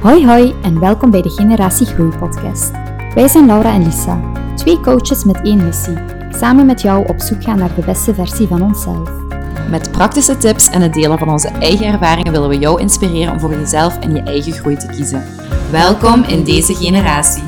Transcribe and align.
Hoi 0.00 0.26
hoi 0.26 0.54
en 0.62 0.80
welkom 0.80 1.10
bij 1.10 1.22
de 1.22 1.30
Generatie 1.30 1.86
Groei 1.86 2.16
podcast. 2.18 2.70
Wij 3.14 3.28
zijn 3.28 3.46
Laura 3.46 3.72
en 3.72 3.84
Lisa, 3.84 4.32
twee 4.56 4.80
coaches 4.80 5.24
met 5.24 5.40
één 5.42 5.64
missie. 5.64 5.96
Samen 6.30 6.66
met 6.66 6.82
jou 6.82 7.08
op 7.08 7.20
zoek 7.20 7.42
gaan 7.42 7.58
naar 7.58 7.74
de 7.74 7.84
beste 7.84 8.14
versie 8.14 8.46
van 8.46 8.62
onszelf. 8.62 9.10
Met 9.70 9.92
praktische 9.92 10.36
tips 10.36 10.68
en 10.68 10.82
het 10.82 10.94
delen 10.94 11.18
van 11.18 11.28
onze 11.28 11.48
eigen 11.48 11.86
ervaringen 11.86 12.32
willen 12.32 12.48
we 12.48 12.58
jou 12.58 12.80
inspireren 12.80 13.32
om 13.32 13.40
voor 13.40 13.50
jezelf 13.50 13.98
en 13.98 14.14
je 14.14 14.22
eigen 14.22 14.52
groei 14.52 14.76
te 14.76 14.86
kiezen. 14.86 15.24
Welkom 15.70 16.22
in 16.22 16.44
deze 16.44 16.74
generatie. 16.74 17.42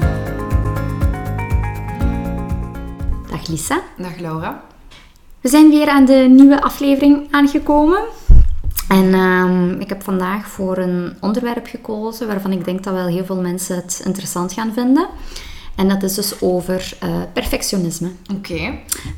Dag 3.30 3.48
Lisa. 3.48 3.80
Dag 3.96 4.18
Laura. 4.18 4.62
We 5.40 5.48
zijn 5.48 5.70
weer 5.70 5.88
aan 5.88 6.04
de 6.04 6.26
nieuwe 6.30 6.62
aflevering 6.62 7.28
aangekomen. 7.30 8.00
En 8.90 9.14
ehm, 9.14 9.80
ik 9.80 9.88
heb 9.88 10.02
vandaag 10.02 10.46
voor 10.46 10.78
een 10.78 11.16
onderwerp 11.20 11.66
gekozen 11.66 12.26
waarvan 12.26 12.52
ik 12.52 12.64
denk 12.64 12.84
dat 12.84 12.94
wel 12.94 13.06
heel 13.06 13.24
veel 13.24 13.40
mensen 13.40 13.76
het 13.76 14.02
interessant 14.04 14.52
gaan 14.52 14.72
vinden. 14.72 15.06
En 15.76 15.88
dat 15.88 16.02
is 16.02 16.14
dus 16.14 16.40
over 16.40 16.92
uh, 17.04 17.10
perfectionisme. 17.32 18.10
Oké. 18.36 18.72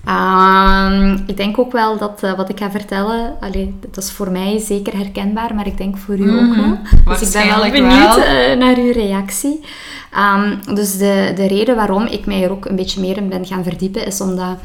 Ehm, 0.05 1.19
ik 1.27 1.37
denk 1.37 1.59
ook 1.59 1.73
wel 1.73 1.99
dat 1.99 2.23
uh, 2.25 2.37
wat 2.37 2.49
ik 2.49 2.59
ga 2.59 2.71
vertellen, 2.71 3.37
allee, 3.41 3.75
dat 3.81 4.05
is 4.05 4.11
voor 4.11 4.31
mij 4.31 4.59
zeker 4.59 4.97
herkenbaar, 4.97 5.55
maar 5.55 5.67
ik 5.67 5.77
denk 5.77 5.97
voor 5.97 6.19
u 6.19 6.31
ook 6.31 6.55
wel. 6.55 6.79
Dus 7.05 7.23
ik 7.23 7.33
ben 7.33 7.47
wel 7.47 7.71
benieuwd 7.71 8.19
uh, 8.19 8.57
naar 8.57 8.77
uw 8.77 8.93
reactie. 8.93 9.61
Um, 10.37 10.75
dus 10.75 10.99
de, 10.99 11.33
de 11.35 11.47
reden 11.47 11.77
waarom 11.77 12.07
ik 12.07 12.27
mij 12.27 12.43
er 12.43 12.51
ook 12.51 12.65
een 12.65 12.77
beetje 12.77 13.01
meer 13.01 13.17
in 13.17 13.29
ben 13.29 13.47
gaan 13.47 13.65
verdiepen, 13.65 14.07
is 14.07 14.21
omdat 14.21 14.57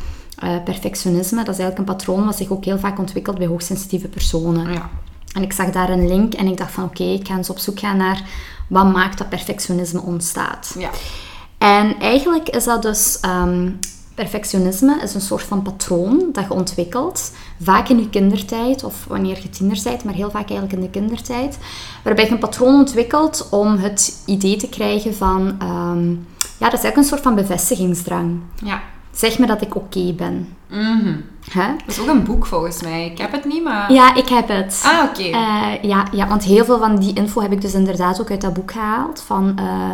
perfectionisme, 0.63 1.43
dat 1.43 1.53
is 1.53 1.59
eigenlijk 1.59 1.77
een 1.77 1.95
patroon 1.95 2.25
wat 2.25 2.37
zich 2.37 2.49
ook 2.49 2.65
heel 2.65 2.79
vaak 2.79 2.99
ontwikkelt 2.99 3.37
bij 3.37 3.47
hoogsensitieve 3.47 4.07
personen. 4.07 4.73
Ja. 4.73 4.89
En 5.33 5.43
ik 5.43 5.53
zag 5.53 5.69
daar 5.69 5.89
een 5.89 6.07
link 6.07 6.33
en 6.33 6.47
ik 6.47 6.57
dacht 6.57 6.71
van 6.71 6.83
oké, 6.83 7.01
okay, 7.01 7.13
ik 7.13 7.27
ga 7.27 7.35
eens 7.35 7.49
op 7.49 7.59
zoek 7.59 7.79
gaan 7.79 7.97
naar 7.97 8.23
wat 8.67 8.93
maakt 8.93 9.17
dat 9.17 9.29
perfectionisme 9.29 10.01
ontstaat. 10.01 10.75
Ja. 10.79 10.89
En 11.57 11.99
eigenlijk 11.99 12.49
is 12.49 12.63
dat 12.63 12.81
dus 12.81 13.19
um, 13.25 13.79
perfectionisme 14.15 14.99
is 15.03 15.13
een 15.13 15.21
soort 15.21 15.43
van 15.43 15.61
patroon 15.61 16.29
dat 16.31 16.43
je 16.43 16.53
ontwikkelt, 16.53 17.31
vaak 17.61 17.89
in 17.89 17.99
je 17.99 18.09
kindertijd 18.09 18.83
of 18.83 19.05
wanneer 19.07 19.39
je 19.41 19.49
tiener 19.49 19.79
bent, 19.83 20.03
maar 20.03 20.13
heel 20.13 20.31
vaak 20.31 20.49
eigenlijk 20.49 20.73
in 20.73 20.81
de 20.81 20.89
kindertijd, 20.89 21.57
waarbij 22.03 22.25
je 22.25 22.31
een 22.31 22.37
patroon 22.37 22.73
ontwikkelt 22.73 23.47
om 23.51 23.77
het 23.77 24.21
idee 24.25 24.55
te 24.55 24.69
krijgen 24.69 25.15
van, 25.15 25.57
um, 25.61 26.27
ja, 26.57 26.69
dat 26.69 26.79
is 26.79 26.83
eigenlijk 26.83 26.97
een 26.97 27.03
soort 27.03 27.21
van 27.21 27.35
bevestigingsdrang. 27.35 28.39
Ja. 28.63 28.81
Zeg 29.17 29.39
me 29.39 29.45
dat 29.45 29.61
ik 29.61 29.75
oké 29.75 29.97
okay 29.97 30.15
ben. 30.15 30.55
Mm 30.69 30.99
-hmm. 30.99 31.23
Huh? 31.53 31.67
Dat 31.67 31.95
is 31.95 31.99
ook 31.99 32.07
een 32.07 32.23
boek 32.23 32.45
volgens 32.45 32.81
mij. 32.81 33.05
Ik 33.05 33.17
heb 33.17 33.31
het 33.31 33.45
niet, 33.45 33.63
maar... 33.63 33.93
Ja, 33.93 34.15
ik 34.15 34.29
heb 34.29 34.47
het. 34.47 34.81
Ah, 34.85 35.03
oké. 35.09 35.27
Okay. 35.27 35.75
Uh, 35.75 35.83
ja, 35.83 36.07
ja, 36.11 36.27
want 36.27 36.43
heel 36.43 36.65
veel 36.65 36.79
van 36.79 36.99
die 36.99 37.15
info 37.15 37.41
heb 37.41 37.51
ik 37.51 37.61
dus 37.61 37.73
inderdaad 37.73 38.21
ook 38.21 38.31
uit 38.31 38.41
dat 38.41 38.53
boek 38.53 38.71
gehaald. 38.71 39.21
Van... 39.25 39.55
Uh, 39.59 39.91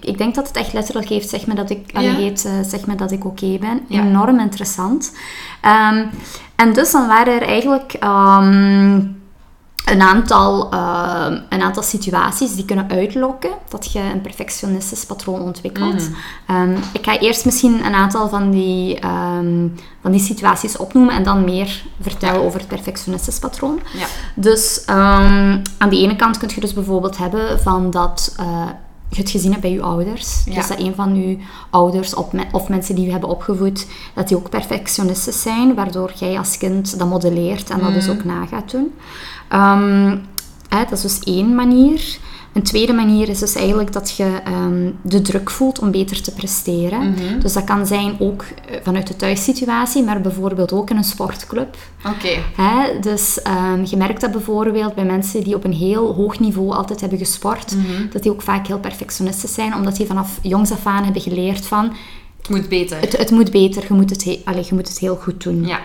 ik, 0.00 0.18
denk 0.18 0.34
dat 0.34 0.46
het 0.46 0.56
echt 0.56 0.72
letterlijk 0.72 1.08
heeft, 1.08 1.28
zeg 1.28 1.46
me 1.46 1.54
dat 1.54 1.70
ik, 1.70 1.90
ja. 1.92 2.14
heet, 2.14 2.44
uh, 2.44 2.52
zeg 2.68 2.86
me 2.86 2.94
dat 2.94 3.10
ik 3.10 3.24
oké 3.24 3.44
okay 3.44 3.58
ben. 3.58 3.80
Ja. 3.88 4.02
Enorm 4.02 4.40
interessant. 4.40 5.12
Um, 5.62 6.10
en 6.56 6.72
dus 6.72 6.90
dan 6.90 7.06
waren 7.06 7.34
er 7.34 7.48
eigenlijk 7.48 7.96
um, 8.02 9.22
een, 9.84 10.02
aantal, 10.02 10.74
uh, 10.74 11.26
een 11.48 11.62
aantal 11.62 11.82
situaties 11.82 12.54
die 12.54 12.64
kunnen 12.64 12.90
uitlokken 12.90 13.50
dat 13.68 13.92
je 13.92 14.00
een 14.00 14.20
perfectionistisch 14.20 15.04
patroon 15.06 15.40
ontwikkelt. 15.40 16.08
Mm. 16.46 16.56
Um, 16.56 16.76
ik 16.92 17.04
ga 17.04 17.18
eerst 17.18 17.44
misschien 17.44 17.86
een 17.86 17.94
aantal 17.94 18.28
van 18.28 18.50
die, 18.50 18.98
van 20.02 20.10
die 20.10 20.20
situaties 20.20 20.76
opnoemen 20.76 21.14
en 21.14 21.22
dan 21.22 21.44
meer 21.44 21.82
vertellen 22.00 22.40
Ja. 22.40 22.46
over 22.46 22.58
het 22.58 22.68
perfectionistisch 22.68 23.38
patroon. 23.38 23.80
Ja. 23.92 24.06
Dus 24.34 24.82
aan 24.86 25.62
de 25.88 25.96
ene 25.98 26.16
kant 26.16 26.38
kun 26.38 26.50
je 26.54 26.60
dus 26.60 26.74
bijvoorbeeld 26.74 27.16
hebben 27.16 27.60
van 27.60 27.90
dat 27.90 28.34
uh, 28.40 28.68
je 29.08 29.20
het 29.20 29.30
gezien 29.30 29.50
hebt 29.50 29.62
bij 29.62 29.72
je 29.72 29.82
ouders. 29.82 30.42
Ja. 30.44 30.54
Dus 30.54 30.68
dat 30.68 30.78
een 30.78 30.94
van 30.94 31.16
je 31.16 31.38
ouders 31.70 32.14
of, 32.14 32.32
me 32.32 32.44
of 32.52 32.68
mensen 32.68 32.94
die 32.94 33.04
je 33.04 33.10
hebben 33.10 33.28
opgevoed, 33.28 33.86
dat 34.14 34.28
die 34.28 34.36
ook 34.36 34.50
perfectionistisch 34.50 35.42
zijn, 35.42 35.74
waardoor 35.74 36.12
jij 36.14 36.38
als 36.38 36.58
kind 36.58 36.98
dat 36.98 37.08
modelleert 37.08 37.70
en 37.70 37.78
dat 37.78 37.88
Mm. 37.88 37.94
dus 37.94 38.08
ook 38.08 38.24
na 38.24 38.46
gaat 38.46 38.70
doen. 38.70 38.94
Um, 39.52 40.22
hè, 40.68 40.84
dat 40.88 40.92
is 40.92 41.02
dus 41.02 41.18
één 41.18 41.54
manier. 41.54 42.18
Een 42.52 42.62
tweede 42.62 42.92
manier 42.92 43.28
is 43.28 43.38
dus 43.38 43.54
eigenlijk 43.54 43.92
dat 43.92 44.16
je 44.16 44.40
um, 44.48 44.98
de 45.02 45.22
druk 45.22 45.50
voelt 45.50 45.78
om 45.78 45.90
beter 45.90 46.22
te 46.22 46.32
presteren. 46.34 47.00
Mm 47.00 47.14
-hmm. 47.14 47.40
Dus 47.40 47.52
dat 47.52 47.64
kan 47.64 47.86
zijn 47.86 48.16
ook 48.18 48.42
uh, 48.42 48.76
vanuit 48.82 49.06
de 49.06 49.16
thuissituatie, 49.16 50.02
maar 50.02 50.20
bijvoorbeeld 50.20 50.72
ook 50.72 50.90
in 50.90 50.96
een 50.96 51.04
sportclub. 51.04 51.76
Oké. 52.06 52.38
Okay. 52.56 53.00
Dus 53.00 53.40
um, 53.46 53.84
je 53.84 53.96
merkt 53.96 54.20
dat 54.20 54.30
bijvoorbeeld 54.30 54.94
bij 54.94 55.04
mensen 55.04 55.42
die 55.42 55.54
op 55.54 55.64
een 55.64 55.72
heel 55.72 56.14
hoog 56.14 56.40
niveau 56.40 56.72
altijd 56.72 57.00
hebben 57.00 57.18
gesport, 57.18 57.74
mm 57.74 57.84
-hmm. 57.84 58.08
dat 58.12 58.22
die 58.22 58.32
ook 58.32 58.42
vaak 58.42 58.66
heel 58.66 58.78
perfectionistisch 58.78 59.54
zijn, 59.54 59.74
omdat 59.74 59.96
die 59.96 60.06
vanaf 60.06 60.38
jongs 60.42 60.70
af 60.70 60.86
aan 60.86 61.04
hebben 61.04 61.22
geleerd 61.22 61.66
van... 61.66 61.92
Het 62.36 62.48
moet 62.48 62.68
beter. 62.68 63.00
Het, 63.00 63.16
het 63.16 63.30
moet 63.30 63.50
beter, 63.50 63.84
je 63.88 63.94
moet 63.94 64.10
het, 64.10 64.22
je 64.68 64.74
moet 64.74 64.88
het 64.88 64.98
heel 64.98 65.16
goed 65.16 65.42
doen. 65.42 65.66
Ja. 65.66 65.80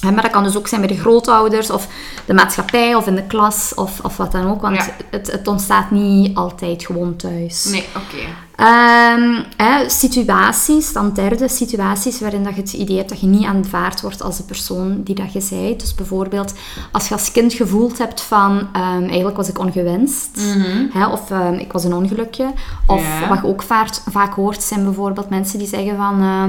Maar 0.00 0.22
dat 0.22 0.30
kan 0.30 0.44
dus 0.44 0.56
ook 0.56 0.68
zijn 0.68 0.80
bij 0.80 0.90
de 0.90 1.00
grootouders 1.00 1.70
of 1.70 1.88
de 2.26 2.34
maatschappij 2.34 2.94
of 2.94 3.06
in 3.06 3.14
de 3.14 3.26
klas 3.26 3.72
of, 3.74 4.00
of 4.02 4.16
wat 4.16 4.32
dan 4.32 4.50
ook. 4.50 4.60
Want 4.60 4.76
ja. 4.76 4.88
het, 5.10 5.32
het, 5.32 5.48
ontstaat 5.48 5.90
niet 5.90 6.36
altijd 6.36 6.84
gewoon 6.84 7.16
thuis. 7.16 7.64
Nee, 7.64 7.84
oké. 7.96 8.16
Okay. 8.16 8.34
Um, 9.16 9.44
situaties, 9.86 10.92
dan 10.92 11.12
derde 11.12 11.48
situaties 11.48 12.20
waarin 12.20 12.44
dat 12.44 12.54
je 12.54 12.60
het 12.60 12.72
idee 12.72 12.96
hebt 12.96 13.08
dat 13.08 13.20
je 13.20 13.26
niet 13.26 13.44
aanvaard 13.44 14.00
wordt 14.00 14.22
als 14.22 14.36
de 14.36 14.42
persoon 14.42 15.02
die 15.02 15.14
dat 15.14 15.32
je 15.32 15.46
bent. 15.50 15.80
Dus 15.80 15.94
bijvoorbeeld 15.94 16.54
als 16.92 17.08
je 17.08 17.14
als 17.14 17.32
kind 17.32 17.52
gevoeld 17.52 17.98
hebt 17.98 18.20
van 18.20 18.58
um, 18.58 19.08
eigenlijk 19.08 19.36
was 19.36 19.48
ik 19.48 19.58
ongewenst. 19.58 20.30
Mm 20.36 20.62
-hmm. 20.62 20.90
hè, 20.92 21.06
of 21.06 21.30
um, 21.30 21.54
ik 21.54 21.72
was 21.72 21.84
een 21.84 21.94
ongelukje. 21.94 22.52
Of 22.86 23.02
ja. 23.02 23.28
wat 23.28 23.40
je 23.40 23.46
ook 23.46 23.62
vaak, 23.62 23.88
vaak 24.10 24.34
hoort 24.34 24.62
zijn 24.62 24.84
bijvoorbeeld 24.84 25.30
mensen 25.30 25.58
die 25.58 25.68
zeggen 25.68 25.96
van... 25.96 26.22
Uh, 26.22 26.44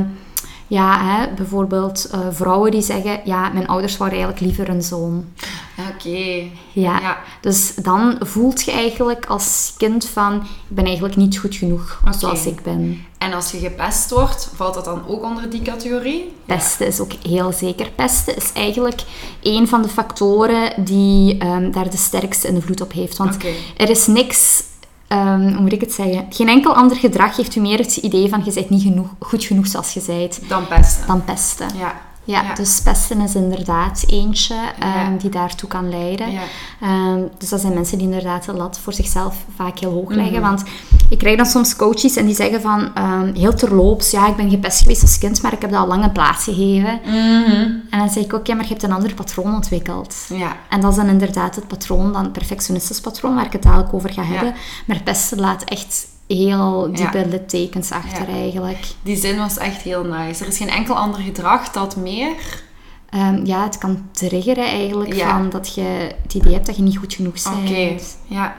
ja, 0.72 1.06
hè, 1.06 1.34
bijvoorbeeld 1.34 2.10
uh, 2.14 2.20
vrouwen 2.30 2.72
die 2.72 2.82
zeggen, 2.82 3.22
ja, 3.24 3.50
mijn 3.50 3.68
ouders 3.68 3.98
waren 3.98 4.14
eigenlijk 4.14 4.42
liever 4.42 4.70
een 4.70 4.82
zoon. 4.82 5.26
Oké. 5.80 6.08
Okay. 6.08 6.52
Ja. 6.72 7.00
ja. 7.00 7.18
dus 7.42 7.76
dan 7.76 8.18
voelt 8.20 8.64
je 8.64 8.72
eigenlijk 8.72 9.26
als 9.26 9.74
kind 9.78 10.06
van, 10.06 10.36
ik 10.36 10.76
ben 10.76 10.86
eigenlijk 10.86 11.16
niet 11.16 11.38
goed 11.38 11.56
genoeg 11.56 12.00
okay. 12.02 12.20
zoals 12.20 12.46
ik 12.46 12.64
ben. 12.64 13.06
En 13.18 13.34
als 13.34 13.52
je 13.52 13.58
gepest 13.58 14.12
wordt, 14.12 14.50
valt 14.56 14.74
dat 14.74 14.86
dan 14.86 15.08
ook 15.08 15.24
onder 15.24 15.50
die 15.50 15.62
categorie? 15.62 16.34
Pesten 16.46 16.86
ja. 16.86 16.92
is 16.92 17.00
ook 17.00 17.14
heel 17.28 17.52
zeker. 17.52 17.90
Pesten 17.96 18.36
is 18.36 18.52
eigenlijk 18.54 19.02
een 19.42 19.68
van 19.68 19.82
de 19.82 19.90
factoren 19.90 20.84
die 20.86 21.46
um, 21.46 21.72
daar 21.72 21.90
de 21.90 21.98
sterkste 21.98 22.48
invloed 22.48 22.82
op 22.82 22.92
heeft. 22.92 23.18
Want 23.18 23.36
okay. 23.36 23.56
er 23.78 23.90
is 23.90 24.08
niks 24.08 24.64
Um, 25.12 25.54
hoe 25.54 25.62
moet 25.62 25.74
ik 25.74 25.82
het 25.82 25.94
zeggen? 25.94 26.26
Geen 26.30 26.48
enkel 26.48 26.76
ander 26.76 26.98
gedrag 26.98 27.36
geeft 27.36 27.56
u 27.56 27.60
meer 27.60 27.78
het 27.78 27.96
idee 27.96 28.30
van 28.30 28.42
je 28.46 28.54
bent 28.54 28.70
niet 28.70 28.82
genoeg, 28.82 29.08
goed 29.20 29.44
genoeg 29.44 29.68
zoals 29.68 29.94
je 29.94 30.04
bent. 30.08 30.40
Dan 30.50 30.68
pesten. 30.68 31.08
Dan 31.08 31.24
pesten. 31.24 31.68
Ja. 31.78 32.02
Ja, 32.32 32.42
ja, 32.42 32.54
dus 32.54 32.82
pesten 32.82 33.22
is 33.22 33.36
inderdaad 33.36 34.04
eentje 34.08 34.56
ja. 34.80 35.08
um, 35.08 35.18
die 35.18 35.30
daartoe 35.30 35.70
kan 35.70 35.90
leiden. 35.90 36.32
Ja. 36.32 36.42
Um, 37.12 37.30
dus 37.38 37.50
dat 37.50 37.62
zijn 37.62 37.74
mensen 37.74 37.98
die 37.98 38.08
inderdaad 38.08 38.46
de 38.46 38.54
lat 38.54 38.80
voor 38.80 38.94
zichzelf 38.94 39.36
vaak 39.56 39.80
heel 39.80 39.92
hoog 39.92 40.10
leggen. 40.10 40.40
Mhm. 40.40 40.42
Want 40.42 40.64
ik 41.10 41.18
krijg 41.18 41.38
dan 41.38 41.46
soms 41.46 41.76
coaches 41.76 42.16
en 42.16 42.26
die 42.26 42.36
zeggen 42.36 42.62
van 42.62 42.92
um, 42.98 43.36
heel 43.36 43.54
terloops, 43.54 44.12
ja, 44.12 44.28
ik 44.28 44.36
ben 44.36 44.50
gepest 44.50 44.82
geweest 44.82 45.02
als 45.02 45.18
kind, 45.18 45.42
maar 45.42 45.54
ik 45.54 45.62
heb 45.62 45.72
dat 45.72 45.80
al 45.80 45.88
lang 45.88 46.04
een 46.04 46.12
plaats 46.12 46.44
gegeven. 46.44 47.00
Mm 47.06 47.80
En 47.90 48.00
dan 48.00 48.10
zeg 48.10 48.24
ik 48.24 48.34
ook, 48.34 48.48
ja, 48.48 48.56
maar 48.56 48.64
je 48.64 48.70
hebt 48.70 48.84
een 48.84 48.92
ander 48.92 49.14
patroon 49.14 49.54
ontwikkeld. 49.54 50.16
Ja. 50.30 50.56
En 50.70 50.82
dat 50.82 50.92
is 50.92 50.98
dan 50.98 51.08
inderdaad 51.08 51.56
het 51.56 51.68
patroon, 51.68 52.14
dan 52.14 52.24
het 52.24 52.32
perfectionistisch 52.32 53.02
patroon, 53.02 53.36
waar 53.36 53.46
ik 53.46 53.52
het 53.52 53.64
dadelijk 53.64 53.94
over 53.94 54.14
ga 54.14 54.24
hebben. 54.24 54.54
Maar 54.86 55.02
pesten 55.04 55.40
laat 55.40 55.64
echt 55.64 56.08
heel 56.34 56.92
diepe 56.94 57.18
ja. 57.18 57.26
littekens 57.26 57.92
achter 57.92 58.30
ja. 58.30 58.36
eigenlijk. 58.36 58.86
Die 59.04 59.18
zin 59.18 59.38
was 59.38 59.58
echt 59.58 59.82
heel 59.82 60.04
nice. 60.04 60.44
Er 60.44 60.50
is 60.50 60.58
geen 60.58 60.70
enkel 60.70 60.96
ander 60.96 61.20
gedrag 61.20 61.72
dat 61.72 61.96
meer... 61.96 62.34
Um, 63.16 63.46
ja, 63.46 63.64
het 63.64 63.78
kan 63.78 64.10
triggeren 64.12 64.66
eigenlijk 64.66 65.14
ja. 65.14 65.38
van 65.38 65.50
dat 65.50 65.76
je 65.76 66.16
het 66.22 66.34
idee 66.34 66.54
hebt 66.54 66.66
dat 66.66 66.76
je 66.76 66.82
niet 66.82 66.98
goed 66.98 67.14
genoeg 67.14 67.34
bent. 67.34 67.56
Oké, 67.56 67.70
okay. 67.70 68.00
ja. 68.28 68.56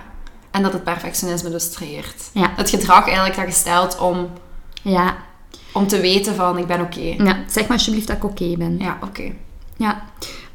En 0.51 0.63
dat 0.63 0.73
het 0.73 0.85
perfectionisme 0.85 1.51
dus 1.51 1.73
triggert. 1.73 2.31
Ja. 2.33 2.53
Het 2.57 2.71
gedrag 2.71 3.05
eigenlijk 3.05 3.37
dat 3.37 3.47
je 3.47 3.53
stelt 3.53 3.99
om, 3.99 4.29
ja. 4.83 5.17
om 5.73 5.87
te 5.87 6.01
weten 6.01 6.35
van 6.35 6.59
ik 6.59 6.67
ben 6.67 6.81
oké. 6.81 6.99
Okay. 6.99 7.27
Ja, 7.27 7.45
zeg 7.47 7.63
maar 7.67 7.77
alsjeblieft 7.77 8.07
dat 8.07 8.17
ik 8.17 8.25
oké 8.25 8.43
okay 8.43 8.57
ben. 8.57 8.79
Ja, 8.79 8.99
oké. 9.03 9.33
Ja. 9.77 10.03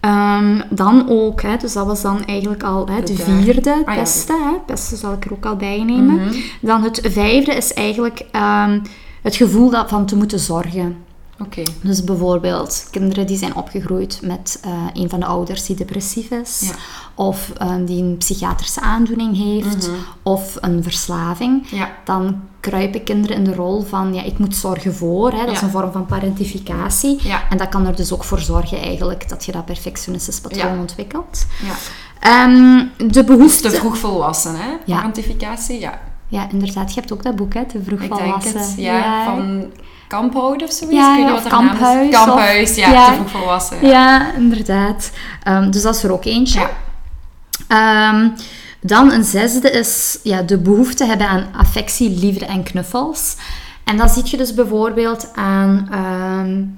Um, 0.07 0.61
dan 0.69 1.09
ook, 1.09 1.41
hè, 1.41 1.57
dus 1.57 1.73
dat 1.73 1.85
was 1.85 2.01
dan 2.01 2.25
eigenlijk 2.25 2.63
al 2.63 2.87
hè, 2.87 3.01
de, 3.01 3.13
de 3.13 3.23
vierde 3.23 3.81
ah, 3.85 3.95
pesten. 3.95 4.35
Ja, 4.35 4.43
hè, 4.43 4.57
pesten 4.65 4.97
zal 4.97 5.13
ik 5.13 5.25
er 5.25 5.31
ook 5.31 5.45
al 5.45 5.55
bij 5.55 5.83
nemen. 5.83 6.13
Mm 6.13 6.19
-hmm. 6.19 6.41
Dan 6.61 6.83
het 6.83 7.01
vijfde 7.03 7.53
is 7.53 7.73
eigenlijk 7.73 8.25
um, 8.31 8.81
het 9.21 9.35
gevoel 9.35 9.69
dat 9.69 9.89
van 9.89 10.05
te 10.05 10.15
moeten 10.15 10.39
zorgen. 10.39 10.97
Oké. 11.39 11.59
Okay. 11.59 11.73
Dus 11.81 12.03
bijvoorbeeld 12.03 12.87
kinderen 12.91 13.27
die 13.27 13.37
zijn 13.37 13.55
opgegroeid 13.55 14.19
met 14.21 14.61
uh, 14.65 14.71
een 14.93 15.09
van 15.09 15.19
de 15.19 15.25
ouders 15.25 15.65
die 15.65 15.75
depressief 15.75 16.31
is, 16.31 16.61
ja. 16.63 16.73
of 17.15 17.51
uh, 17.61 17.75
die 17.85 18.03
een 18.03 18.17
psychiatrische 18.17 18.81
aandoening 18.81 19.37
heeft, 19.37 19.87
mm 19.87 19.93
-hmm. 19.93 20.03
of 20.23 20.55
een 20.61 20.83
verslaving, 20.83 21.69
ja. 21.69 21.89
dan 22.03 22.41
kruipen 22.59 23.03
kinderen 23.03 23.37
in 23.37 23.43
de 23.43 23.55
rol 23.55 23.81
van 23.81 24.13
ja, 24.13 24.23
ik 24.23 24.39
moet 24.39 24.55
zorgen 24.55 24.95
voor. 24.95 25.31
Hè, 25.31 25.37
dat 25.37 25.47
ja. 25.47 25.51
is 25.51 25.61
een 25.61 25.69
vorm 25.69 25.91
van 25.91 26.05
parentificatie. 26.05 27.19
En 27.49 27.57
dat 27.57 27.69
kan 27.69 27.87
er 27.87 27.95
dus 27.95 28.13
ook 28.13 28.23
voor 28.23 28.39
zorgen 28.39 28.77
eigenlijk 28.81 29.29
dat 29.29 29.45
je 29.45 29.51
dat 29.51 29.65
perfectionistisch 29.65 30.39
patroon 30.39 30.79
ontwikkelt. 30.79 31.45
Ehm, 32.19 32.85
de 33.07 33.23
behoefte... 33.23 33.69
Te 33.69 33.75
vroeg 33.75 33.97
volwassen, 33.97 34.55
hè? 34.55 34.77
Parentificatie, 34.85 35.79
ja. 35.79 35.99
Ja, 36.27 36.49
inderdaad. 36.51 36.93
Je 36.93 36.99
hebt 36.99 37.13
ook 37.13 37.23
dat 37.23 37.35
boek, 37.35 37.53
hè? 37.53 37.65
Te 37.65 37.83
vroeg 37.83 37.99
volwassen. 37.99 38.35
Ik 38.35 38.43
denk 38.43 38.65
het, 38.65 38.73
ja. 38.77 39.25
Van 39.25 39.71
Kamphout 40.07 40.63
of 40.63 40.71
zoiets? 40.71 40.97
Ja, 40.97 41.17
ja 41.17 41.33
of 41.33 41.47
Kamphuis. 41.47 42.11
Kamphuis, 42.11 42.75
ja, 42.75 42.91
ja, 42.91 43.07
te 43.07 43.13
vroeg 43.13 43.29
volwassen. 43.29 43.77
Ja, 43.81 43.89
ja 43.89 44.33
inderdaad. 44.33 45.11
Um, 45.47 45.71
dus 45.71 45.81
dat 45.81 45.95
is 45.95 46.03
er 46.03 46.11
ook 46.11 46.25
eentje. 46.25 46.69
Um, 47.67 48.33
dan 48.81 49.11
een 49.11 49.23
zesde 49.23 49.71
is 49.71 50.19
ja, 50.23 50.41
de 50.41 50.57
behoefte 50.57 51.05
hebben 51.05 51.27
aan 51.27 51.47
affectie, 51.57 52.19
liefde 52.19 52.45
en 52.45 52.63
knuffels. 52.63 53.35
En 53.83 53.97
dat 53.97 54.11
zie 54.11 54.23
je 54.25 54.37
dus 54.37 54.53
bijvoorbeeld 54.53 55.31
aan, 55.35 55.89
um, 55.91 56.75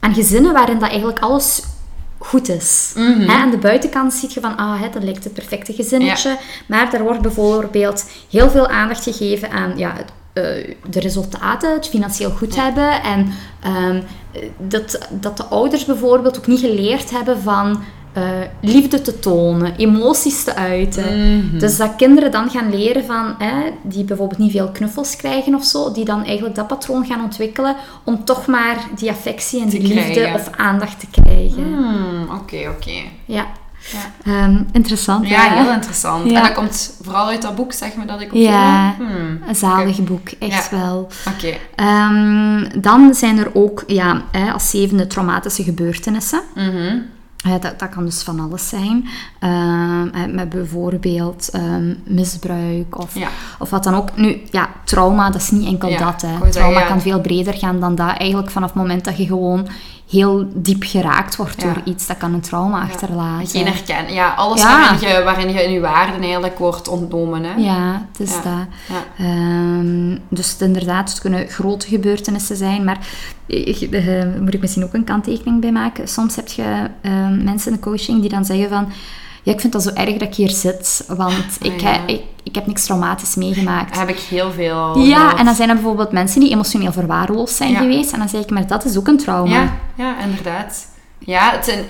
aan 0.00 0.14
gezinnen 0.14 0.52
waarin 0.52 0.78
dat 0.78 0.88
eigenlijk 0.88 1.18
alles 1.18 1.62
goed 2.18 2.48
is. 2.48 2.92
Mm 2.94 3.30
aan 3.30 3.50
de 3.50 3.58
buitenkant 3.58 4.12
zie 4.12 4.30
je 4.34 4.40
van, 4.40 4.56
ah, 4.56 4.80
hè, 4.80 4.90
dat 4.90 5.02
lijkt 5.02 5.24
het 5.24 5.32
perfecte 5.32 5.72
gezinnetje. 5.72 6.38
Maar 6.66 6.94
er 6.94 7.02
wordt 7.02 7.22
bijvoorbeeld 7.22 8.10
heel 8.30 8.50
veel 8.50 8.68
aandacht 8.68 9.02
gegeven 9.02 9.50
aan 9.50 9.72
ja, 9.76 9.94
uh, 10.34 10.44
de 10.90 11.00
resultaten, 11.00 11.72
het 11.72 11.88
financieel 11.88 12.30
goed 12.30 12.56
hebben. 12.56 13.02
En 13.02 13.32
um, 13.88 14.02
dat, 14.58 15.08
dat 15.10 15.36
de 15.36 15.44
ouders 15.44 15.84
bijvoorbeeld 15.84 16.38
ook 16.38 16.46
niet 16.46 16.60
geleerd 16.60 17.10
hebben 17.10 17.40
van 17.40 17.82
uh, 18.16 18.22
liefde 18.60 19.00
te 19.00 19.18
tonen, 19.18 19.76
emoties 19.76 20.44
te 20.44 20.54
uiten. 20.54 21.38
Mhm. 21.38 21.58
Dus 21.58 21.76
dat 21.76 21.96
kinderen 21.96 22.30
dan 22.30 22.50
gaan 22.50 22.70
leren 22.70 23.04
van, 23.04 23.36
die 23.82 24.04
bijvoorbeeld 24.04 24.38
niet 24.38 24.50
veel 24.50 24.70
knuffels 24.70 25.16
krijgen 25.16 25.54
of 25.54 25.64
zo, 25.64 25.92
die 25.92 26.04
dan 26.04 26.24
eigenlijk 26.24 26.54
dat 26.54 26.66
patroon 26.66 27.06
gaan 27.06 27.22
ontwikkelen 27.22 27.76
om 28.04 28.24
toch 28.24 28.46
maar 28.46 28.88
die 28.96 29.10
affectie 29.10 29.60
en 29.60 29.68
die 29.68 29.82
liefde 29.82 30.30
of 30.34 30.50
aandacht 30.56 31.00
te 31.00 31.22
krijgen. 31.22 31.62
Hmm, 31.62 32.28
oké, 32.30 32.68
oké. 32.76 33.02
Ja. 33.24 33.46
Ja. 34.24 34.44
Um, 34.44 34.66
interessant. 34.72 35.28
Ja, 35.28 35.40
heel 35.40 35.72
interessant. 35.72 36.32
En 36.32 36.42
dat 36.42 36.52
komt 36.52 36.94
vooral 37.02 37.28
uit 37.28 37.42
dat 37.42 37.54
boek, 37.54 37.72
zeg 37.72 37.94
maar, 37.94 38.06
dat 38.06 38.20
ik 38.20 38.32
op 38.32 38.38
Ja, 38.38 38.94
hmm, 38.98 39.42
een 39.46 39.54
zalig 39.54 40.04
boek, 40.04 40.28
echt 40.38 40.70
wel. 40.70 41.08
Oké. 41.34 41.54
Um, 41.84 42.82
dan 42.82 43.14
zijn 43.14 43.38
er 43.38 43.50
ook, 43.54 43.84
ja, 43.86 44.22
als 44.52 44.70
zevende 44.70 45.06
traumatische 45.06 45.62
gebeurtenissen. 45.62 46.40
Mm 46.54 47.02
dat, 47.42 47.78
dat, 47.78 47.88
kan 47.88 48.04
dus 48.04 48.22
van 48.22 48.40
alles 48.40 48.68
zijn. 48.68 49.08
Uh, 49.40 50.02
met 50.30 50.48
bijvoorbeeld 50.48 51.50
um, 51.54 52.02
misbruik 52.04 52.98
of, 52.98 53.14
of 53.58 53.70
wat 53.70 53.84
dan 53.84 53.94
ook. 53.94 54.16
Nu, 54.16 54.40
ja, 54.50 54.68
trauma, 54.84 55.30
dat 55.30 55.40
is 55.40 55.50
niet 55.50 55.66
enkel 55.66 55.98
dat. 55.98 56.22
Hè. 56.26 56.50
Trauma 56.50 56.80
kan 56.80 57.00
veel 57.00 57.20
breder 57.20 57.54
gaan 57.54 57.80
dan 57.80 57.94
dat. 57.94 58.16
Eigenlijk 58.16 58.50
vanaf 58.50 58.68
het 58.68 58.78
moment 58.78 59.04
dat 59.04 59.16
je 59.16 59.26
gewoon 59.26 59.68
heel 60.12 60.48
diep 60.54 60.82
geraakt 60.82 61.36
wordt 61.36 61.60
door 61.60 61.80
iets, 61.84 62.06
dat 62.06 62.16
kan 62.16 62.34
een 62.34 62.40
trauma 62.40 62.80
achterlaten. 62.80 63.46
Geen 63.46 63.66
herkennen. 63.66 64.12
Ja, 64.12 64.34
alles 64.34 64.62
Waarin, 64.62 65.08
je, 65.08 65.22
waarin 65.24 65.52
je 65.52 65.64
in 65.64 65.72
je 65.72 65.80
waarden 65.80 66.22
eigenlijk 66.22 66.58
wordt 66.58 66.88
ontnomen. 66.88 67.44
Hè? 67.44 67.54
Ja, 67.54 68.06
het 68.12 68.20
is 68.20 68.34
dat. 68.42 68.66
Um, 69.20 70.18
dus 70.28 70.56
inderdaad, 70.56 71.10
het 71.10 71.20
kunnen 71.20 71.48
grote 71.48 71.86
gebeurtenissen 71.86 72.56
zijn, 72.56 72.84
maar 72.84 72.98
uh, 73.46 74.24
moet 74.40 74.54
ik 74.54 74.60
misschien 74.60 74.84
ook 74.84 74.94
een 74.94 75.04
kanttekening 75.04 75.60
bij 75.60 75.72
maken. 75.72 76.08
Soms 76.08 76.36
heb 76.36 76.48
je 76.48 76.90
mensen 77.44 77.70
in 77.70 77.76
de 77.76 77.82
coaching 77.82 78.20
die 78.20 78.30
dan 78.30 78.44
zeggen 78.44 78.68
van 78.68 78.92
ja, 79.42 79.52
ik 79.52 79.60
vind 79.60 79.72
dat 79.72 79.82
zo 79.82 79.90
erg 79.94 80.12
dat 80.12 80.28
ik 80.28 80.34
hier 80.34 80.50
zit, 80.50 81.04
want 81.08 81.58
ah, 81.60 81.72
ik, 81.72 81.82
ik, 82.06 82.22
ik, 82.42 82.54
heb 82.54 82.66
niks 82.66 82.84
traumatisch 82.84 83.34
meegemaakt. 83.34 83.88
Dat 83.88 83.98
heb 83.98 84.16
ik 84.16 84.18
heel 84.18 84.52
veel. 84.52 84.98
Ja, 84.98 85.38
en 85.38 85.44
dan 85.44 85.54
zijn 85.54 85.68
er 85.68 85.74
bijvoorbeeld 85.74 86.12
mensen 86.12 86.40
die 86.40 86.50
emotioneel 86.50 86.92
verwaarloosd 86.92 87.54
zijn 87.54 87.76
geweest. 87.76 88.12
En 88.12 88.18
dan 88.18 88.28
zeg 88.28 88.40
ik, 88.40 88.50
maar 88.50 88.66
dat 88.66 88.84
is 88.84 88.96
ook 88.96 89.06
een 89.06 89.18
trauma. 89.18 89.62
Ja, 89.62 89.78
ja 89.94 90.20
inderdaad. 90.20 90.86
Ja, 91.18 91.50
het 91.50 91.64
zijn, 91.64 91.84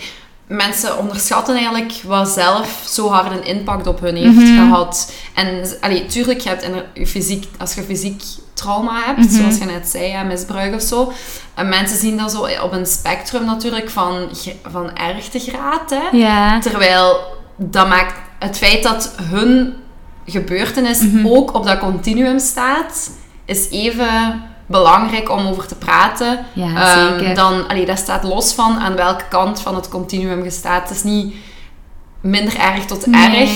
mensen 0.52 0.98
onderschatten 0.98 1.54
eigenlijk 1.54 1.92
wat 2.06 2.28
zelf 2.28 2.84
zo 2.86 3.08
hard 3.08 3.32
een 3.32 3.44
impact 3.44 3.86
op 3.86 4.00
hun 4.00 4.16
heeft 4.16 4.34
mhm. 4.34 4.56
gehad. 4.56 5.12
En 5.34 5.64
allee, 5.80 6.06
tuurlijk, 6.06 6.40
je 6.40 6.48
hebt 6.48 6.62
in, 6.62 7.06
fysiek, 7.06 7.46
als 7.58 7.74
je 7.74 7.82
fysiek 7.82 8.22
trauma 8.54 9.02
hebt, 9.04 9.18
mhm. 9.18 9.28
zoals 9.28 9.58
je 9.58 9.64
net 9.64 9.88
zei, 9.88 10.04
ja, 10.04 10.22
misbruik 10.22 10.74
of 10.74 10.82
zo. 10.82 11.12
En 11.54 11.68
mensen 11.68 11.98
zien 11.98 12.16
dat 12.16 12.30
zo 12.30 12.48
op 12.62 12.72
een 12.72 12.86
spectrum 12.86 13.44
natuurlijk 13.44 13.90
van, 13.90 14.28
van 14.70 14.96
ergtegraad. 14.96 15.90
Hè? 15.90 16.16
Ja. 16.16 16.60
Terwijl 16.60 17.20
dat 17.56 17.88
maakt 17.88 18.14
het 18.38 18.58
feit 18.58 18.82
dat 18.82 19.14
hun 19.22 19.74
gebeurtenis 20.26 21.00
mhm. 21.00 21.26
ook 21.26 21.54
op 21.54 21.64
dat 21.64 21.78
continuum 21.78 22.38
staat, 22.38 23.10
is 23.44 23.70
even 23.70 24.42
belangrijk 24.72 25.30
om 25.30 25.46
over 25.46 25.66
te 25.66 25.74
praten. 25.74 26.46
Ja, 26.52 27.08
um, 27.18 27.34
dan, 27.34 27.68
allee, 27.68 27.86
dat 27.86 27.98
staat 27.98 28.22
los 28.22 28.52
van 28.52 28.78
aan 28.78 28.96
welke 28.96 29.24
kant 29.28 29.60
van 29.60 29.74
het 29.74 29.88
continuum 29.88 30.44
je 30.44 30.50
staat. 30.50 30.88
Het 30.88 30.96
is 30.96 31.02
niet 31.02 31.34
minder 32.20 32.58
erg 32.58 32.84
tot 32.84 33.06
erg. 33.06 33.50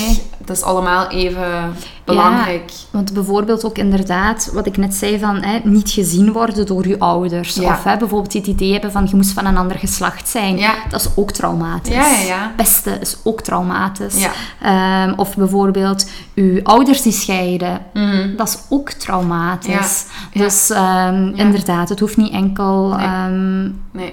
Dat 0.44 0.56
is 0.56 0.62
allemaal 0.62 1.08
even 1.08 1.74
belangrijk. 2.04 2.70
Ja, 2.70 2.76
want 2.90 3.12
bijvoorbeeld 3.12 3.64
ook 3.64 3.78
inderdaad, 3.78 4.50
wat 4.52 4.66
ik 4.66 4.76
net 4.76 4.94
zei, 4.94 5.18
van 5.18 5.42
hè, 5.42 5.58
niet 5.64 5.90
gezien 5.90 6.32
worden 6.32 6.66
door 6.66 6.88
je 6.88 6.98
ouders. 6.98 7.58
Of 7.58 7.84
hè, 7.84 7.96
bijvoorbeeld 7.96 8.32
het 8.32 8.46
idee 8.46 8.72
hebben 8.72 8.92
van 8.92 9.06
je 9.10 9.16
moest 9.16 9.32
van 9.32 9.46
een 9.46 9.56
ander 9.56 9.78
geslacht 9.78 10.28
zijn. 10.28 10.60
Dat 10.88 11.00
is 11.00 11.08
ook 11.14 11.30
traumatisch. 11.30 11.94
Ja, 11.94 12.18
ja, 12.26 12.52
Beste 12.56 12.90
is 12.90 13.16
ook 13.22 13.40
traumatisch. 13.40 14.26
Um, 14.66 15.12
of 15.16 15.36
bijvoorbeeld 15.36 16.10
je 16.34 16.60
ouders 16.62 17.02
die 17.02 17.12
scheiden. 17.12 17.80
Mhm. 17.92 18.36
Dat 18.36 18.48
is 18.48 18.58
ook 18.68 18.90
traumatisch. 18.90 20.04
Dus 20.32 20.70
um, 20.70 21.32
inderdaad, 21.34 21.88
het 21.88 22.00
hoeft 22.00 22.16
niet 22.16 22.32
enkel 22.32 22.96
nee. 23.92 24.12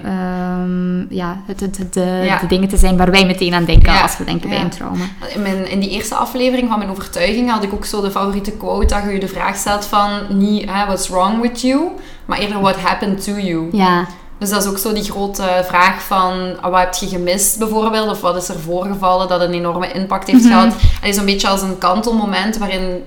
ja, 1.08 1.36
het, 1.46 1.60
het, 1.60 1.76
de, 1.76 2.36
de, 2.40 2.46
dingen 2.48 2.68
te 2.68 2.76
zijn 2.76 2.96
waar 2.96 3.10
wij 3.10 3.26
meteen 3.26 3.54
aan 3.54 3.64
denken 3.64 4.02
als 4.02 4.16
we 4.16 4.24
denken 4.24 4.48
bij 4.48 4.60
een 4.60 4.70
trauma. 4.70 5.04
In, 5.34 5.42
mijn, 5.42 5.70
in 5.70 5.80
die 5.80 5.90
eerste 5.90 6.13
aflevering 6.16 6.68
van 6.68 6.78
mijn 6.78 6.90
overtuiging 6.90 7.50
had 7.50 7.62
ik 7.62 7.72
ook 7.72 7.84
zo 7.84 8.00
de 8.00 8.10
favoriete 8.10 8.52
quote 8.52 8.94
dat 8.94 9.02
je 9.02 9.10
je 9.10 9.20
de 9.20 9.28
vraag 9.28 9.56
stelt 9.56 9.84
van 9.84 10.10
niet 10.28 10.70
hè, 10.70 10.84
what's 10.86 11.08
wrong 11.08 11.40
with 11.40 11.60
you, 11.60 11.88
maar 12.24 12.38
eerder 12.38 12.60
what 12.60 12.76
happened 12.76 13.24
to 13.24 13.32
you. 13.32 13.68
Ja. 13.72 14.06
Dus 14.38 14.50
dat 14.50 14.62
is 14.62 14.68
ook 14.68 14.78
zo 14.78 14.92
die 14.92 15.02
grote 15.02 15.64
vraag 15.66 16.02
van 16.02 16.60
ah, 16.60 16.70
wat 16.70 16.80
heb 16.80 16.94
je 16.94 17.08
gemist 17.08 17.58
bijvoorbeeld, 17.58 18.10
of 18.10 18.20
wat 18.20 18.36
is 18.36 18.48
er 18.48 18.60
voorgevallen 18.60 19.28
dat 19.28 19.40
een 19.40 19.52
enorme 19.52 19.92
impact 19.92 20.26
heeft 20.26 20.44
mm 20.44 20.50
-hmm. 20.50 20.60
gehad. 20.60 20.74
Het 21.00 21.08
is 21.10 21.16
een 21.16 21.24
beetje 21.24 21.48
als 21.48 21.62
een 21.62 21.78
kantelmoment 21.78 22.56
waarin 22.56 23.02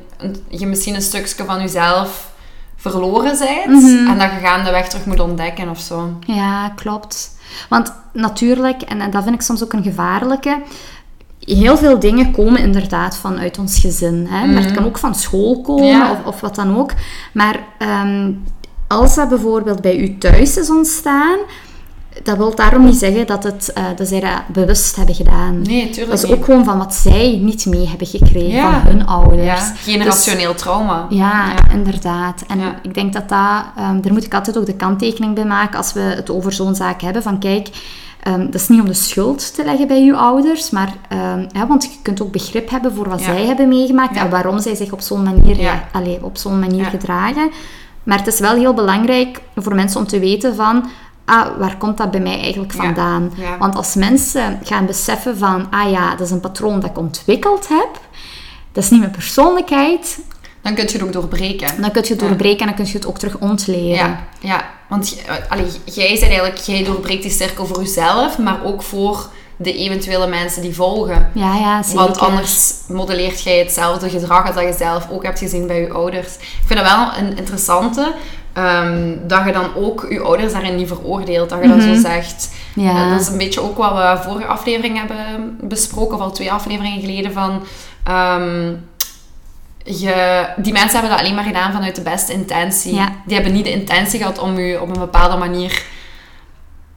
je 0.48 0.66
misschien 0.66 0.96
een 0.96 1.02
stukje 1.02 1.46
van 1.46 1.62
jezelf 1.62 2.32
verloren 2.76 3.38
bent 3.38 3.82
mhm. 3.82 4.08
en 4.08 4.20
dat 4.20 4.32
je 4.32 4.48
gaandeweg 4.48 4.88
terug 4.88 5.06
moet 5.06 5.20
ontdekken 5.20 5.70
of 5.70 5.80
zo. 5.80 6.18
Ja, 6.20 6.70
klopt. 6.70 7.36
Want 7.70 7.94
natuurlijk, 8.14 8.82
en 8.82 9.12
dat 9.12 9.24
vind 9.24 9.36
ik 9.36 9.42
soms 9.42 9.64
ook 9.64 9.74
een 9.74 9.84
gevaarlijke, 9.84 10.62
heel 11.56 11.78
veel 11.78 12.00
dingen 12.00 12.32
komen 12.32 12.62
inderdaad 12.62 13.18
vanuit 13.18 13.60
ons 13.60 13.80
gezin. 13.80 14.28
Hè? 14.30 14.46
Maar 14.46 14.56
het 14.56 14.66
mhm. 14.66 14.74
kan 14.74 14.86
ook 14.86 14.98
van 14.98 15.16
school 15.16 15.62
komen 15.62 16.12
of, 16.12 16.26
of, 16.26 16.42
wat 16.42 16.56
dan 16.56 16.78
ook. 16.78 16.92
Maar 17.34 17.60
ehm, 17.78 18.32
als 18.88 19.16
dat 19.16 19.30
bijvoorbeeld 19.30 19.82
bij 19.82 19.98
u 19.98 20.18
thuis 20.18 20.58
is 20.58 20.70
ontstaan, 20.70 21.38
dat 22.24 22.38
wil 22.38 22.56
daarom 22.56 22.86
niet 22.86 22.98
zeggen 22.98 23.28
dat, 23.28 23.44
het, 23.44 23.74
uh, 23.78 23.84
dat 23.96 24.08
zij 24.08 24.20
dat 24.20 24.48
bewust 24.48 24.96
hebben 24.96 25.16
gedaan. 25.16 25.62
Nee, 25.62 25.90
tuurlijk 25.90 26.22
Dat 26.22 26.24
is 26.24 26.38
ook 26.38 26.46
gewoon 26.46 26.64
van 26.64 26.78
wat 26.78 26.94
zij 26.94 27.40
niet 27.42 27.66
mee 27.66 27.88
hebben 27.88 28.08
gekregen 28.08 28.72
van 28.72 28.82
hun 28.82 29.06
ouders. 29.06 29.46
Ja, 29.46 29.74
generationeel 29.76 30.52
dus, 30.52 30.62
trauma. 30.62 31.06
Ja, 31.10 31.54
inderdaad. 31.72 32.44
En 32.48 32.60
ik 32.82 32.94
denk 32.94 33.14
dat 33.14 33.30
dat... 33.30 33.64
Um, 33.80 34.02
daar 34.02 34.14
moet 34.14 34.26
ik 34.26 34.34
altijd 34.34 34.58
ook 34.58 34.66
de 34.66 34.76
kanttekening 34.76 35.36
bij 35.36 35.46
maken 35.46 35.78
als 35.78 35.94
we 35.94 36.00
het 36.00 36.30
over 36.30 36.54
zo'n 36.54 36.76
zaak 36.76 37.02
hebben. 37.02 37.24
Van 37.24 37.40
kijk, 37.40 37.70
Um, 38.28 38.46
dat 38.46 38.62
is 38.62 38.68
niet 38.68 38.80
om 38.80 38.86
de 38.86 38.94
schuld 38.94 39.56
te 39.56 39.64
leggen 39.64 39.88
bij 39.88 40.04
je 40.04 40.16
ouders, 40.16 40.70
maar 40.70 40.94
um, 41.14 41.48
ja, 41.52 41.68
want 41.68 41.84
je 41.84 41.90
kunt 42.02 42.22
ook 42.22 42.32
begrip 42.32 42.70
hebben 42.70 42.94
voor 42.94 43.10
wat 43.10 43.22
zij 43.22 43.46
hebben 43.46 43.68
meegemaakt 43.68 44.16
en 44.16 44.30
waarom 44.30 44.60
zij 44.60 44.76
zich 44.76 44.92
op 44.92 45.02
zo'n 45.02 45.24
manier, 45.24 45.60
ja. 45.60 45.88
allez, 45.92 46.18
op 46.22 46.38
zo'n 46.38 46.60
manier 46.60 46.86
gedragen. 46.86 47.52
Maar 48.04 48.18
het 48.18 48.28
is 48.28 48.40
wel 48.40 48.56
heel 48.56 48.74
belangrijk 48.74 49.42
voor 49.56 49.76
mensen 49.76 50.00
om 50.00 50.08
te 50.08 50.20
weten 50.20 50.56
van, 50.56 50.90
ah, 51.26 51.58
waar 51.58 51.78
komt 51.78 51.98
dat 51.98 52.12
bij 52.12 52.20
mij 52.20 52.40
eigenlijk 52.40 52.74
vandaan? 52.74 53.32
Want 53.60 53.76
als 53.76 53.96
mensen 53.96 54.60
gaan 54.64 54.86
beseffen 54.86 55.38
van, 55.38 55.68
ah 55.72 55.92
ja, 55.92 56.10
dat 56.10 56.26
is 56.26 56.32
een 56.32 56.40
patroon 56.40 56.80
dat 56.80 56.90
ik 56.90 56.98
ontwikkeld 56.98 57.68
heb, 57.68 58.00
dat 58.72 58.84
is 58.84 58.90
niet 58.90 59.00
mijn 59.00 59.12
persoonlijkheid, 59.12 60.20
dan 60.68 60.76
kun 60.76 60.86
je 60.88 60.92
het 60.92 61.04
ook 61.04 61.14
doorbreken. 61.14 61.82
Dan 61.82 61.92
kun 61.92 62.02
je 62.02 62.10
het 62.10 62.20
doorbreken 62.20 62.60
en 62.60 62.66
dan 62.66 62.76
kun 62.76 62.86
je 62.86 62.94
het 62.94 63.08
ook 63.08 63.20
terug 63.20 63.38
ontleren. 63.38 63.96
Ja, 63.96 64.24
ja. 64.40 64.70
want 64.90 65.16
allee, 65.50 65.66
jij 65.84 66.16
zegt 66.16 66.32
eigenlijk, 66.32 66.58
jij 66.58 66.84
doorbreekt 66.84 67.22
die 67.22 67.32
cirkel 67.32 67.66
voor 67.66 67.80
jezelf, 67.80 68.38
maar 68.38 68.64
ook 68.64 68.84
voor 68.84 69.30
de 69.58 69.74
eventuele 69.74 70.28
mensen 70.28 70.62
die 70.62 70.76
volgen. 70.76 71.30
Ja, 71.34 71.56
ja, 71.56 71.84
zeker. 71.84 72.00
Want 72.00 72.20
anders 72.20 72.74
modelleert 72.88 73.44
jij 73.44 73.58
hetzelfde 73.58 74.10
gedrag 74.10 74.46
als 74.46 74.56
dat 74.56 74.64
je 74.64 74.74
zelf 74.78 75.08
ook 75.12 75.24
hebt 75.24 75.40
gezien 75.40 75.68
bij 75.68 75.82
je 75.82 75.92
ouders. 75.92 76.36
Ik 76.36 76.64
vind 76.66 76.80
dat 76.80 76.90
wel 76.90 77.08
een 77.18 77.38
interessante, 77.38 78.14
ehm, 78.54 79.16
dat 79.28 79.46
je 79.46 79.52
dan 79.52 79.76
ook 79.76 80.06
je 80.10 80.22
ouders 80.22 80.54
daarin 80.54 80.76
niet 80.76 80.88
veroordeelt. 80.88 81.50
Dat 81.50 81.60
je 81.62 81.68
mm 81.68 81.80
-hmm. 81.80 81.88
dat 81.88 81.96
zo 81.96 82.02
zegt. 82.02 82.50
Ja. 82.76 83.06
Uh, 83.06 83.12
dat 83.12 83.22
is 83.22 83.28
een 83.28 83.38
beetje 83.38 83.62
ook 83.62 83.78
wat 83.78 83.94
we 83.94 84.30
vorige 84.30 84.48
aflevering 84.48 84.98
hebben 84.98 85.58
besproken, 85.62 86.16
of 86.16 86.22
al 86.22 86.32
twee 86.32 86.52
afleveringen 86.52 87.02
geleden, 87.02 87.34
van... 87.34 87.64
Ehm, 88.04 88.74
je, 89.88 90.48
die 90.58 90.74
mensen 90.74 90.92
hebben 90.92 91.10
dat 91.10 91.20
alleen 91.20 91.36
maar 91.36 91.44
gedaan 91.44 91.72
vanuit 91.72 91.96
de 91.96 92.02
beste 92.02 92.34
intentie. 92.34 93.00
Die 93.26 93.36
hebben 93.36 93.54
niet 93.54 93.64
de 93.64 93.72
intentie 93.72 94.20
gehad 94.20 94.40
om 94.40 94.60
je 94.60 94.82
op 94.82 94.90
een 94.90 95.00
bepaalde 95.00 95.38
manier 95.38 95.84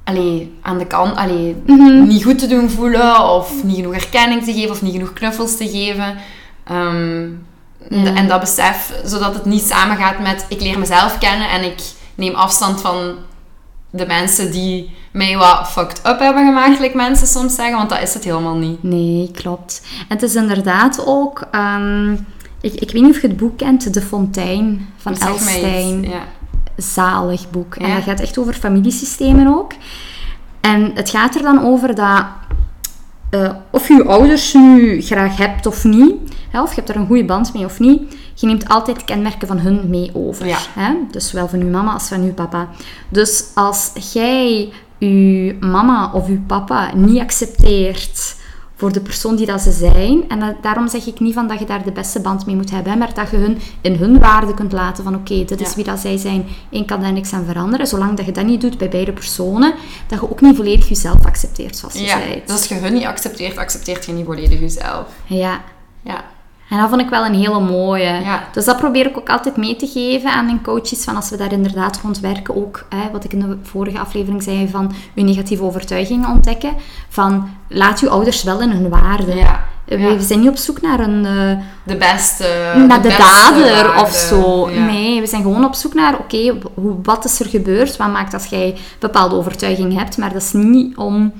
allee, 0.04 0.58
aan 0.62 0.78
de 0.78 0.86
kant, 0.86 1.16
allee, 1.16 1.62
mhm. 1.66 2.06
niet 2.06 2.24
goed 2.24 2.38
te 2.38 2.46
doen 2.46 2.70
voelen 2.70 3.28
of 3.28 3.64
niet 3.64 3.76
genoeg 3.76 3.94
erkenning 3.94 4.44
te 4.44 4.52
geven 4.52 4.70
of 4.70 4.82
niet 4.82 4.92
genoeg 4.92 5.12
knuffels 5.12 5.56
te 5.56 5.68
geven. 5.68 6.16
Ehm, 6.64 7.28
en 8.16 8.28
dat 8.28 8.40
besef, 8.40 8.92
zodat 9.04 9.34
het 9.34 9.44
niet 9.44 9.62
samengaat 9.62 10.18
met 10.18 10.46
ik 10.48 10.60
leer 10.60 10.78
mezelf 10.78 11.18
kennen 11.18 11.50
en 11.50 11.64
ik 11.64 11.80
neem 12.14 12.34
afstand 12.34 12.80
van 12.80 13.14
de 13.90 14.06
mensen 14.06 14.52
die 14.52 14.96
mij 15.12 15.36
wat 15.36 15.68
fucked 15.68 15.98
up 16.06 16.18
hebben 16.18 16.46
gemaakt, 16.46 16.80
like 16.80 16.96
mensen 16.96 17.26
soms 17.26 17.54
zeggen, 17.54 17.76
want 17.76 17.90
dat 17.90 18.02
is 18.02 18.14
het 18.14 18.24
helemaal 18.24 18.56
niet. 18.56 18.82
Nee, 18.82 19.30
klopt. 19.32 19.82
En 19.98 20.16
het 20.16 20.22
is 20.22 20.34
inderdaad 20.34 21.06
ook, 21.06 21.46
ehm, 21.50 22.16
ik, 22.60 22.74
ik 22.74 22.90
weet 22.90 23.02
niet 23.02 23.14
of 23.14 23.20
je 23.20 23.28
het 23.28 23.36
boek 23.36 23.58
kent, 23.58 23.94
De 23.94 24.00
Fontein 24.00 24.88
van 24.96 25.16
Elstein. 25.16 26.02
Ja. 26.02 26.22
Zalig 26.76 27.50
boek. 27.50 27.74
En 27.74 27.94
dat 27.94 28.02
gaat 28.02 28.20
echt 28.20 28.38
over 28.38 28.54
familiesystemen 28.54 29.46
ook. 29.46 29.72
En 30.60 30.90
het 30.94 31.10
gaat 31.10 31.34
er 31.34 31.42
dan 31.42 31.64
over 31.64 31.94
dat 31.94 32.24
uh, 33.30 33.50
of 33.70 33.88
je 33.88 33.94
je 33.94 34.04
ouders 34.04 34.54
nu 34.54 35.02
graag 35.02 35.36
hebt 35.36 35.66
of 35.66 35.84
niet, 35.84 36.14
hè, 36.50 36.62
of 36.62 36.68
je 36.68 36.74
hebt 36.74 36.88
er 36.88 36.96
een 36.96 37.06
goede 37.06 37.24
band 37.24 37.54
mee 37.54 37.64
of 37.64 37.78
niet, 37.78 38.16
je 38.34 38.46
neemt 38.46 38.68
altijd 38.68 39.04
kenmerken 39.04 39.48
van 39.48 39.58
hun 39.58 39.80
mee 39.88 40.10
over. 40.14 40.46
Hè? 40.74 40.94
Dus 41.10 41.28
zowel 41.28 41.48
van 41.48 41.58
je 41.58 41.64
mama 41.64 41.92
als 41.92 42.08
van 42.08 42.24
je 42.24 42.32
papa. 42.32 42.68
Dus 43.08 43.44
als 43.54 43.92
jij 44.12 44.72
je 44.98 45.56
mama 45.60 46.12
of 46.12 46.28
je 46.28 46.40
papa 46.46 46.94
niet 46.94 47.20
accepteert 47.20 48.36
voor 48.80 48.92
de 48.92 49.00
persoon 49.00 49.36
die 49.36 49.46
dat 49.46 49.60
ze 49.60 49.72
zijn. 49.72 50.28
En 50.28 50.56
daarom 50.60 50.88
zeg 50.88 51.06
ik 51.06 51.20
niet 51.20 51.34
van 51.34 51.48
dat 51.48 51.58
je 51.58 51.64
daar 51.64 51.84
de 51.84 51.92
beste 51.92 52.20
band 52.20 52.46
mee 52.46 52.56
moet 52.56 52.70
hebben, 52.70 52.98
maar 52.98 53.14
dat 53.14 53.30
je 53.30 53.36
hun 53.36 53.58
in 53.80 53.94
hun 53.94 54.18
waarde 54.18 54.54
kunt 54.54 54.72
laten 54.72 55.04
van 55.04 55.14
oké, 55.14 55.44
dit 55.44 55.60
is 55.60 55.74
wie 55.74 55.84
dat 55.84 55.98
zij 55.98 56.16
zijn 56.16 56.46
en 56.70 56.84
kan 56.84 57.00
daar 57.00 57.12
niks 57.12 57.32
aan 57.32 57.44
veranderen. 57.44 57.86
Zolang 57.86 58.16
dat 58.16 58.26
je 58.26 58.32
dat 58.32 58.44
niet 58.44 58.60
doet 58.60 58.78
bij 58.78 58.88
beide 58.88 59.12
personen, 59.12 59.74
dat 60.06 60.20
je 60.20 60.30
ook 60.30 60.40
niet 60.40 60.56
volledig 60.56 60.88
jezelf 60.88 61.26
accepteert 61.26 61.76
zoals 61.76 61.94
je 61.94 62.00
ja, 62.00 62.18
zei. 62.18 62.42
Dus 62.46 62.56
als 62.56 62.66
je 62.66 62.74
hun 62.74 62.92
niet 62.92 63.04
accepteert, 63.04 63.56
accepteert 63.56 64.04
je 64.04 64.12
niet 64.12 64.24
volledig 64.24 64.60
jezelf. 64.60 65.06
Ja. 65.26 65.60
Ja. 66.02 66.24
En 66.70 66.78
dat 66.78 66.88
vond 66.88 67.00
ik 67.00 67.08
wel 67.08 67.24
een 67.24 67.34
hele 67.34 67.60
mooie. 67.60 68.22
Dus 68.52 68.64
dat 68.64 68.76
probeer 68.76 69.06
ik 69.06 69.18
ook 69.18 69.28
altijd 69.28 69.56
mee 69.56 69.76
te 69.76 69.86
geven 69.86 70.32
aan 70.32 70.44
mijn 70.44 70.62
coaches. 70.62 71.04
Van 71.04 71.16
als 71.16 71.30
we 71.30 71.36
daar 71.36 71.52
inderdaad 71.52 72.00
rond 72.02 72.20
werken, 72.20 72.56
ook 72.56 72.86
hè, 72.88 73.10
wat 73.12 73.24
ik 73.24 73.32
in 73.32 73.40
de 73.40 73.56
vorige 73.62 73.98
aflevering 73.98 74.42
zei 74.42 74.68
van 74.68 74.92
uw 75.14 75.24
negatieve 75.24 75.62
overtuigingen 75.62 76.30
ontdekken. 76.30 76.74
Van 77.08 77.48
laat 77.68 78.00
uw 78.00 78.08
ouders 78.08 78.42
wel 78.42 78.60
in 78.60 78.70
hun 78.70 78.88
waarde. 78.88 79.34
Ja. 79.34 79.64
We 79.84 80.16
zijn 80.20 80.40
niet 80.40 80.48
op 80.48 80.56
zoek 80.56 80.80
naar 80.80 81.00
een... 81.00 81.24
Uh, 81.24 81.58
de 81.82 81.96
beste... 81.96 82.72
Naar 82.88 83.02
de, 83.02 83.16
dader 83.18 84.02
of 84.02 84.10
zo. 84.10 84.66
Nee, 84.66 85.20
we 85.20 85.26
zijn 85.26 85.42
gewoon 85.42 85.64
op 85.64 85.74
zoek 85.74 85.94
naar... 85.94 86.18
Oké, 86.18 86.58
wat 87.02 87.24
is 87.24 87.40
er 87.40 87.46
gebeurd? 87.46 87.96
Wat 87.96 88.12
maakt 88.12 88.32
dat 88.32 88.50
jij 88.50 88.76
bepaalde 88.98 89.34
overtuiging 89.34 89.98
hebt? 89.98 90.18
Maar 90.18 90.32
dat 90.32 90.42
is 90.42 90.52
niet 90.52 90.96
om 90.96 91.32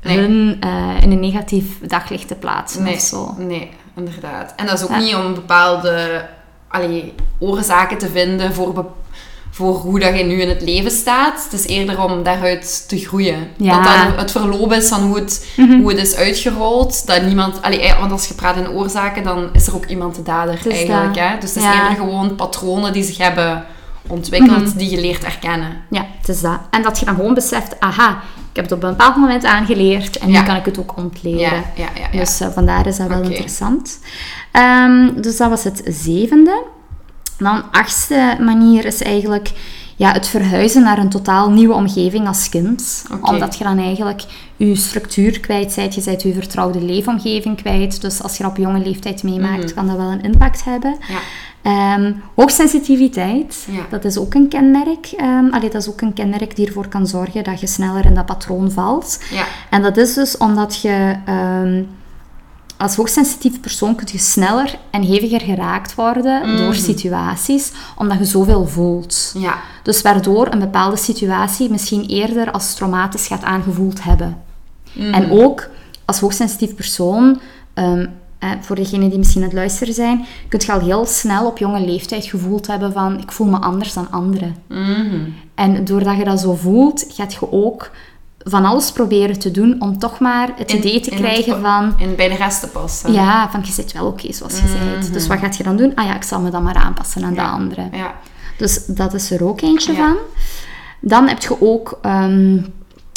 hun 0.00 0.60
uh, 0.64 1.02
in 1.02 1.10
een 1.10 1.20
negatief 1.20 1.78
daglicht 1.86 2.28
te 2.28 2.34
plaatsen 2.34 2.82
nee. 2.82 2.94
of 2.94 3.00
zo. 3.00 3.34
Nee, 3.38 3.70
inderdaad. 3.96 4.52
En 4.56 4.66
dat 4.66 4.78
is 4.78 4.84
ook 4.84 4.96
niet 4.96 5.14
om 5.14 5.34
bepaalde 5.34 6.28
allee, 6.70 7.14
oorzaken 7.38 7.98
te 7.98 8.08
vinden 8.08 8.54
voor, 8.54 8.86
voor 9.50 9.74
hoe 9.74 10.00
dat 10.00 10.16
je 10.16 10.24
nu 10.24 10.40
in 10.40 10.48
het 10.48 10.62
leven 10.62 10.90
staat. 10.90 11.44
Het 11.44 11.52
is 11.52 11.66
eerder 11.66 12.02
om 12.02 12.22
daaruit 12.22 12.88
te 12.88 12.98
groeien. 12.98 13.48
Ja. 13.56 13.74
Dat 13.74 13.84
dan 13.84 14.18
het 14.18 14.30
verloop 14.30 14.72
is 14.72 14.88
van 14.88 15.00
hoe 15.02 15.16
het, 15.16 15.52
mhm. 15.56 15.80
hoe 15.80 15.90
het 15.90 16.00
is 16.00 16.14
uitgerold. 16.14 17.06
Dat 17.06 17.22
niemand, 17.22 17.62
allee, 17.62 17.80
eh, 17.80 17.98
want 17.98 18.12
als 18.12 18.28
je 18.28 18.34
praat 18.34 18.56
in 18.56 18.70
oorzaken, 18.70 19.22
dan 19.22 19.48
is 19.52 19.66
er 19.66 19.74
ook 19.74 19.86
iemand 19.86 20.14
de 20.14 20.22
dader 20.22 20.58
eigenlijk. 20.70 21.16
Hè? 21.16 21.38
Dus 21.38 21.54
het 21.54 21.64
is 21.64 21.70
eerder 21.70 21.96
gewoon 21.96 22.34
patronen 22.34 22.92
die 22.92 23.02
zich 23.02 23.18
hebben 23.18 23.64
ontwikkeld, 24.10 24.64
mhm. 24.64 24.78
die 24.78 24.90
je 24.90 25.00
leert 25.00 25.24
erkennen. 25.24 25.76
Ja, 25.90 26.06
het 26.18 26.28
is 26.28 26.40
dat. 26.40 26.58
En 26.70 26.82
dat 26.82 26.98
je 26.98 27.04
dan 27.04 27.14
gewoon 27.14 27.34
beseft, 27.34 27.80
aha, 27.80 28.10
ik 28.50 28.56
heb 28.56 28.64
het 28.64 28.72
op 28.72 28.82
een 28.82 28.90
bepaald 28.90 29.16
moment 29.16 29.44
aangeleerd 29.44 30.18
en 30.18 30.30
nu 30.30 30.42
kan 30.42 30.56
ik 30.56 30.64
het 30.64 30.78
ook 30.78 30.96
ontleren. 30.96 31.40
Ja, 31.40 31.62
ja, 31.74 31.88
ja, 31.94 32.18
dus 32.18 32.40
uh, 32.40 32.48
vandaar 32.48 32.86
is 32.86 32.96
dat 32.96 33.08
wel 33.08 33.22
interessant. 33.22 34.00
Um, 34.52 35.22
dus 35.22 35.36
dat 35.36 35.48
was 35.48 35.64
het 35.64 35.82
zevende. 35.84 36.62
Dan 37.38 37.62
achtste 37.70 38.36
manier 38.40 38.84
is 38.84 39.02
eigenlijk 39.02 39.52
ja, 40.00 40.12
het 40.12 40.28
verhuizen 40.28 40.82
naar 40.82 40.98
een 40.98 41.08
totaal 41.08 41.50
nieuwe 41.50 41.74
omgeving 41.74 42.26
als 42.26 42.48
kind. 42.48 43.04
Omdat 43.22 43.58
je 43.58 43.64
dan 43.64 43.78
eigenlijk 43.78 44.22
je 44.56 44.74
structuur 44.74 45.40
kwijt 45.40 45.74
bent. 45.76 45.94
Je 45.94 46.02
bent 46.04 46.22
je 46.22 46.32
vertrouwde 46.32 46.82
leefomgeving 46.82 47.56
kwijt. 47.56 48.00
Dus 48.00 48.22
als 48.22 48.36
je 48.36 48.42
dat 48.42 48.52
op 48.52 48.58
jonge 48.58 48.78
leeftijd 48.78 49.22
meemaakt, 49.22 49.64
mhm. 49.64 49.74
kan 49.74 49.86
dat 49.86 49.96
wel 49.96 50.10
een 50.10 50.22
impact 50.22 50.64
hebben. 50.64 50.96
Ja. 51.08 51.18
Um, 51.66 52.22
hoogsensitiviteit, 52.34 53.68
dat 53.90 54.04
is 54.04 54.18
ook 54.18 54.34
een 54.34 54.48
kenmerk. 54.48 55.12
Um, 55.20 55.50
dat 55.50 55.74
is 55.74 55.88
ook 55.88 56.00
een 56.00 56.12
kenmerk 56.12 56.56
die 56.56 56.66
ervoor 56.66 56.88
kan 56.88 57.06
zorgen 57.06 57.44
dat 57.44 57.60
je 57.60 57.66
sneller 57.66 58.04
in 58.04 58.14
dat 58.14 58.26
patroon 58.26 58.70
valt. 58.70 59.18
Ja. 59.30 59.44
En 59.70 59.82
dat 59.82 59.96
is 59.96 60.14
dus 60.14 60.36
omdat 60.36 60.80
je 60.80 61.16
um, 61.28 61.88
als 62.76 62.96
hoogsensitief 62.96 63.60
persoon 63.60 63.94
kun 63.94 64.06
je 64.12 64.18
sneller 64.18 64.78
en 64.90 65.02
heviger 65.02 65.40
geraakt 65.40 65.94
worden 65.94 66.56
door 66.56 66.72
mhm. 66.72 66.80
situaties, 66.80 67.72
omdat 67.96 68.18
je 68.18 68.24
zoveel 68.24 68.66
voelt. 68.66 69.34
Ja. 69.38 69.58
Dus 69.82 70.02
waardoor 70.02 70.52
een 70.52 70.58
bepaalde 70.58 70.96
situatie 70.96 71.70
misschien 71.70 72.06
eerder 72.06 72.50
als 72.50 72.74
traumatisch 72.74 73.26
gaat 73.26 73.42
aangevoeld 73.42 74.02
hebben. 74.02 74.42
En 75.12 75.30
ook 75.30 75.68
als 76.04 76.20
hoogsensitief 76.20 76.74
persoon 76.74 77.40
eh, 78.40 78.50
voor 78.60 78.76
degenen 78.76 79.08
die 79.08 79.18
misschien 79.18 79.42
aan 79.42 79.48
het 79.48 79.56
luisteren 79.56 79.94
zijn, 79.94 80.26
kun 80.48 80.60
je 80.66 80.72
al 80.72 80.80
heel 80.80 81.06
snel 81.06 81.46
op 81.46 81.58
jonge 81.58 81.80
leeftijd 81.80 82.24
gevoeld 82.24 82.66
hebben 82.66 82.92
van 82.92 83.20
ik 83.20 83.32
voel 83.32 83.46
me 83.46 83.58
anders 83.58 83.92
dan 83.92 84.10
anderen. 84.10 84.56
Mhm. 84.66 85.28
En 85.54 85.84
doordat 85.84 86.16
je 86.16 86.24
dat 86.24 86.40
zo 86.40 86.54
voelt, 86.54 87.04
gaat 87.08 87.32
je 87.32 87.52
ook 87.52 87.90
van 88.38 88.64
alles 88.64 88.92
proberen 88.92 89.38
te 89.38 89.50
doen 89.50 89.76
om 89.78 89.98
toch 89.98 90.18
maar 90.18 90.48
het 90.56 90.72
idee 90.72 91.00
te 91.00 91.10
krijgen 91.10 91.60
van... 91.60 91.94
In 91.98 92.14
bij 92.16 92.28
de 92.28 92.34
rest 92.34 92.60
te 92.60 92.68
passen. 92.68 93.12
Ja, 93.12 93.50
van 93.50 93.60
je 93.64 93.72
zit 93.72 93.92
wel 93.92 94.06
oké 94.06 94.32
zoals 94.32 94.56
je 94.56 94.62
mm 94.62 95.12
Dus 95.12 95.26
wat 95.26 95.38
gaat 95.38 95.56
je 95.56 95.62
dan 95.62 95.76
doen? 95.76 95.94
Ah 95.94 96.04
ja, 96.04 96.16
ik 96.16 96.22
zal 96.22 96.40
me 96.40 96.50
dan 96.50 96.62
maar 96.62 96.74
aanpassen 96.74 97.24
aan 97.24 97.34
de 97.34 97.42
anderen. 97.42 97.90
Ja. 97.92 98.14
Dus 98.58 98.86
dat 98.86 99.14
is 99.14 99.30
er 99.30 99.44
ook 99.44 99.60
eentje 99.60 99.94
van. 99.94 100.16
Dan 101.00 101.28
heb 101.28 101.42
je 101.42 101.60
ook... 101.60 101.98
Ehm, 102.02 102.58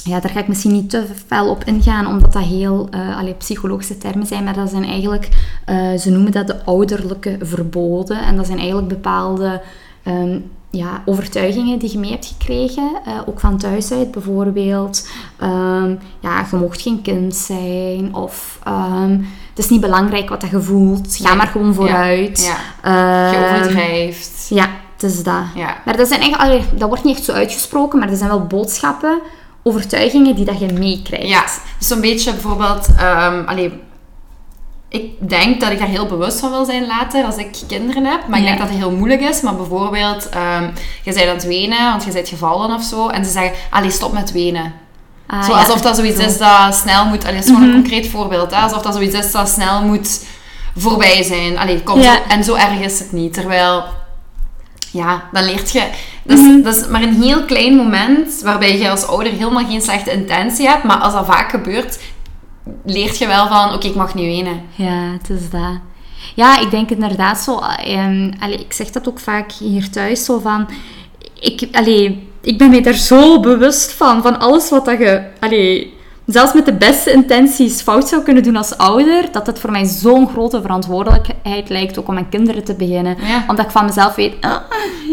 ja, 0.03 0.19
daar 0.19 0.31
ga 0.31 0.39
ik 0.39 0.47
misschien 0.47 0.71
niet 0.71 0.89
te 0.89 1.05
fel 1.27 1.49
op 1.49 1.63
ingaan, 1.63 2.07
omdat 2.07 2.33
dat 2.33 2.43
heel 2.43 2.89
uh, 2.95 3.33
psychologische 3.37 3.97
termen 3.97 4.27
zijn, 4.27 4.43
maar 4.43 4.53
dat 4.53 4.69
zijn 4.69 4.85
eigenlijk, 4.85 5.29
uh, 5.69 5.97
ze 5.97 6.11
noemen 6.11 6.31
dat 6.31 6.47
de 6.47 6.65
ouderlijke 6.65 7.37
verboden. 7.41 8.21
En 8.21 8.35
dat 8.35 8.45
zijn 8.45 8.57
eigenlijk 8.57 8.87
bepaalde 8.87 9.61
um, 10.07 10.51
ja, 10.69 11.01
overtuigingen 11.05 11.79
die 11.79 11.91
je 11.91 11.97
mee 11.97 12.11
hebt 12.11 12.25
gekregen, 12.25 12.91
uh, 13.07 13.13
ook 13.25 13.39
van 13.39 13.57
thuis 13.57 13.91
uit. 13.91 14.11
Bijvoorbeeld, 14.11 15.07
um, 15.41 15.99
ja, 16.19 16.45
je 16.51 16.57
mocht 16.57 16.81
geen 16.81 17.01
kind 17.01 17.35
zijn, 17.35 18.15
of 18.15 18.59
um, 18.67 19.27
het 19.49 19.63
is 19.63 19.69
niet 19.69 19.81
belangrijk 19.81 20.29
wat 20.29 20.45
je 20.51 20.61
voelt, 20.61 21.15
ga 21.21 21.35
maar 21.35 21.47
gewoon 21.47 21.73
vooruit. 21.73 22.45
Ja, 22.83 22.91
ja. 22.91 23.31
je 23.31 23.37
overdrijft. 23.37 24.45
Ja, 24.49 24.69
het 24.93 25.03
is 25.03 25.23
dat. 25.23 25.43
Ja. 25.55 25.77
Maar 25.85 25.97
dat, 25.97 26.07
zijn 26.07 26.21
eigenlijk, 26.21 26.79
dat 26.79 26.87
wordt 26.87 27.03
niet 27.03 27.15
echt 27.15 27.25
zo 27.25 27.31
uitgesproken, 27.31 27.99
maar 27.99 28.09
er 28.09 28.17
zijn 28.17 28.29
wel 28.29 28.47
boodschappen 28.47 29.19
overtuigingen 29.63 30.35
die 30.35 30.45
dat 30.45 30.59
je 30.59 30.73
meekrijgt. 30.73 31.27
Ja, 31.27 31.43
dus 31.77 31.87
zo'n 31.87 32.01
beetje 32.01 32.31
bijvoorbeeld... 32.31 32.87
Um, 32.89 33.45
allee, 33.45 33.81
ik 34.89 35.29
denk 35.29 35.61
dat 35.61 35.71
ik 35.71 35.79
daar 35.79 35.87
heel 35.87 36.05
bewust 36.05 36.39
van 36.39 36.49
wil 36.49 36.65
zijn 36.65 36.87
later 36.87 37.25
als 37.25 37.37
ik 37.37 37.57
kinderen 37.67 38.05
heb. 38.05 38.27
Maar 38.27 38.39
ik 38.39 38.45
denk 38.45 38.57
dat 38.57 38.69
het 38.69 38.77
heel 38.77 38.91
moeilijk 38.91 39.21
is. 39.21 39.41
Maar 39.41 39.55
bijvoorbeeld, 39.55 40.29
um, 40.35 40.73
je 41.03 41.13
bent 41.13 41.27
aan 41.27 41.35
het 41.35 41.45
wenen, 41.45 41.89
want 41.89 42.03
je 42.03 42.11
bent 42.11 42.29
gevallen 42.29 42.75
of 42.75 42.83
zo. 42.83 43.07
En 43.07 43.25
ze 43.25 43.31
zeggen, 43.31 43.53
allee, 43.69 43.89
stop 43.89 44.13
met 44.13 44.31
wenen. 44.31 44.73
Ah, 45.27 45.43
zo, 45.43 45.51
alsof 45.51 45.81
dat 45.81 45.95
zoiets 45.95 46.19
is 46.19 46.37
dat 46.37 46.75
snel 46.75 47.05
moet... 47.05 47.23
Allee, 47.23 47.35
dat 47.35 47.43
is 47.43 47.49
gewoon 47.49 47.63
een 47.63 47.69
mhm. 47.69 47.81
concreet 47.81 48.07
voorbeeld. 48.07 48.51
Hè? 48.51 48.57
Alsof 48.57 48.81
dat 48.81 48.93
zoiets 48.93 49.15
is 49.15 49.31
dat 49.31 49.49
snel 49.49 49.83
moet 49.83 50.25
voorbij 50.75 51.23
zijn. 51.23 51.57
Allee, 51.57 51.83
kom, 51.83 52.01
en 52.27 52.43
zo 52.43 52.55
erg 52.55 52.79
is 52.79 52.99
het 52.99 53.11
niet. 53.11 53.33
Terwijl 53.33 53.83
ja, 54.93 55.29
dan 55.31 55.43
leert 55.43 55.71
je. 55.71 55.89
Dat 56.23 56.37
is, 56.37 56.43
mhm. 56.43 56.61
dat 56.61 56.75
is 56.75 56.87
maar 56.87 57.01
een 57.01 57.21
heel 57.21 57.45
klein 57.45 57.75
moment 57.75 58.41
waarbij 58.43 58.77
je 58.77 58.89
als 58.89 59.05
ouder 59.05 59.31
helemaal 59.31 59.65
geen 59.65 59.81
slechte 59.81 60.11
intentie 60.11 60.67
hebt. 60.67 60.83
Maar 60.83 60.97
als 60.97 61.13
dat 61.13 61.25
vaak 61.25 61.49
gebeurt, 61.49 61.99
leert 62.85 63.17
je 63.17 63.27
wel 63.27 63.47
van: 63.47 63.73
oké, 63.73 63.87
ik 63.87 63.95
mag 63.95 64.13
niet 64.13 64.25
wenen. 64.25 64.61
Ja, 64.75 65.11
het 65.19 65.29
is 65.29 65.49
dat. 65.49 65.79
Ja, 66.35 66.59
ik 66.59 66.71
denk 66.71 66.89
inderdaad 66.89 67.39
zo. 67.39 67.59
Um, 67.87 68.31
allee, 68.39 68.59
ik 68.59 68.73
zeg 68.73 68.89
dat 68.89 69.07
ook 69.07 69.19
vaak 69.19 69.51
hier 69.51 69.89
thuis 69.89 70.25
zo 70.25 70.39
van. 70.39 70.69
Ik, 71.39 71.67
allee, 71.71 72.27
ik 72.41 72.57
ben 72.57 72.69
mij 72.69 72.81
daar 72.81 72.93
zo 72.93 73.39
bewust 73.39 73.91
van, 73.91 74.21
van 74.21 74.39
alles 74.39 74.69
wat 74.69 74.85
dat 74.85 74.97
je. 74.97 75.23
Allee, 75.39 75.93
zelfs 76.25 76.53
met 76.53 76.65
de 76.65 76.73
beste 76.73 77.11
intenties 77.11 77.81
fout 77.81 78.07
zou 78.07 78.23
kunnen 78.23 78.43
doen 78.43 78.55
als 78.55 78.77
ouder, 78.77 79.31
dat 79.31 79.47
het 79.47 79.59
voor 79.59 79.71
mij 79.71 79.85
zo'n 79.85 80.29
grote 80.29 80.61
verantwoordelijkheid 80.61 81.69
lijkt 81.69 81.99
ook 81.99 82.07
om 82.07 82.13
mijn 82.13 82.29
kinderen 82.29 82.63
te 82.63 82.73
beginnen. 82.73 83.17
Omdat 83.47 83.65
ik 83.65 83.71
van 83.71 83.85
mezelf 83.85 84.15
weet, 84.15 84.33
ah, 84.41 84.55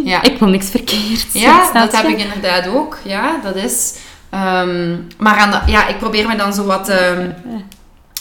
ja. 0.05 0.23
ik 0.23 0.39
wil 0.39 0.49
niks 0.49 0.71
verkeerd. 0.71 1.27
Ja, 1.33 1.73
dat 1.73 1.97
heb 1.97 2.07
ik 2.07 2.19
inderdaad 2.19 2.69
ook. 2.69 2.99
Ja, 3.05 3.41
dat 3.43 3.57
is... 3.57 3.95
Ehm, 4.31 4.97
maar 5.19 5.37
aan 5.37 5.51
de, 5.51 5.71
ja, 5.71 5.87
ik 5.89 5.99
probeer 5.99 6.27
me 6.27 6.37
dan 6.37 6.53
zo 6.53 6.65
wat 6.65 6.89
um, 6.89 7.35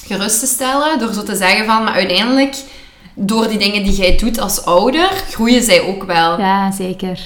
gerust 0.05 0.39
te 0.39 0.45
stellen 0.45 0.99
door 0.99 1.13
zo 1.13 1.23
te 1.23 1.35
zeggen 1.35 1.65
van, 1.65 1.83
maar 1.83 1.93
uiteindelijk, 1.93 2.55
door 3.13 3.47
die 3.47 3.57
dingen 3.57 3.83
die 3.83 3.93
jij 3.93 4.17
doet 4.17 4.39
als 4.39 4.65
ouder, 4.65 5.09
groeien 5.29 5.63
zij 5.63 5.81
ook 5.81 6.03
wel. 6.03 6.39
Ja, 6.39 6.71
zeker. 6.71 7.19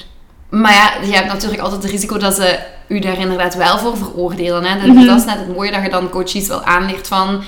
Maar 0.61 0.73
ja, 0.73 1.07
je 1.07 1.15
hebt 1.15 1.27
natuurlijk 1.27 1.61
altijd 1.61 1.83
het 1.83 1.91
risico 1.91 2.17
dat 2.17 2.35
ze 2.35 2.59
u 2.87 2.99
daar 2.99 3.19
inderdaad 3.19 3.55
wel 3.55 3.77
voor 3.77 3.97
veroordelen. 3.97 4.63
Hè? 4.63 4.87
Dat, 4.87 4.95
mhm. 4.95 5.05
dat 5.05 5.19
is 5.19 5.25
net 5.25 5.37
het 5.37 5.55
mooie 5.55 5.71
dat 5.71 5.83
je 5.83 5.89
dan 5.89 6.09
coaches 6.09 6.47
wel 6.47 6.63
aanleert 6.63 7.07
van 7.07 7.43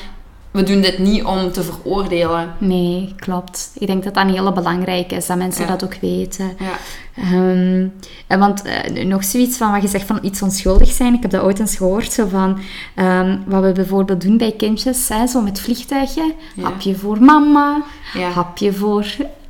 we 0.52 0.64
doen 0.64 0.82
dit 0.82 0.98
niet 0.98 1.24
om 1.24 1.52
te 1.52 1.64
veroordelen. 1.64 2.54
Nee, 2.58 3.14
klopt. 3.16 3.72
Ik 3.74 3.88
denk 3.88 4.04
dat 4.04 4.14
dat 4.14 4.24
een 4.24 4.34
hele 4.34 4.54
belangrijk 4.54 5.12
is, 5.12 5.26
dat 5.26 5.38
mensen 5.38 5.68
dat 5.68 5.84
ook 5.84 5.96
weten. 6.02 6.58
Ja. 6.60 6.78
Um, 7.34 7.94
want 8.28 8.64
uh, 8.66 9.06
nog 9.06 9.24
zoiets 9.24 9.58
van 9.58 9.72
wat 9.72 9.82
je 9.82 9.88
zegt 9.88 10.06
van 10.06 10.20
iets 10.22 10.42
onschuldig 10.42 10.92
zijn. 10.92 11.14
Ik 11.14 11.22
heb 11.22 11.32
dat 11.32 11.42
ooit 11.42 11.60
eens 11.60 11.76
gehoord, 11.76 12.12
zo 12.12 12.28
van 12.28 12.60
um, 12.96 13.44
wat 13.46 13.64
we 13.64 13.72
bijvoorbeeld 13.72 14.22
doen 14.22 14.38
bij 14.38 14.54
kindjes, 14.58 15.10
hè, 15.10 15.28
zo 15.28 15.42
met 15.42 15.60
vliegtuigen. 15.60 16.34
Hapje 16.62 16.96
voor 16.96 17.22
mama, 17.22 17.84
hapje 18.34 18.74
voor 18.74 19.06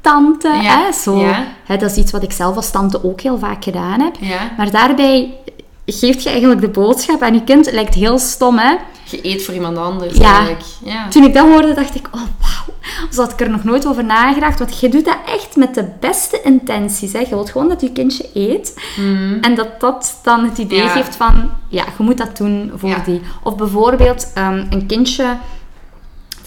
tante. 0.06 0.50
Hè, 0.50 0.92
zo. 0.92 1.26
Hè, 1.66 1.78
dat 1.78 1.92
is 1.92 1.98
iets 1.98 2.12
wat 2.12 2.24
ik 2.24 2.32
zelf 2.32 2.56
als 2.56 2.72
tante 2.72 3.04
ook 3.04 3.22
heel 3.22 3.38
vaak 3.38 3.64
gedaan 3.64 4.02
heb. 4.02 4.16
Maar 4.58 4.72
daarbij 4.72 5.38
geeft 5.86 6.24
je 6.24 6.30
eigenlijk 6.30 6.62
de 6.62 6.70
boodschap 6.70 7.22
aan 7.22 7.34
je 7.34 7.44
kind. 7.44 7.66
Het 7.66 7.74
lijkt 7.74 7.94
heel 7.94 8.20
stom, 8.20 8.58
hè? 8.58 8.76
Je 9.10 9.20
eet 9.22 9.44
voor 9.46 9.54
iemand 9.54 9.78
anders 9.78 10.18
ja. 10.18 10.36
eigenlijk. 10.36 10.64
Ja. 10.84 11.08
Toen 11.08 11.24
ik 11.24 11.34
dat 11.34 11.48
hoorde, 11.48 11.74
dacht 11.74 11.96
ik, 11.96 12.08
oh 12.12 12.22
wauw. 12.22 12.76
Zo 13.12 13.22
had 13.22 13.32
ik 13.32 13.42
er 13.42 13.50
nog 13.50 13.64
nooit 13.64 13.88
over 13.88 14.04
nagedacht. 14.04 14.60
Want 14.60 14.80
je 14.80 14.90
doet 14.90 15.06
dat 15.06 15.18
echt 15.26 15.56
met 15.56 15.76
de 15.76 15.86
beste 16.00 16.42
intenties. 16.42 17.14
Hè. 17.14 17.20
Je 17.20 17.30
wilt 17.30 17.52
gewoon 17.52 17.68
dat 17.68 17.82
je 17.82 17.92
kindje 17.92 18.30
eet. 18.34 18.82
Mm. 18.98 19.38
En 19.42 19.56
dat 19.56 19.80
dat 19.80 20.20
dan 20.24 20.44
het 20.44 20.58
idee 20.58 20.88
geeft 20.88 21.16
van, 21.16 21.50
ja, 21.68 21.84
je 21.98 22.04
moet 22.04 22.18
dat 22.18 22.38
doen 22.38 22.72
voor 22.76 23.02
die. 23.06 23.22
Of 23.44 23.56
bijvoorbeeld 23.56 24.32
um, 24.38 24.68
een 24.70 24.86
kindje 24.88 25.38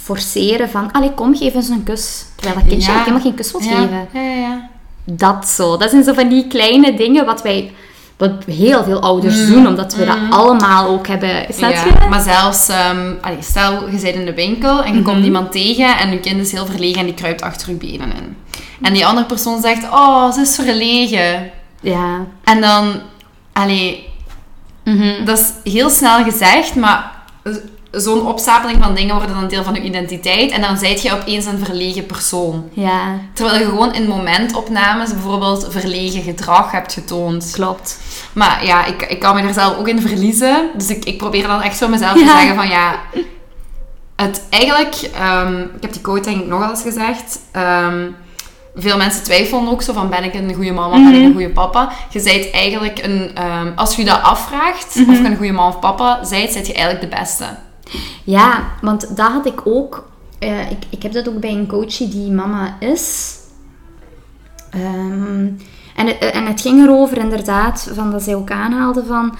forceren 0.08 0.70
van, 0.70 0.92
allee, 0.92 1.12
kom, 1.14 1.36
geef 1.36 1.54
eens 1.54 1.68
een 1.68 1.82
kus. 1.82 2.24
Terwijl 2.34 2.58
dat 2.58 2.68
kindje 2.68 2.92
ja. 2.92 2.98
helemaal 2.98 3.20
geen 3.20 3.34
kus 3.34 3.52
wil 3.52 3.60
geven. 3.60 4.08
Ja, 4.12 4.20
ja, 4.20 4.34
ja. 4.34 4.68
Dat 5.04 5.48
zo. 5.48 5.76
Dat 5.76 5.90
zijn 5.90 6.04
zo 6.04 6.12
van 6.12 6.28
die 6.28 6.46
kleine 6.46 6.94
dingen 6.94 7.26
wat 7.26 7.42
wij 7.42 7.72
wat 8.16 8.44
heel 8.46 8.84
veel 8.84 9.00
ouders 9.00 9.36
mm. 9.36 9.52
doen, 9.52 9.66
omdat 9.66 9.94
we 9.94 10.04
dat 10.04 10.18
mm. 10.18 10.32
allemaal 10.32 10.88
ook 10.88 11.06
hebben. 11.06 11.46
Snap 11.48 11.74
Maar 12.10 12.20
zelfs, 12.20 12.68
um, 12.68 13.18
stel 13.40 13.88
je 13.90 14.00
bent 14.00 14.14
in 14.14 14.24
de 14.24 14.34
winkel 14.34 14.82
en 14.82 14.94
je 14.94 15.02
komt 15.02 15.16
mhm. 15.16 15.24
iemand 15.24 15.52
tegen 15.52 15.98
en 15.98 16.10
je 16.10 16.20
kind 16.20 16.40
is 16.40 16.52
heel 16.52 16.66
verlegen 16.66 17.00
en 17.00 17.06
die 17.06 17.14
kruipt 17.14 17.42
achter 17.42 17.68
je 17.68 17.74
benen 17.74 18.12
in. 18.16 18.36
En 18.82 18.92
die 18.92 19.06
andere 19.06 19.26
persoon 19.26 19.60
zegt, 19.60 19.82
oh, 19.82 20.32
ze 20.32 20.40
is 20.40 20.54
verlegen. 20.54 21.50
Ja. 21.80 22.26
En 22.44 22.60
dan, 22.60 23.00
allee, 23.52 24.08
mhm. 24.84 25.24
dat 25.24 25.38
is 25.38 25.72
heel 25.72 25.90
snel 25.90 26.24
gezegd, 26.24 26.74
maar 26.74 27.12
zo'n 27.90 28.26
opstapeling 28.26 28.82
van 28.82 28.94
dingen 28.94 29.16
worden 29.16 29.34
dan 29.34 29.48
deel 29.48 29.64
van 29.64 29.74
je 29.74 29.80
identiteit. 29.80 30.50
En 30.50 30.60
dan 30.60 30.76
zijt 30.76 31.02
je 31.02 31.12
opeens 31.12 31.44
een 31.44 31.64
verlegen 31.64 32.06
persoon. 32.06 32.68
Ja. 32.72 33.18
Terwijl 33.32 33.58
je 33.58 33.64
gewoon 33.64 33.94
in 33.94 34.08
momentopnames 34.08 35.12
bijvoorbeeld 35.12 35.66
verlegen 35.70 36.22
gedrag 36.22 36.70
hebt 36.70 36.92
getoond. 36.92 37.50
Klopt. 37.52 37.98
Maar 38.32 38.66
ja, 38.66 38.84
ik, 38.84 39.02
ik 39.02 39.18
kan 39.18 39.34
me 39.34 39.42
er 39.42 39.54
zelf 39.54 39.76
ook 39.76 39.88
in 39.88 40.00
verliezen. 40.00 40.70
Dus 40.76 40.88
ik, 40.88 41.04
ik 41.04 41.18
probeer 41.18 41.46
dan 41.46 41.62
echt 41.62 41.76
zo 41.76 41.88
mezelf 41.88 42.12
te 42.12 42.32
zeggen 42.38 42.54
van 42.54 42.68
ja... 42.68 43.00
Het 44.16 44.42
eigenlijk... 44.50 45.10
Um, 45.20 45.62
ik 45.62 45.82
heb 45.82 45.92
die 45.92 46.00
quote 46.00 46.20
denk 46.20 46.40
ik 46.40 46.46
nogal 46.46 46.70
eens 46.70 46.82
gezegd... 46.82 47.38
Um, 47.56 48.16
veel 48.74 48.96
mensen 48.96 49.22
twijfelen 49.22 49.68
ook 49.68 49.82
zo 49.82 49.92
van 49.92 50.08
ben 50.08 50.24
ik 50.24 50.34
een 50.34 50.54
goede 50.54 50.72
mama, 50.72 50.94
ben 50.94 51.06
ik 51.06 51.14
mhm. 51.14 51.24
een 51.24 51.32
goede 51.32 51.50
papa. 51.50 51.92
Je 52.10 52.20
zijt 52.20 52.50
eigenlijk 52.50 53.02
een, 53.02 53.44
um, 53.44 53.72
als 53.76 53.96
je 53.96 54.04
dat 54.04 54.22
afvraagt, 54.22 54.96
of 55.08 55.18
je 55.18 55.24
een 55.24 55.36
goede 55.36 55.52
mama 55.52 55.68
of 55.68 55.78
papa 55.78 56.24
zijt, 56.24 56.52
zijt 56.52 56.66
je 56.66 56.72
eigenlijk 56.72 57.10
de 57.10 57.18
beste. 57.18 57.44
Ja, 58.24 58.72
want 58.82 59.16
dat 59.16 59.30
had 59.30 59.46
ik 59.46 59.60
ook. 59.64 60.08
Uh, 60.40 60.70
ik, 60.70 60.84
ik 60.90 61.02
heb 61.02 61.12
dat 61.12 61.28
ook 61.28 61.40
bij 61.40 61.52
een 61.52 61.66
coachie 61.66 62.08
die 62.08 62.30
mama 62.30 62.76
is. 62.80 63.36
Um, 64.74 65.56
en, 65.96 66.06
het, 66.06 66.18
en 66.18 66.46
het 66.46 66.60
ging 66.60 66.82
erover 66.82 67.18
inderdaad, 67.18 67.90
van 67.94 68.10
dat 68.10 68.22
zij 68.22 68.34
ook 68.34 68.50
aanhaalde 68.50 69.04
van... 69.04 69.36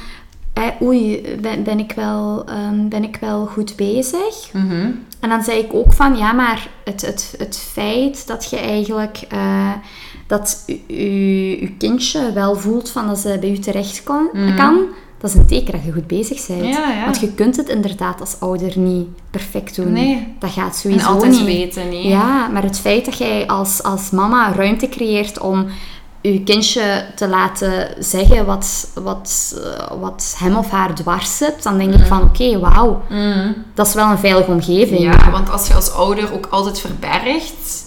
Eh, 0.53 0.83
oei, 0.83 1.23
ben, 1.41 1.63
ben, 1.63 1.79
ik 1.79 1.93
wel, 1.93 2.45
um, 2.51 2.89
ben 2.89 3.03
ik 3.03 3.17
wel 3.21 3.47
goed 3.47 3.77
bezig? 3.77 4.53
Mm 4.53 4.69
-hmm. 4.69 5.05
En 5.21 5.29
dan 5.29 5.43
zei 5.43 5.59
ik 5.59 5.75
ook 5.75 5.93
van, 5.93 6.17
ja, 6.17 6.33
maar 6.33 6.69
het, 6.85 7.01
het, 7.01 7.35
het 7.39 7.59
feit 7.59 8.27
dat 8.27 8.51
je 8.51 8.57
eigenlijk... 8.57 9.21
Uh, 9.33 9.73
dat 10.27 10.65
je 10.87 11.75
kindje 11.79 12.33
wel 12.33 12.57
voelt 12.57 12.91
van 12.91 13.07
dat 13.07 13.19
ze 13.19 13.37
bij 13.41 13.51
u 13.51 13.59
terecht 13.59 14.03
kan, 14.03 14.29
mm 14.33 14.47
-hmm. 14.47 14.57
kan 14.57 14.87
dat 15.19 15.31
is 15.31 15.37
een 15.37 15.47
teken 15.47 15.73
dat 15.73 15.85
je 15.85 15.93
goed 15.93 16.07
bezig 16.07 16.47
bent. 16.47 16.79
Want 17.05 17.21
je 17.21 17.33
kunt 17.35 17.57
het 17.57 17.69
inderdaad 17.69 18.21
als 18.21 18.37
ouder 18.41 18.79
niet 18.79 19.07
perfect 19.31 19.77
doen. 19.77 19.93
Nee. 19.93 20.35
Dat 20.39 20.51
gaat 20.51 20.77
sowieso 20.77 21.07
en 21.07 21.13
altijd 21.13 21.33
niet. 21.33 21.45
weten, 21.45 21.89
nee. 21.89 22.09
Ja, 22.09 22.49
maar 22.49 22.63
het 22.63 22.79
feit 22.79 23.05
dat 23.05 23.19
jij 23.19 23.47
als, 23.47 23.83
als 23.83 24.11
mama 24.11 24.53
ruimte 24.53 24.89
creëert 24.89 25.39
om 25.41 25.67
je 26.21 26.43
kindje 26.43 27.05
te 27.15 27.29
laten 27.29 27.95
zeggen 27.99 28.47
wat, 28.47 28.91
wat, 28.95 29.57
eh, 29.65 30.01
wat 30.01 30.35
hem 30.39 30.57
of 30.57 30.71
haar 30.71 30.95
dwars 30.95 31.37
zit, 31.37 31.63
dan 31.63 31.79
denk 31.79 31.95
ik 31.95 32.07
van 32.07 32.23
oké, 32.23 32.59
wauw, 32.59 33.03
mm. 33.09 33.55
dat 33.75 33.87
is 33.87 33.95
wel 33.95 34.11
een 34.11 34.19
veilige 34.19 34.51
omgeving. 34.51 35.01
Ja, 35.01 35.31
want 35.31 35.51
als 35.51 35.69
je 35.69 35.75
als 35.75 35.93
ouder 35.93 36.33
ook 36.33 36.47
altijd 36.51 36.81
verbergt 36.81 37.87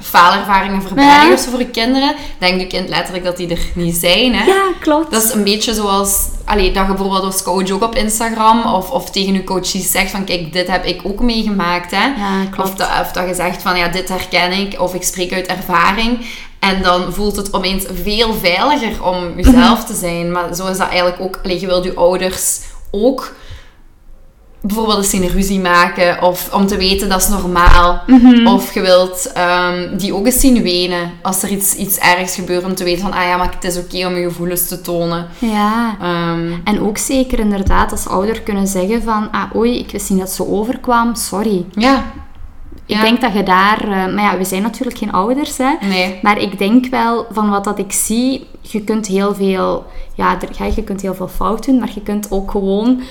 faalervaringen 0.00 0.82
verbergen 0.82 1.28
ja. 1.28 1.38
voor 1.38 1.58
je 1.58 1.70
kinderen, 1.70 2.14
denkt 2.38 2.60
je 2.60 2.66
kind 2.66 2.88
letterlijk 2.88 3.24
dat 3.24 3.36
die 3.36 3.48
er 3.48 3.60
niet 3.74 3.96
zijn. 3.96 4.34
Hè? 4.34 4.44
Ja, 4.44 4.72
klopt. 4.80 5.10
Dat 5.10 5.24
is 5.24 5.32
een 5.32 5.44
beetje 5.44 5.74
zoals 5.74 6.28
allee, 6.44 6.72
dat 6.72 6.86
je 6.86 6.92
bijvoorbeeld 6.92 7.24
als 7.24 7.42
coach 7.42 7.70
ook 7.70 7.82
op 7.82 7.94
Instagram 7.94 8.74
of, 8.74 8.90
of 8.90 9.10
tegen 9.10 9.32
je 9.32 9.44
coaches 9.44 9.90
zegt 9.90 10.10
van 10.10 10.24
kijk, 10.24 10.52
dit 10.52 10.66
heb 10.66 10.84
ik 10.84 11.00
ook 11.04 11.20
meegemaakt. 11.20 11.90
Hè? 11.90 12.04
Ja, 12.04 12.44
klopt. 12.50 12.68
Of, 12.68 12.74
dat, 12.74 12.88
of 13.00 13.12
dat 13.12 13.28
je 13.28 13.34
zegt 13.34 13.62
van 13.62 13.76
ja, 13.76 13.88
dit 13.88 14.08
herken 14.08 14.52
ik 14.52 14.80
of 14.80 14.94
ik 14.94 15.02
spreek 15.02 15.32
uit 15.32 15.46
ervaring. 15.46 16.26
En 16.58 16.82
dan 16.82 17.12
voelt 17.12 17.36
het 17.36 17.52
opeens 17.52 17.84
veel 18.02 18.34
veiliger 18.34 19.04
om 19.04 19.32
jezelf 19.36 19.84
te 19.86 19.94
zijn. 19.94 20.32
Maar 20.32 20.54
zo 20.54 20.66
is 20.66 20.78
dat 20.78 20.88
eigenlijk 20.88 21.20
ook. 21.20 21.40
Allee, 21.42 21.60
je 21.60 21.66
wilt 21.66 21.84
je 21.84 21.94
ouders 21.94 22.60
ook 22.90 23.34
bijvoorbeeld 24.66 24.98
eens 24.98 25.12
een 25.12 25.28
ruzie 25.28 25.60
maken 25.60 26.22
of 26.22 26.54
om 26.54 26.66
te 26.66 26.76
weten 26.76 27.08
dat 27.08 27.20
is 27.20 27.28
normaal. 27.28 28.02
Mhm. 28.06 28.46
Of 28.46 28.74
je 28.74 28.80
wilt 28.80 29.32
um, 29.36 29.96
die 29.96 30.14
ook 30.14 30.26
eens 30.26 30.40
zien 30.40 30.62
wenen 30.62 31.12
als 31.22 31.42
er 31.42 31.48
iets, 31.48 31.74
iets 31.74 31.98
ergs 31.98 32.34
gebeurt 32.34 32.64
om 32.64 32.74
te 32.74 32.84
weten 32.84 33.02
van 33.02 33.12
ah 33.12 33.24
ja, 33.24 33.36
maar 33.36 33.54
het 33.54 33.64
is 33.64 33.78
oké 33.78 34.06
om 34.06 34.16
je 34.16 34.28
gevoelens 34.28 34.68
te 34.68 34.80
tonen. 34.80 35.26
Ja. 35.38 35.96
Ehm, 36.00 36.52
en 36.64 36.80
ook 36.80 36.98
zeker 36.98 37.38
inderdaad 37.38 37.90
als 37.90 38.06
ouder 38.06 38.40
kunnen 38.40 38.66
zeggen 38.66 39.02
van 39.02 39.30
ah 39.30 39.54
oei, 39.56 39.78
ik 39.78 39.90
wist 39.90 40.10
niet 40.10 40.18
dat 40.18 40.30
zo 40.30 40.44
overkwam, 40.44 41.14
sorry. 41.14 41.64
Ja. 41.70 42.04
Ik 42.86 43.00
denk 43.00 43.20
dat 43.20 43.32
je 43.32 43.42
daar... 43.42 43.84
Uh, 43.84 43.90
maar 43.90 44.24
ja, 44.24 44.38
we 44.38 44.44
zijn 44.44 44.62
natuurlijk 44.62 44.98
geen 44.98 45.12
ouders, 45.12 45.58
hè. 45.58 45.74
Nee. 45.80 46.18
Maar 46.22 46.40
ik 46.40 46.58
denk 46.58 46.86
wel, 46.86 47.26
van 47.30 47.50
wat 47.50 47.64
dat 47.64 47.78
ik 47.78 47.92
zie, 47.92 48.46
je 48.60 48.80
kunt 48.80 49.06
heel 49.06 49.34
veel... 49.34 49.84
Ja, 50.14 50.38
er, 50.40 50.72
je 50.74 50.84
kunt 50.84 51.02
heel 51.02 51.14
veel 51.14 51.28
fout 51.28 51.64
doen, 51.64 51.78
maar 51.78 51.90
je 51.94 52.02
kunt 52.02 52.30
ook 52.30 52.50
gewoon 52.50 53.02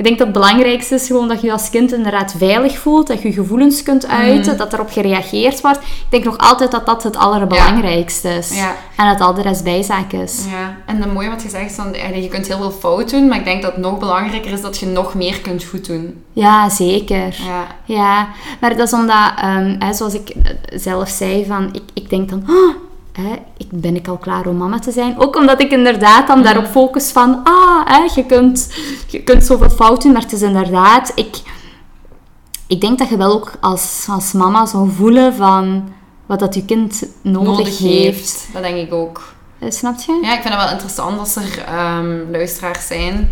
ik 0.00 0.06
denk 0.06 0.18
dat 0.18 0.26
het 0.26 0.36
belangrijkste 0.36 0.94
is 0.94 1.06
gewoon 1.06 1.28
dat 1.28 1.40
je 1.40 1.52
als 1.52 1.70
kind 1.70 1.92
inderdaad 1.92 2.34
veilig 2.38 2.78
voelt, 2.78 3.06
dat 3.06 3.22
je 3.22 3.32
gevoelens 3.32 3.82
kunt 3.82 4.06
uiten, 4.06 4.52
mm. 4.52 4.58
dat 4.58 4.72
erop 4.72 4.90
gereageerd 4.90 5.60
wordt. 5.60 5.78
Ik 5.78 6.06
denk 6.08 6.24
nog 6.24 6.38
altijd 6.38 6.70
dat 6.70 6.86
dat 6.86 7.02
het 7.02 7.16
allerbelangrijkste 7.16 8.28
is. 8.28 8.56
Ja. 8.56 8.74
En 8.96 9.06
dat 9.06 9.20
al 9.20 9.34
de 9.34 9.42
rest 9.42 9.64
bijzaak 9.64 10.12
is. 10.12 10.44
Ja, 10.50 10.76
en 10.86 11.02
het 11.02 11.12
mooie 11.12 11.28
wat 11.28 11.42
je 11.42 11.48
zegt, 11.48 11.74
van, 11.74 11.92
je 12.22 12.28
kunt 12.28 12.46
heel 12.46 12.56
veel 12.56 12.70
fout 12.70 13.10
doen, 13.10 13.28
maar 13.28 13.38
ik 13.38 13.44
denk 13.44 13.62
dat 13.62 13.72
het 13.72 13.80
nog 13.80 13.98
belangrijker 13.98 14.52
is 14.52 14.60
dat 14.60 14.78
je 14.78 14.86
nog 14.86 15.14
meer 15.14 15.40
kunt 15.40 15.64
goed 15.64 15.86
doen. 15.86 16.24
Ja, 16.32 16.68
zeker. 16.68 17.36
Ja, 17.46 17.66
ja. 17.84 18.28
maar 18.60 18.76
dat 18.76 18.86
is 18.86 18.92
omdat, 18.92 19.32
um, 19.44 19.78
zoals 19.92 20.14
ik 20.14 20.32
zelf 20.74 21.08
zei, 21.08 21.46
van, 21.46 21.68
ik, 21.72 21.82
ik 21.94 22.10
denk 22.10 22.28
dan... 22.28 22.44
Oh, 22.48 22.74
hè, 23.12 23.32
ik, 23.56 23.68
ben 23.70 23.96
ik 23.96 24.08
al 24.08 24.16
klaar 24.16 24.46
om 24.46 24.56
mama 24.56 24.78
te 24.78 24.92
zijn? 24.92 25.18
Ook 25.18 25.36
omdat 25.36 25.60
ik 25.60 25.70
inderdaad 25.70 26.26
dan 26.26 26.42
daarop 26.42 26.66
focus 26.66 27.10
van, 27.10 27.40
ah, 27.44 27.80
hè, 27.84 28.08
je, 28.14 28.26
kunt, 28.26 28.72
je 29.06 29.22
kunt 29.22 29.44
zoveel 29.44 29.70
fouten, 29.70 30.12
maar 30.12 30.22
het 30.22 30.32
is 30.32 30.42
inderdaad, 30.42 31.12
ik, 31.14 31.36
ik 32.66 32.80
denk 32.80 32.98
dat 32.98 33.08
je 33.08 33.16
wel 33.16 33.32
ook 33.32 33.52
als, 33.60 34.06
als 34.10 34.32
mama 34.32 34.66
zou 34.66 34.90
voelen 34.90 35.34
van 35.34 35.92
wat 36.26 36.38
dat 36.38 36.54
je 36.54 36.64
kind 36.64 37.02
nodig, 37.22 37.78
heeft. 37.78 38.48
Dat 38.52 38.62
denk 38.62 38.76
ik 38.76 38.92
ook. 38.92 39.32
Eh, 39.58 39.70
snap 39.70 39.98
je? 39.98 40.18
Ja, 40.22 40.34
ik 40.34 40.42
vind 40.42 40.54
het 40.54 40.62
wel 40.62 40.72
interessant 40.72 41.18
als 41.18 41.36
er 41.36 41.64
um, 41.98 42.30
luisteraars 42.30 42.86
zijn 42.86 43.30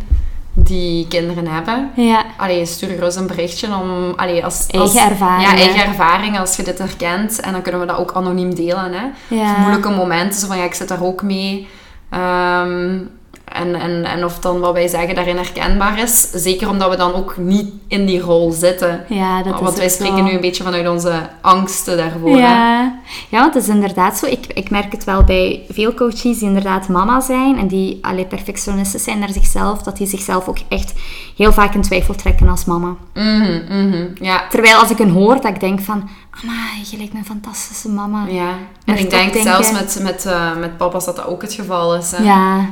die 0.68 1.08
kinderen 1.08 1.46
hebben. 1.46 1.90
Ja. 1.94 2.24
Allee, 2.36 2.66
stuur 2.66 2.88
gerust 2.88 3.16
een 3.16 3.26
berichtje 3.26 3.74
om... 3.74 4.12
Allee, 4.16 4.44
als, 4.44 4.66
eigen 4.66 5.10
ervaring. 5.10 5.48
Ja, 5.48 5.56
eigen 5.56 5.86
ervaring 5.86 6.38
als 6.38 6.56
je 6.56 6.62
dit 6.62 6.78
herkent. 6.78 7.40
En 7.40 7.52
dan 7.52 7.62
kunnen 7.62 7.80
we 7.80 7.86
dat 7.86 7.96
ook 7.96 8.12
anoniem 8.12 8.54
delen. 8.54 8.92
Hè. 8.92 9.34
Ja. 9.36 9.58
moeilijke 9.58 9.90
momenten, 9.90 10.40
zo 10.40 10.46
van 10.46 10.58
ja, 10.58 10.64
ik 10.64 10.74
zit 10.74 10.88
daar 10.88 11.02
ook 11.02 11.22
mee. 11.22 11.68
Um, 12.10 13.10
en, 13.52 13.74
en, 13.74 14.04
en 14.04 14.24
of 14.24 14.38
dan 14.38 14.60
wat 14.60 14.72
wij 14.72 14.88
zeggen 14.88 15.14
daarin 15.14 15.36
herkenbaar 15.36 15.98
is. 15.98 16.30
Zeker 16.30 16.68
omdat 16.68 16.90
we 16.90 16.96
dan 16.96 17.14
ook 17.14 17.36
niet 17.36 17.72
in 17.88 18.06
die 18.06 18.20
rol 18.20 18.52
zitten. 18.52 19.04
Ja, 19.08 19.42
dat 19.42 19.60
Want 19.60 19.72
is 19.72 19.78
wij 19.78 19.88
spreken 19.88 20.24
nu 20.24 20.30
een 20.30 20.40
beetje 20.40 20.62
vanuit 20.62 20.88
onze 20.88 21.12
angsten 21.40 21.96
daarvoor. 21.96 22.36
Ja, 22.36 22.98
ja 23.28 23.40
want 23.40 23.54
het 23.54 23.62
is 23.62 23.68
inderdaad 23.68 24.18
zo. 24.18 24.26
Ik, 24.26 24.46
ik 24.46 24.70
merk 24.70 24.92
het 24.92 25.04
wel 25.04 25.24
bij 25.24 25.62
veel 25.68 25.94
coaches 25.94 26.38
die 26.38 26.48
inderdaad 26.48 26.88
mama 26.88 27.20
zijn 27.20 27.58
en 27.58 27.66
die 27.66 27.98
alle 28.00 28.24
perfectionisten 28.24 29.00
zijn 29.00 29.18
naar 29.18 29.32
zichzelf, 29.32 29.82
dat 29.82 29.96
die 29.96 30.06
zichzelf 30.06 30.48
ook 30.48 30.58
echt 30.68 30.92
heel 31.36 31.52
vaak 31.52 31.74
in 31.74 31.82
twijfel 31.82 32.14
trekken 32.14 32.48
als 32.48 32.64
mama. 32.64 32.96
Mhm, 33.14 33.60
mhm, 33.68 34.06
ja. 34.20 34.46
Terwijl 34.50 34.76
als 34.76 34.90
ik 34.90 34.98
een 34.98 35.10
hoor, 35.10 35.34
dat 35.34 35.44
ik 35.44 35.60
denk 35.60 35.80
van, 35.80 36.08
Amai, 36.42 36.84
je 36.90 36.96
lijkt 36.96 37.12
me 37.12 37.18
een 37.18 37.24
fantastische 37.24 37.88
mama. 37.88 38.26
Ja, 38.28 38.54
en 38.84 38.98
ik 38.98 39.10
denk 39.10 39.34
zelfs 39.34 39.72
met, 39.72 39.98
met, 40.02 40.24
uh, 40.26 40.56
met 40.56 40.76
papa's 40.76 41.04
dat 41.04 41.16
dat 41.16 41.26
ook 41.26 41.42
het 41.42 41.52
geval 41.52 41.96
is. 41.96 42.10
Hè? 42.10 42.22
Ja, 42.22 42.66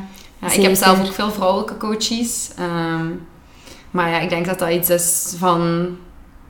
ja 0.48 0.52
ik 0.52 0.62
heb 0.62 0.74
zelf 0.74 1.00
ook 1.00 1.12
veel 1.12 1.30
vrouwelijke 1.30 1.76
coaches. 1.76 2.50
Um, 2.60 3.26
maar 3.90 4.10
ja, 4.10 4.18
ik 4.18 4.28
denk 4.28 4.46
dat 4.46 4.58
dat 4.58 4.70
iets 4.70 4.90
is 4.90 5.34
van, 5.38 5.88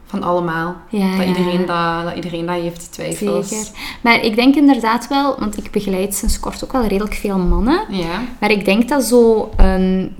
van 0.06 0.22
allemaal. 0.22 0.76
Ja, 0.88 1.16
dat. 1.16 1.26
Iedereen 1.26 1.66
dat, 1.66 2.04
dat 2.04 2.14
iedereen 2.14 2.46
dat 2.46 2.54
heeft, 2.54 2.80
die 2.80 2.88
twijfels. 2.90 3.48
Zeker. 3.48 3.66
Maar 4.00 4.24
ik 4.24 4.36
denk 4.36 4.54
inderdaad 4.54 5.08
wel, 5.08 5.36
want 5.38 5.56
ik 5.56 5.70
begeleid 5.70 6.14
sinds 6.14 6.40
kort 6.40 6.64
ook 6.64 6.72
wel 6.72 6.86
redelijk 6.86 7.14
veel 7.14 7.38
mannen. 7.38 7.80
Ja. 7.88 8.22
Maar 8.40 8.50
ik 8.50 8.64
denk 8.64 8.88
dat 8.88 9.04
zo, 9.04 9.50
um, 9.60 10.14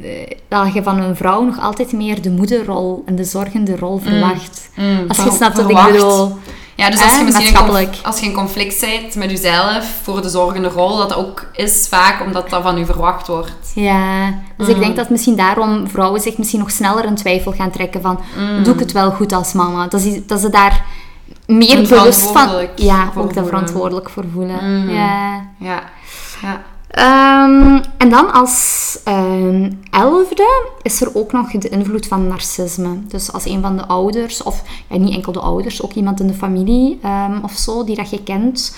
dat 0.48 0.74
je 0.74 0.82
van 0.82 1.00
een 1.00 1.16
vrouw 1.16 1.44
nog 1.44 1.60
altijd 1.60 1.92
meer 1.92 2.22
de 2.22 2.30
moederrol 2.30 3.02
en 3.06 3.16
de 3.16 3.24
zorgende 3.24 3.76
rol 3.76 3.98
verwacht. 3.98 4.70
Mm. 4.76 4.84
Mm. 4.84 5.08
Als 5.08 5.24
je 5.24 5.30
snapt 5.30 5.56
wat 5.56 5.70
ik 5.70 5.92
bedoel. 5.92 6.36
Ja, 6.76 6.90
dus 6.90 7.02
als 7.02 7.18
je 7.18 7.24
misschien 7.24 7.56
een, 7.56 7.88
als 8.02 8.20
je 8.20 8.32
conflict 8.32 8.80
bent 8.80 9.14
met 9.14 9.30
jezelf 9.30 10.00
voor 10.02 10.22
de 10.22 10.28
zorgende 10.28 10.68
rol, 10.68 10.96
dat 10.96 11.14
ook 11.14 11.46
is 11.52 11.86
vaak 11.88 12.22
omdat 12.22 12.50
dat 12.50 12.62
van 12.62 12.78
u 12.78 12.84
verwacht 12.84 13.26
wordt. 13.26 13.72
Ja, 13.74 14.34
dus 14.56 14.66
mm. 14.66 14.74
ik 14.74 14.80
denk 14.80 14.96
dat 14.96 15.10
misschien 15.10 15.36
daarom 15.36 15.88
vrouwen 15.88 16.20
zich 16.20 16.38
misschien 16.38 16.60
nog 16.60 16.70
sneller 16.70 17.04
in 17.04 17.14
twijfel 17.14 17.52
gaan 17.52 17.70
trekken 17.70 18.00
van, 18.00 18.20
mm. 18.36 18.64
doe 18.64 18.74
ik 18.74 18.80
het 18.80 18.92
wel 18.92 19.10
goed 19.10 19.32
als 19.32 19.52
mama? 19.52 19.86
Dat, 19.86 20.00
is, 20.00 20.26
dat 20.26 20.40
ze 20.40 20.50
daar 20.50 20.84
meer 21.46 21.88
bewust 21.88 22.30
van... 22.30 22.48
Ja, 22.76 23.12
ook 23.14 23.34
daar 23.34 23.44
verantwoordelijk 23.44 24.10
voor 24.10 24.24
voelen. 24.32 24.58
Mm. 24.62 24.90
Ja. 24.90 25.44
Ja. 25.58 25.82
ja. 26.42 26.62
Um, 26.98 27.80
en 27.96 28.08
dan 28.08 28.32
als 28.32 28.98
um, 29.08 29.80
elfde 29.90 30.68
is 30.82 31.00
er 31.00 31.14
ook 31.14 31.32
nog 31.32 31.50
de 31.50 31.68
invloed 31.68 32.06
van 32.06 32.26
narcisme. 32.26 33.06
Dus 33.08 33.32
als 33.32 33.44
een 33.44 33.62
van 33.62 33.76
de 33.76 33.86
ouders, 33.86 34.42
of 34.42 34.62
ja, 34.88 34.96
niet 34.96 35.14
enkel 35.14 35.32
de 35.32 35.40
ouders, 35.40 35.82
ook 35.82 35.92
iemand 35.92 36.20
in 36.20 36.26
de 36.26 36.34
familie 36.34 37.00
um, 37.04 37.40
of 37.42 37.52
zo, 37.52 37.84
die 37.84 37.96
dat 37.96 38.10
je 38.10 38.22
kent, 38.22 38.76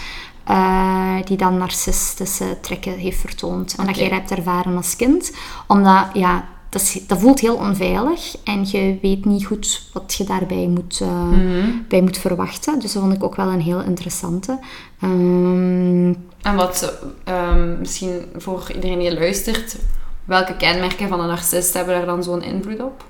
uh, 0.50 1.14
die 1.24 1.36
dan 1.36 1.58
narcistische 1.58 2.60
trekken 2.60 2.92
heeft 2.92 3.20
vertoond. 3.20 3.74
En 3.74 3.82
okay. 3.82 3.94
dat 3.94 4.02
jij 4.02 4.18
hebt 4.18 4.30
ervaren 4.30 4.76
als 4.76 4.96
kind. 4.96 5.32
Omdat, 5.66 6.06
ja, 6.12 6.44
dat, 6.68 6.82
is, 6.82 7.06
dat, 7.06 7.18
voelt 7.18 7.40
heel 7.40 7.54
onveilig 7.54 8.36
en 8.44 8.66
je 8.70 8.98
weet 9.02 9.24
niet 9.24 9.46
goed 9.46 9.82
wat 9.92 10.14
je 10.14 10.24
daarbij 10.24 10.66
moet, 10.66 11.00
uh, 11.02 11.08
mm 11.08 11.32
-hmm. 11.32 11.84
bij 11.88 12.00
moet 12.00 12.18
verwachten. 12.18 12.78
Dus 12.80 12.92
dat 12.92 13.02
vond 13.02 13.14
ik 13.14 13.24
ook 13.24 13.36
wel 13.36 13.48
een 13.48 13.60
heel 13.60 13.82
interessante. 13.82 14.58
Um, 15.02 16.08
en 16.42 16.54
wat 16.54 16.92
um, 17.28 17.78
misschien 17.78 18.22
voor 18.36 18.70
iedereen 18.74 18.98
die 18.98 19.14
luistert, 19.14 19.76
welke 20.24 20.56
kenmerken 20.56 21.08
van 21.08 21.20
een 21.20 21.28
narcist 21.28 21.74
hebben 21.74 21.94
daar 21.94 22.06
dan 22.06 22.22
zo'n 22.22 22.42
invloed 22.42 22.82
op? 22.82 23.04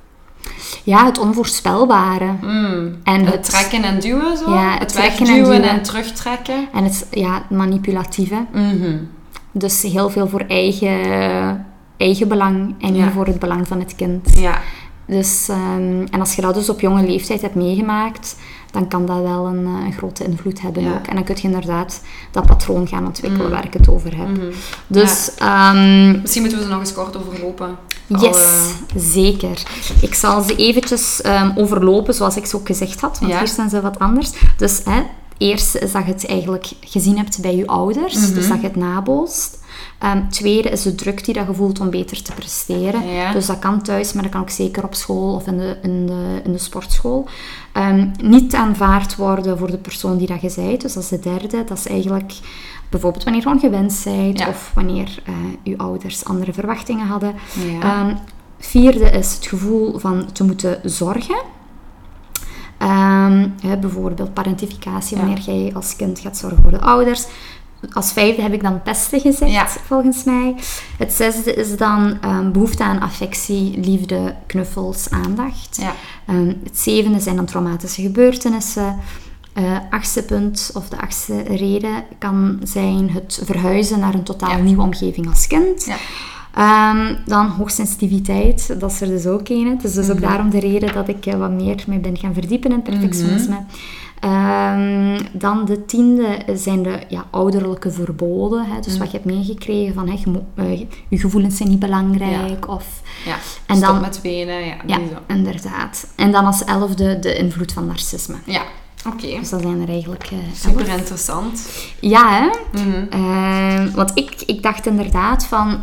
Ja, 0.84 1.04
het 1.04 1.18
onvoorspelbare. 1.18 2.34
Mm. 2.40 2.96
En 3.02 3.24
het, 3.24 3.34
het, 3.34 3.44
trekken 3.44 3.82
en 3.82 4.00
duwen 4.00 4.36
zo? 4.36 4.50
Ja, 4.50 4.70
het, 4.70 4.80
het 4.80 4.88
trekken 4.88 5.26
en 5.26 5.34
duwen 5.34 5.62
en 5.62 5.82
terugtrekken. 5.82 6.68
En 6.72 6.84
het 6.84 7.06
ja, 7.10 7.42
manipulatieve. 7.50 8.46
Mm 8.52 8.80
-hmm. 8.80 9.08
Dus 9.52 9.82
heel 9.82 10.10
veel 10.10 10.28
voor 10.28 10.44
eigen, 10.48 11.66
eigen 11.98 12.28
belang 12.28 12.74
en 12.80 12.92
niet 12.92 13.02
Ja. 13.02 13.10
voor 13.10 13.26
het 13.26 13.38
belang 13.38 13.68
van 13.68 13.78
het 13.78 13.94
kind. 13.96 14.38
Ja. 14.38 14.60
Dus, 15.06 15.48
um, 15.50 16.06
en 16.10 16.20
als 16.20 16.34
je 16.34 16.42
dat 16.42 16.54
dus 16.54 16.68
op 16.68 16.80
jonge 16.80 17.02
leeftijd 17.06 17.40
hebt 17.42 17.54
meegemaakt, 17.54 18.36
dan 18.70 18.88
kan 18.88 19.06
dat 19.06 19.22
wel 19.22 19.46
een, 19.46 19.64
een 19.66 19.92
grote 19.92 20.24
invloed 20.24 20.60
hebben 20.60 20.82
Ja. 20.82 20.92
ook. 20.94 21.06
En 21.06 21.14
dan 21.14 21.24
kun 21.24 21.34
je 21.36 21.42
inderdaad 21.42 22.02
dat 22.30 22.46
patroon 22.46 22.86
gaan 22.88 23.06
ontwikkelen 23.06 23.46
Mm. 23.46 23.52
waar 23.52 23.64
ik 23.64 23.72
het 23.72 23.88
over 23.88 24.16
heb. 24.16 24.28
Mhm. 24.28 24.40
Dus 24.86 25.30
um, 25.42 26.20
Misschien 26.20 26.42
moeten 26.42 26.58
we 26.60 26.64
ze 26.64 26.70
nog 26.70 26.80
eens 26.80 26.92
kort 26.92 27.16
overlopen. 27.16 27.76
Yes, 28.06 28.20
Alle- 28.22 29.00
zeker. 29.02 29.62
Ik 30.00 30.14
zal 30.14 30.42
ze 30.42 30.56
eventjes 30.56 31.20
ehm, 31.22 31.50
overlopen, 31.56 32.14
zoals 32.14 32.36
ik 32.36 32.46
ze 32.46 32.56
ook 32.56 32.66
gezegd 32.66 33.00
had, 33.00 33.18
want 33.18 33.32
Ja. 33.32 33.38
hier 33.38 33.48
zijn 33.48 33.68
ze 33.70 33.80
wat 33.80 33.98
anders. 33.98 34.30
Dus 34.56 34.80
hè, 34.84 34.94
het 34.94 35.06
eerste 35.38 35.78
is 35.78 35.92
dat 35.92 36.04
je 36.06 36.12
het 36.12 36.26
eigenlijk 36.26 36.66
gezien 36.80 37.16
hebt 37.16 37.40
bij 37.40 37.56
je 37.56 37.66
ouders, 37.66 38.32
dus 38.32 38.48
dat 38.48 38.60
je 38.60 38.66
het 38.66 38.76
nabootst. 38.76 39.58
Ehm 39.98 40.28
tweede 40.28 40.68
is 40.68 40.82
de 40.82 40.94
druk 40.94 41.24
die 41.24 41.34
dat 41.34 41.46
je 41.46 41.54
voelt 41.54 41.80
om 41.80 41.90
beter 41.90 42.22
te 42.22 42.32
presteren. 42.32 43.08
Ja. 43.08 43.32
Dus 43.32 43.46
dat 43.46 43.58
kan 43.58 43.82
thuis, 43.82 44.12
maar 44.12 44.22
dat 44.22 44.32
kan 44.32 44.40
ook 44.40 44.50
zeker 44.50 44.84
op 44.84 44.94
school 44.94 45.34
of 45.34 45.46
in 45.46 45.58
de, 45.58 45.78
in 45.82 46.06
de, 46.06 46.40
in 46.44 46.52
de 46.52 46.58
sportschool. 46.58 47.26
Ehm, 47.72 48.06
niet 48.22 48.54
aanvaard 48.54 49.16
worden 49.16 49.58
voor 49.58 49.70
de 49.70 49.78
persoon 49.78 50.18
die 50.18 50.26
dat 50.26 50.40
je 50.40 50.52
bent. 50.56 50.80
Dus 50.80 50.92
dat 50.92 51.02
is 51.02 51.08
de 51.08 51.18
derde. 51.20 51.64
Dat 51.64 51.78
is 51.78 51.86
eigenlijk 51.86 52.32
bijvoorbeeld 52.90 53.24
wanneer 53.24 53.42
je 53.42 53.48
ongewenst 53.48 54.04
bent 54.04 54.38
Ja. 54.38 54.48
of 54.48 54.70
wanneer 54.74 55.22
eh 55.24 55.34
je 55.62 55.78
ouders 55.78 56.24
andere 56.24 56.52
verwachtingen 56.52 57.06
hadden. 57.06 57.34
Ja. 57.80 57.80
Ehm, 57.80 58.14
vierde 58.58 59.10
is 59.10 59.34
het 59.34 59.46
gevoel 59.46 59.98
van 59.98 60.32
te 60.32 60.44
moeten 60.44 60.80
zorgen. 60.84 61.36
Hè, 63.60 63.76
bijvoorbeeld 63.78 64.34
parentificatie, 64.34 65.16
Ja. 65.16 65.22
wanneer 65.24 65.42
jij 65.42 65.74
als 65.74 65.96
kind 65.96 66.18
gaat 66.18 66.36
zorgen 66.36 66.62
voor 66.62 66.70
de 66.70 66.80
ouders. 66.80 67.26
Als 67.92 68.12
vijfde 68.12 68.42
heb 68.42 68.52
ik 68.52 68.62
dan 68.62 68.82
pesten 68.82 69.20
gezegd, 69.20 69.52
Ja. 69.52 69.66
volgens 69.86 70.24
mij. 70.24 70.54
Het 70.98 71.12
zesde 71.12 71.54
is 71.54 71.76
dan 71.76 72.18
ehm, 72.20 72.52
behoefte 72.52 72.82
aan 72.84 73.00
affectie, 73.00 73.80
liefde, 73.80 74.34
knuffels, 74.46 75.10
aandacht. 75.10 75.76
Ja. 75.80 75.92
Ehm, 76.26 76.52
het 76.64 76.78
zevende 76.78 77.20
zijn 77.20 77.36
dan 77.36 77.44
traumatische 77.44 78.02
gebeurtenissen. 78.02 78.96
Eh 79.52 79.76
achtste 79.90 80.22
punt, 80.22 80.70
of 80.74 80.88
de 80.88 81.00
achtste 81.00 81.42
reden, 81.42 82.04
kan 82.18 82.60
zijn 82.62 83.10
het 83.10 83.40
verhuizen 83.44 83.98
naar 84.00 84.14
een 84.14 84.22
totaal 84.22 84.50
Ja. 84.50 84.56
nieuwe 84.62 84.82
omgeving 84.82 85.28
als 85.28 85.46
kind. 85.46 85.84
Ja. 85.84 85.96
Ehm, 86.54 87.14
dan 87.26 87.46
hoogsensitiviteit, 87.46 88.80
dat 88.80 88.90
is 88.92 89.00
er 89.00 89.06
dus 89.06 89.26
ook 89.26 89.48
een. 89.48 89.66
Het 89.70 89.84
is 89.84 89.92
dus 89.92 90.08
ook 90.10 90.18
Mhm. 90.18 90.26
daarom 90.28 90.50
de 90.50 90.58
reden 90.60 90.92
dat 90.94 91.08
ik 91.08 91.26
eh, 91.26 91.34
wat 91.34 91.50
meer 91.50 91.84
mee 91.86 91.98
ben 91.98 92.16
gaan 92.18 92.34
verdiepen 92.34 92.72
in 92.72 92.82
perfectionisme. 92.82 93.56
Ehm, 94.20 95.20
dan 95.32 95.64
de 95.64 95.84
tiende 95.84 96.38
zijn 96.54 96.82
de 96.82 96.98
ja, 97.08 97.24
ouderlijke 97.30 97.90
verboden. 97.90 98.64
Hè, 98.66 98.80
dus 98.80 98.92
Mhm. 98.92 98.98
wat 99.02 99.10
je 99.10 99.16
hebt 99.18 99.30
meegekregen 99.30 99.94
van 99.94 100.08
hè, 100.08 100.12
je, 100.24 100.40
eh, 100.54 100.78
je 101.08 101.18
gevoelens 101.18 101.56
zijn 101.56 101.68
niet 101.68 101.78
belangrijk. 101.78 102.68
Of, 102.68 102.84
ja. 103.24 103.36
En 103.66 103.76
Stop 103.76 103.88
dan- 103.88 104.00
met 104.00 104.20
wenen. 104.20 104.64
Ja, 104.64 104.76
ja, 104.86 104.98
inderdaad. 105.26 106.06
En 106.16 106.32
dan 106.32 106.44
als 106.46 106.64
elfde 106.64 107.18
de 107.18 107.36
invloed 107.36 107.72
van 107.72 107.86
narcisme. 107.86 108.36
ja. 108.44 108.62
oké. 109.06 109.26
Dus 109.38 109.48
dat 109.50 109.60
zijn 109.62 109.80
er 109.80 109.88
eigenlijk 109.88 110.24
eh, 110.24 110.38
Super 110.54 110.88
elf. 110.88 110.98
interessant. 110.98 111.68
Ja, 112.00 112.28
hè? 112.32 112.80
Mhm. 112.82 113.06
Ehm, 113.10 113.90
want 113.94 114.10
ik, 114.14 114.42
ik 114.46 114.62
dacht 114.62 114.86
inderdaad 114.86 115.44
van... 115.46 115.80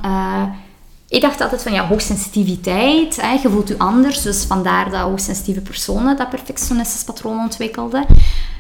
ik 1.08 1.22
dacht 1.22 1.42
altijd 1.42 1.64
van, 1.64 1.72
ja, 1.74 1.88
hoogsensitiviteit, 1.88 3.22
hè, 3.22 3.32
je 3.32 3.50
voelt 3.50 3.68
je 3.68 3.78
anders. 3.78 4.22
Dus 4.22 4.44
vandaar 4.44 4.90
dat 4.90 5.02
hoogsensitieve 5.02 5.62
personen 5.62 6.18
dat 6.18 6.30
perfectionistisch 6.30 7.04
patroon 7.04 7.40
ontwikkelden. 7.40 8.06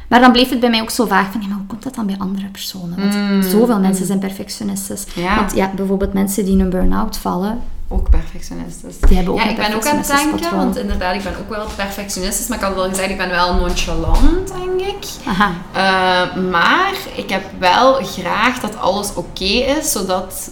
Maar 0.10 0.20
dan 0.20 0.32
bleef 0.32 0.50
het 0.50 0.60
bij 0.60 0.70
mij 0.70 0.82
ook 0.82 0.90
zo 0.90 1.06
vaag 1.06 1.32
van, 1.32 1.42
ja, 1.42 1.48
maar 1.48 1.58
hoe 1.58 1.66
komt 1.68 1.84
dat 1.84 1.96
dan 1.96 2.06
bij 2.06 2.16
andere 2.20 2.48
personen? 2.48 3.00
Want 3.00 3.14
Mm, 3.16 3.42
zoveel 3.42 3.80
mensen 3.80 4.06
zijn 4.06 4.20
perfectionistisch. 4.20 5.04
Ja. 5.16 5.36
Want 5.36 5.56
ja, 5.56 5.72
bijvoorbeeld 5.76 6.14
mensen 6.14 6.46
die 6.46 6.54
in 6.54 6.60
een 6.60 6.70
burn-out 6.70 7.18
vallen, 7.18 7.60
Ook 7.88 8.10
perfectionistisch. 8.10 9.00
die 9.00 9.16
hebben 9.16 9.34
ook 9.34 9.40
Ja, 9.40 9.50
ik 9.50 9.56
ben 9.56 9.74
ook 9.76 9.86
aan 9.88 9.98
het 9.98 10.08
denken, 10.08 10.30
patroon. 10.40 10.60
want 10.60 10.78
inderdaad, 10.78 11.16
ik 11.16 11.24
ben 11.24 11.34
ook 11.40 11.50
wel 11.50 11.66
perfectionistisch, 11.76 12.48
maar 12.48 12.58
ik 12.58 12.64
had 12.64 12.76
wel 12.76 12.90
gezegd, 12.90 13.10
ik 13.10 13.18
ben 13.18 13.30
wel 13.30 13.54
nonchalant, 13.56 14.48
denk 14.48 14.82
ik. 14.82 15.06
Aha, 15.26 15.52
Eh, 15.74 16.44
maar 16.52 16.94
ik 17.16 17.30
heb 17.30 17.44
wel 17.60 17.94
graag 17.94 18.60
dat 18.60 18.78
alles 18.80 19.14
oké 19.14 19.44
is, 19.44 19.92
zodat, 19.92 20.50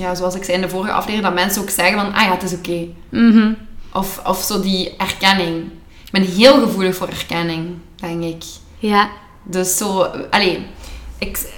ja, 0.00 0.14
zoals 0.14 0.34
ik 0.34 0.44
zei 0.44 0.56
in 0.56 0.62
de 0.62 0.68
vorige 0.68 0.92
aflevering, 0.92 1.22
dat 1.24 1.34
mensen 1.34 1.62
ook 1.62 1.70
zeggen 1.70 2.00
van, 2.00 2.14
ah 2.14 2.22
ja, 2.22 2.30
het 2.30 2.42
is 2.42 2.52
oké. 2.52 2.86
Mhm. 3.08 3.52
Of, 3.92 4.20
of 4.26 4.42
zo 4.42 4.60
die 4.60 4.96
erkenning. 4.96 5.64
Ik 6.04 6.10
ben 6.10 6.22
heel 6.22 6.60
gevoelig 6.60 6.96
voor 6.96 7.08
erkenning, 7.08 7.68
denk 7.96 8.22
ik. 8.22 8.42
ja. 8.78 9.08
Dus 9.42 9.76
zo, 9.76 10.02
allee, 10.30 10.66
ik, 11.18 11.52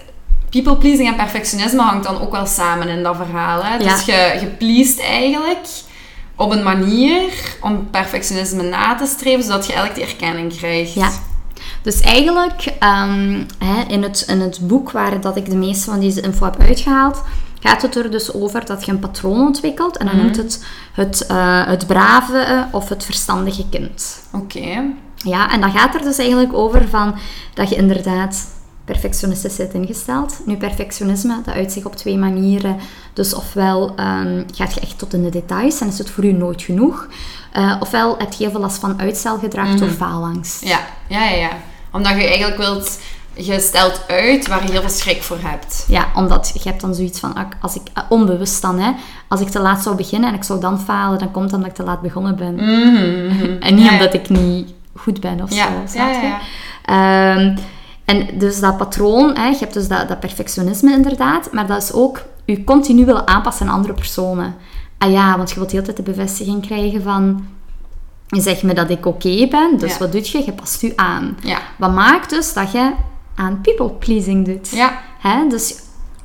people 0.50 0.76
pleasing 0.76 1.08
en 1.08 1.16
perfectionisme 1.16 1.82
hangt 1.82 2.04
dan 2.04 2.20
ook 2.20 2.32
wel 2.32 2.46
samen 2.46 2.88
in 2.88 3.02
dat 3.02 3.16
verhaal. 3.16 3.64
Hè? 3.64 3.78
Dus 3.78 4.04
je, 4.04 4.38
je 4.40 4.46
pleest 4.46 5.00
eigenlijk 5.00 5.66
op 6.36 6.50
een 6.50 6.62
manier 6.62 7.32
om 7.60 7.90
perfectionisme 7.90 8.62
na 8.62 8.94
te 8.94 9.06
streven, 9.06 9.44
zodat 9.44 9.66
je 9.66 9.72
eigenlijk 9.72 10.06
die 10.06 10.14
erkenning 10.14 10.56
krijgt. 10.56 10.94
Ja. 10.94 11.10
Dus 11.82 12.00
eigenlijk, 12.00 12.64
ehm, 12.78 13.44
hè, 13.58 13.82
in, 13.88 14.02
het, 14.02 14.24
in 14.28 14.40
het 14.40 14.58
boek 14.62 14.90
waar 14.90 15.20
dat 15.20 15.36
ik 15.36 15.50
de 15.50 15.56
meeste 15.56 15.90
van 15.90 16.00
deze 16.00 16.20
info 16.20 16.44
heb 16.44 16.60
uitgehaald, 16.60 17.22
gaat 17.62 17.82
het 17.82 17.96
er 17.96 18.10
dus 18.10 18.34
over 18.34 18.64
dat 18.66 18.84
je 18.84 18.92
een 18.92 18.98
patroon 18.98 19.40
ontwikkelt. 19.46 19.96
En 19.96 20.06
dan 20.06 20.14
Mhm. 20.14 20.24
noemt 20.24 20.36
het 20.36 20.64
het, 20.92 21.26
eh, 21.26 21.66
het 21.66 21.86
brave 21.86 22.38
eh, 22.38 22.62
of 22.70 22.88
het 22.88 23.04
verstandige 23.04 23.64
kind. 23.68 24.22
Oké. 24.32 24.82
Ja, 25.16 25.50
en 25.50 25.60
dan 25.60 25.70
gaat 25.72 25.94
er 25.94 26.02
dus 26.02 26.18
eigenlijk 26.18 26.52
over 26.52 26.88
van 26.88 27.14
dat 27.54 27.68
je 27.68 27.74
inderdaad 27.76 28.46
perfectionistisch 28.84 29.54
zit 29.54 29.72
ingesteld. 29.72 30.40
Nu, 30.46 30.56
perfectionisme, 30.56 31.40
dat 31.44 31.54
uit 31.54 31.72
zich 31.72 31.84
op 31.84 31.96
twee 31.96 32.18
manieren. 32.18 32.76
Dus 33.12 33.34
ofwel 33.34 33.94
um, 34.00 34.46
gaat 34.54 34.74
je 34.74 34.80
echt 34.80 34.98
tot 34.98 35.14
in 35.14 35.22
de 35.22 35.30
details 35.30 35.80
en 35.80 35.86
is 35.88 35.98
het 35.98 36.10
voor 36.10 36.24
u 36.24 36.32
nooit 36.32 36.62
genoeg. 36.62 37.08
Uh, 37.56 37.76
ofwel 37.80 38.14
heb 38.18 38.32
je 38.32 38.42
heel 38.42 38.50
veel 38.50 38.60
last 38.60 38.78
van 38.78 39.00
uitstelgedrag 39.00 39.66
mm 39.66 39.76
door 39.76 39.88
faalangst. 39.88 40.64
Ja, 40.64 40.80
ja, 41.08 41.24
ja, 41.24 41.36
ja. 41.36 41.50
Omdat 41.92 42.12
je 42.12 42.26
eigenlijk 42.26 42.56
wilt 42.56 42.98
je 43.34 43.60
stelt 43.60 44.04
uit 44.08 44.46
waar 44.46 44.64
je 44.64 44.70
heel 44.70 44.80
veel 44.80 44.90
schrik 44.90 45.22
voor 45.22 45.38
hebt. 45.40 45.84
Ja, 45.88 46.06
omdat 46.14 46.50
je 46.54 46.68
hebt 46.68 46.80
dan 46.80 46.94
zoiets 46.94 47.20
van, 47.20 47.34
als 47.60 47.74
ik, 47.74 47.82
eh, 47.94 48.02
onbewust 48.08 48.62
dan, 48.62 48.78
hè, 48.78 48.92
als 49.28 49.40
ik 49.40 49.48
te 49.48 49.60
laat 49.60 49.82
zou 49.82 49.96
beginnen 49.96 50.28
en 50.28 50.34
ik 50.34 50.44
zou 50.44 50.60
dan 50.60 50.80
falen, 50.80 51.18
dan 51.18 51.30
komt 51.30 51.44
het 51.44 51.54
omdat 51.54 51.68
ik 51.68 51.76
te 51.76 51.82
laat 51.82 52.00
begonnen 52.00 52.36
ben. 52.36 52.54
Mhm. 52.54 53.56
en 53.66 53.74
niet 53.74 53.90
omdat 53.90 54.14
ik 54.14 54.28
niet 54.28 54.72
goed 54.96 55.20
ben 55.20 55.42
of 55.42 55.54
ja. 55.54 55.86
zo. 55.86 55.98
Ja, 55.98 56.38
ja, 56.86 57.36
um, 57.36 57.54
en 58.04 58.38
dus 58.38 58.60
dat 58.60 58.76
patroon, 58.76 59.36
hè, 59.36 59.46
je 59.46 59.58
hebt 59.58 59.74
dus 59.74 59.88
dat, 59.88 60.08
dat 60.08 60.20
perfectionisme 60.20 60.92
inderdaad, 60.92 61.52
maar 61.52 61.66
dat 61.66 61.82
is 61.82 61.92
ook 61.92 62.22
je 62.44 62.64
continu 62.64 63.04
willen 63.04 63.26
aanpassen 63.26 63.66
aan 63.66 63.74
andere 63.74 63.94
personen. 63.94 64.54
Ah 64.98 65.10
ja, 65.10 65.36
want 65.36 65.48
je 65.50 65.54
wilt 65.54 65.70
de 65.70 65.76
hele 65.76 65.92
tijd 65.92 66.06
de 66.06 66.12
bevestiging 66.12 66.66
krijgen 66.66 67.02
van 67.02 67.46
zeg 68.28 68.62
me 68.62 68.74
dat 68.74 68.90
ik 68.90 69.06
oké 69.06 69.46
ben, 69.46 69.78
dus 69.78 69.98
wat 69.98 70.12
doe 70.12 70.20
je? 70.24 70.42
Je 70.44 70.52
past 70.52 70.82
u 70.82 70.92
aan. 70.96 71.36
Ja. 71.42 71.58
Wat 71.78 71.92
maakt 71.92 72.30
dus 72.30 72.52
dat 72.52 72.72
je 72.72 72.92
aan 73.34 73.60
people 73.60 73.90
pleasing 73.90 74.46
doet. 74.46 74.68
Ja. 74.68 74.98
Hè? 75.18 75.48
Dus 75.48 75.68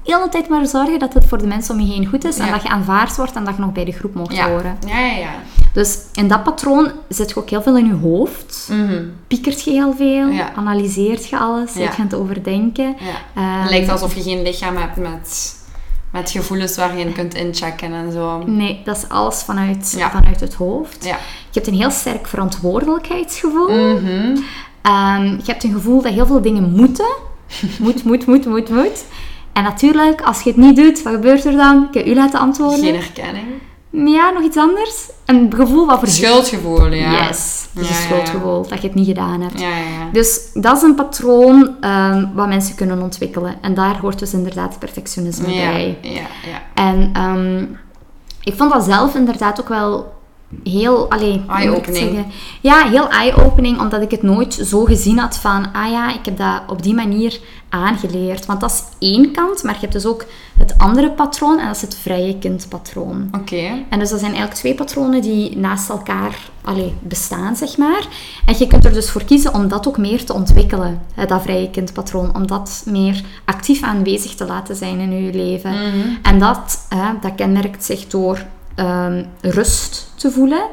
de 0.08 0.14
hele 0.14 0.30
tijd 0.30 0.50
maar 0.50 0.66
zorgen 0.66 1.00
dat 1.00 1.14
het 1.14 1.26
voor 1.26 1.38
de 1.38 1.48
mensen 1.48 1.76
om 1.76 1.82
je 1.82 1.94
heen 1.94 2.06
goed 2.06 2.26
is 2.26 2.38
en 2.38 2.52
dat 2.52 2.62
je 2.62 2.70
aanvaard 2.70 3.16
wordt 3.16 3.36
en 3.36 3.44
dat 3.44 3.56
je 3.56 3.62
nog 3.62 3.72
bij 3.72 3.86
de 3.86 3.92
groep 3.92 4.14
mocht 4.14 4.40
horen. 4.40 4.78
Ja, 4.88 5.00
ja, 5.00 5.18
ja. 5.18 5.32
Dus 5.74 5.98
in 6.14 6.28
dat 6.28 6.44
patroon 6.44 6.92
zit 7.10 7.30
je 7.30 7.38
ook 7.38 7.50
heel 7.50 7.62
veel 7.62 7.78
in 7.78 7.86
je 7.86 7.94
hoofd. 7.94 8.68
Mm 8.72 9.16
Piekert 9.28 9.64
je 9.64 9.72
heel 9.72 9.94
veel, 9.98 10.30
analyseert 10.56 11.30
je 11.30 11.38
alles, 11.38 11.74
je 11.74 11.88
gaat 11.88 12.14
overdenken. 12.14 12.86
Um, 12.86 13.44
het 13.44 13.70
lijkt 13.70 13.90
alsof 13.90 14.16
je 14.16 14.22
geen 14.22 14.42
lichaam 14.42 14.76
hebt 14.76 14.96
met, 14.96 15.56
met 16.12 16.32
gevoelens 16.32 16.76
waar 16.76 16.98
je 16.98 17.06
in 17.06 17.14
kunt 17.14 17.34
inchecken 17.34 17.94
en 17.94 18.12
zo. 18.12 18.44
Nee, 18.46 18.82
dat 18.84 18.98
is 18.98 19.10
alles 19.10 19.42
vanuit, 19.42 19.96
vanuit 20.12 20.40
het 20.40 20.54
hoofd. 20.54 21.04
Je 21.04 21.14
hebt 21.52 21.68
een 21.68 21.74
heel 21.74 21.92
sterk 21.92 22.28
verantwoordelijkheidsgevoel. 22.28 24.00
Mm 24.00 24.44
Um, 24.88 25.24
je 25.24 25.52
hebt 25.52 25.64
een 25.64 25.74
gevoel 25.74 26.02
dat 26.02 26.14
heel 26.14 26.26
veel 26.26 26.42
dingen 26.42 26.72
moeten. 26.72 27.16
Moet, 27.80 28.04
moet, 28.04 28.26
moet, 28.26 28.46
moet, 28.46 28.70
moet. 28.70 29.06
En 29.54 29.64
natuurlijk, 29.64 30.22
als 30.22 30.42
je 30.42 30.50
het 30.50 30.60
niet 30.60 30.76
doet, 30.76 31.04
wat 31.04 31.14
gebeurt 31.14 31.46
er 31.46 31.56
dan? 31.56 31.88
Ik 31.88 31.94
heb 31.94 32.06
u 32.06 32.16
laten 32.16 32.40
antwoorden. 32.40 32.80
Geen 32.80 32.96
herkenning. 32.96 33.46
Ja, 33.90 34.30
nog 34.30 34.44
iets 34.44 34.58
anders. 34.58 35.10
Een 35.26 35.54
gevoel 35.56 35.86
wat 35.86 36.00
voor... 36.00 36.08
Schuldgevoel, 36.08 36.94
ja. 36.94 37.28
Yes, 37.28 37.68
dus 37.72 37.90
een 37.90 37.96
schuldgevoel, 37.96 38.68
dat 38.68 38.82
je 38.82 38.88
het 38.88 38.96
niet 38.96 39.08
gedaan 39.08 39.42
hebt. 39.42 39.60
Ja, 39.60 39.78
ja, 39.78 40.10
Dus 40.12 40.50
dat 40.54 40.78
is 40.78 40.84
een 40.84 40.96
patroon 40.96 41.76
um, 41.82 42.32
wat 42.34 42.48
mensen 42.48 42.76
kunnen 42.76 43.02
ontwikkelen. 43.02 43.56
En 43.62 43.74
daar 43.74 44.00
hoort 44.00 44.20
dus 44.20 44.34
inderdaad 44.34 44.80
perfectionisme 44.80 45.46
bij. 45.46 45.98
Ja, 46.02 46.12
ja. 46.12 46.62
En 46.74 47.22
um, 47.24 47.78
ik 48.44 48.54
vond 48.56 48.72
dat 48.72 48.84
zelf 48.84 49.16
inderdaad 49.16 49.60
ook 49.60 49.70
wel 49.70 50.17
heel... 50.64 51.10
Eye-opening. 51.10 52.26
Ja, 52.62 52.88
heel 52.88 53.10
eye-opening, 53.10 53.80
omdat 53.80 54.02
ik 54.02 54.12
het 54.12 54.22
nooit 54.22 54.54
zo 54.54 54.84
gezien 54.84 55.18
had 55.18 55.38
van... 55.38 55.74
Ah 55.74 55.92
ja, 55.92 56.14
ik 56.14 56.26
heb 56.26 56.38
dat 56.38 56.62
op 56.68 56.84
die 56.84 56.94
manier 56.94 57.40
aangeleerd. 57.70 58.46
Want 58.46 58.62
dat 58.62 58.72
is 58.72 58.84
één 59.00 59.32
kant, 59.32 59.64
maar 59.64 59.74
je 59.74 59.80
hebt 59.80 59.94
dus 59.94 60.06
ook 60.06 60.26
het 60.58 60.78
andere 60.78 61.12
patroon. 61.12 61.60
En 61.60 61.66
dat 61.66 61.76
is 61.76 61.82
het 61.82 61.96
vrije 61.96 62.38
kindpatroon. 62.38 63.30
Oké. 63.32 63.86
En 63.90 64.00
dus 64.00 64.10
dat 64.10 64.20
zijn 64.20 64.32
eigenlijk 64.32 64.54
twee 64.54 64.76
patronen 64.76 65.22
die 65.22 65.58
naast 65.58 65.90
elkaar 65.90 66.50
allee, 66.64 66.94
bestaan, 67.00 67.56
zeg 67.56 67.78
maar. 67.78 68.08
En 68.46 68.56
je 68.58 68.68
kunt 68.68 68.86
er 68.86 68.94
dus 68.94 69.10
voor 69.10 69.24
kiezen 69.24 69.54
om 69.54 69.68
dat 69.68 69.88
ook 69.88 69.98
meer 69.98 70.26
te 70.26 70.34
ontwikkelen. 70.34 71.02
Dat 71.28 71.42
vrije 71.42 71.70
kindpatroon. 71.70 72.36
Om 72.36 72.48
dat 72.48 72.84
meer 72.86 73.22
actief 73.46 73.84
aanwezig 73.84 74.36
te 74.36 74.46
laten 74.46 74.76
zijn 74.76 75.00
in 75.00 75.24
je 75.24 75.34
leven. 75.34 75.72
Mhm. 75.72 76.08
En 76.22 76.40
dat, 76.40 76.88
dat 77.22 77.36
kenmerkt 77.36 77.84
zich 77.84 78.08
door 78.08 78.46
um, 78.80 79.26
rust 79.42 80.12
te 80.16 80.32
voelen. 80.32 80.64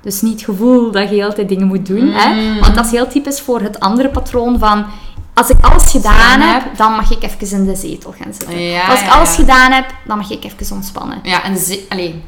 Dus 0.00 0.22
niet 0.22 0.32
het 0.32 0.44
gevoel 0.44 0.90
dat 0.90 1.10
je 1.10 1.24
altijd 1.24 1.48
dingen 1.48 1.66
moet 1.66 1.86
doen. 1.86 2.12
Hè? 2.12 2.34
Mm. 2.34 2.60
Want 2.60 2.74
dat 2.74 2.84
is 2.84 2.90
heel 2.90 3.08
typisch 3.08 3.40
voor 3.40 3.60
het 3.60 3.80
andere 3.80 4.08
patroon 4.08 4.58
van... 4.58 4.86
Als 5.34 5.48
ik 5.48 5.56
alles 5.60 5.90
gedaan 5.90 6.40
heb, 6.40 6.62
dan 6.76 6.92
mag 6.92 7.10
ik 7.10 7.22
even 7.22 7.58
in 7.58 7.64
de 7.64 7.74
zetel 7.76 8.14
gaan 8.22 8.32
zitten. 8.32 8.60
Ja, 8.60 8.86
als 8.86 9.00
ik 9.00 9.08
alles 9.08 9.34
gedaan 9.34 9.72
heb, 9.72 9.84
dan 10.06 10.18
mag 10.18 10.30
ik 10.30 10.44
even 10.44 10.76
ontspannen. 10.76 11.18
Ja, 11.22 11.42
en 11.42 11.56
allee, 11.88 12.22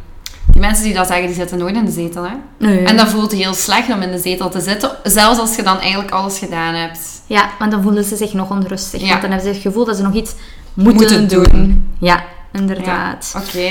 die 0.46 0.60
mensen 0.60 0.84
die 0.84 0.94
dat 0.94 1.06
zeggen, 1.06 1.26
die 1.26 1.34
zitten 1.34 1.58
nooit 1.58 1.74
in 1.74 1.84
de 1.84 1.90
zetel. 1.90 2.24
Hè? 2.24 2.34
Nee. 2.58 2.84
En 2.84 2.96
dat 2.96 3.08
voelt 3.08 3.32
heel 3.32 3.54
slecht 3.54 3.92
om 3.92 4.02
in 4.02 4.10
de 4.10 4.18
zetel 4.18 4.48
te 4.48 4.60
zitten. 4.60 4.90
Zelfs 5.02 5.38
als 5.38 5.56
je 5.56 5.62
dan 5.62 5.78
eigenlijk 5.78 6.10
alles 6.10 6.38
gedaan 6.38 6.74
hebt. 6.74 6.98
Ja, 7.26 7.50
want 7.58 7.70
dan 7.70 7.82
voelen 7.82 8.04
ze 8.04 8.16
zich 8.16 8.32
nog 8.32 8.50
onrustig. 8.50 9.00
Ja. 9.00 9.08
Want 9.08 9.20
dan 9.20 9.30
hebben 9.30 9.48
ze 9.48 9.54
het 9.54 9.62
gevoel 9.62 9.84
dat 9.84 9.96
ze 9.96 10.02
nog 10.02 10.14
iets 10.14 10.34
moeten, 10.74 10.94
Moeten 10.94 11.28
doen. 11.28 11.42
doen. 11.42 11.94
Ja, 11.98 12.24
inderdaad. 12.56 13.34
Oké. 13.36 13.70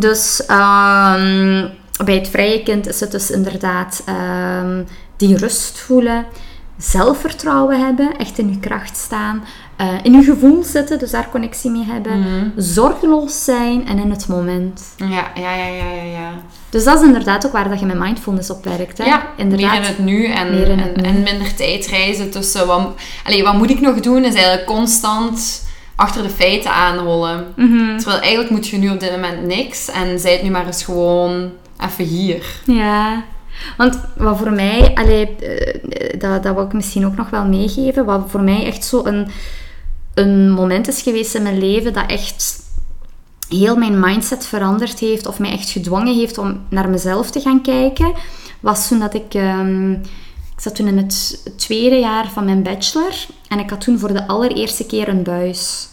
Dus 0.00 0.46
ehm, 0.46 1.66
bij 2.04 2.14
het 2.14 2.28
vrije 2.28 2.62
kind 2.62 2.86
is 2.88 3.00
het 3.00 3.10
dus 3.10 3.30
inderdaad 3.30 4.02
ehm, 4.06 4.82
die 5.16 5.36
rust 5.36 5.78
voelen, 5.78 6.24
zelfvertrouwen 6.78 7.84
hebben, 7.84 8.16
echt 8.18 8.38
in 8.38 8.48
je 8.48 8.58
kracht 8.58 8.96
staan, 8.96 9.44
eh, 9.76 9.86
in 10.02 10.12
je 10.12 10.22
gevoel 10.22 10.62
zitten, 10.64 10.98
dus 10.98 11.10
daar 11.10 11.28
connectie 11.30 11.70
mee 11.70 11.84
hebben, 11.84 12.18
Mhm. 12.18 12.48
zorgeloos 12.56 13.44
zijn 13.44 13.86
en 13.86 13.98
in 13.98 14.10
het 14.10 14.26
moment. 14.28 14.82
Ja, 14.96 15.06
ja, 15.34 15.54
ja, 15.54 15.66
ja, 15.66 15.90
ja. 15.92 16.02
ja. 16.02 16.30
Dus 16.70 16.84
dat 16.84 17.00
is 17.00 17.06
inderdaad 17.06 17.46
ook 17.46 17.52
waar 17.52 17.68
dat 17.68 17.80
je 17.80 17.86
met 17.86 17.98
mindfulness 17.98 18.50
op 18.50 18.64
werkt. 18.64 18.98
Hè? 18.98 19.04
Ja, 19.04 19.26
inderdaad. 19.36 19.70
meer 19.70 19.80
in 19.80 19.86
het 19.86 19.98
nu 19.98 20.24
en, 20.26 20.52
het 20.52 20.68
en, 20.68 20.92
nu. 20.96 21.02
en 21.08 21.22
minder 21.22 21.54
tijd 21.54 21.86
reizen 21.86 22.30
tussen... 22.30 22.66
Wat, 22.66 22.88
allee, 23.24 23.42
wat 23.42 23.54
moet 23.54 23.70
ik 23.70 23.80
nog 23.80 24.00
doen? 24.00 24.24
Is 24.24 24.34
eigenlijk 24.34 24.66
constant 24.66 25.64
achter 25.96 26.22
de 26.22 26.30
feiten 26.30 26.72
aanrollen. 26.72 27.46
Mhm. 27.56 27.96
Terwijl 27.96 28.20
eigenlijk 28.20 28.50
moet 28.50 28.68
je 28.68 28.76
nu 28.76 28.90
op 28.90 29.00
dit 29.00 29.10
moment 29.10 29.46
niks. 29.46 29.90
En 29.90 30.18
zij 30.18 30.32
het 30.32 30.42
nu 30.42 30.50
maar 30.50 30.66
eens 30.66 30.84
gewoon 30.84 31.50
even 31.80 32.04
hier. 32.04 32.60
Ja, 32.64 33.24
want 33.76 34.00
wat 34.16 34.38
voor 34.38 34.52
mij, 34.52 34.94
allee, 34.94 35.36
eh, 35.36 36.20
dat, 36.20 36.42
dat 36.42 36.54
wil 36.54 36.64
ik 36.64 36.72
misschien 36.72 37.06
ook 37.06 37.16
nog 37.16 37.30
wel 37.30 37.44
meegeven, 37.44 38.04
wat 38.04 38.24
voor 38.28 38.42
mij 38.42 38.66
echt 38.66 38.84
zo 38.84 39.04
een, 39.04 39.28
een 40.14 40.50
moment 40.50 40.88
is 40.88 41.02
geweest 41.02 41.34
in 41.34 41.42
mijn 41.42 41.58
leven 41.58 41.92
dat 41.92 42.10
echt 42.10 42.64
heel 43.48 43.76
mijn 43.76 44.00
mindset 44.00 44.46
veranderd 44.46 44.98
heeft 44.98 45.26
of 45.26 45.38
mij 45.38 45.50
echt 45.50 45.70
gedwongen 45.70 46.14
heeft 46.14 46.38
om 46.38 46.60
naar 46.68 46.88
mezelf 46.88 47.30
te 47.30 47.40
gaan 47.40 47.62
kijken, 47.62 48.12
was 48.60 48.88
toen 48.88 48.98
dat 48.98 49.14
ik... 49.14 49.34
ehm, 49.34 49.94
ik 50.56 50.62
zat 50.62 50.74
toen 50.74 50.86
in 50.86 50.96
het 50.96 51.42
tweede 51.56 51.96
jaar 51.98 52.30
van 52.30 52.44
mijn 52.44 52.62
bachelor 52.62 53.12
en 53.48 53.58
ik 53.58 53.70
had 53.70 53.80
toen 53.80 53.98
voor 53.98 54.12
de 54.12 54.26
allereerste 54.26 54.86
keer 54.86 55.08
een 55.08 55.22
buis. 55.22 55.88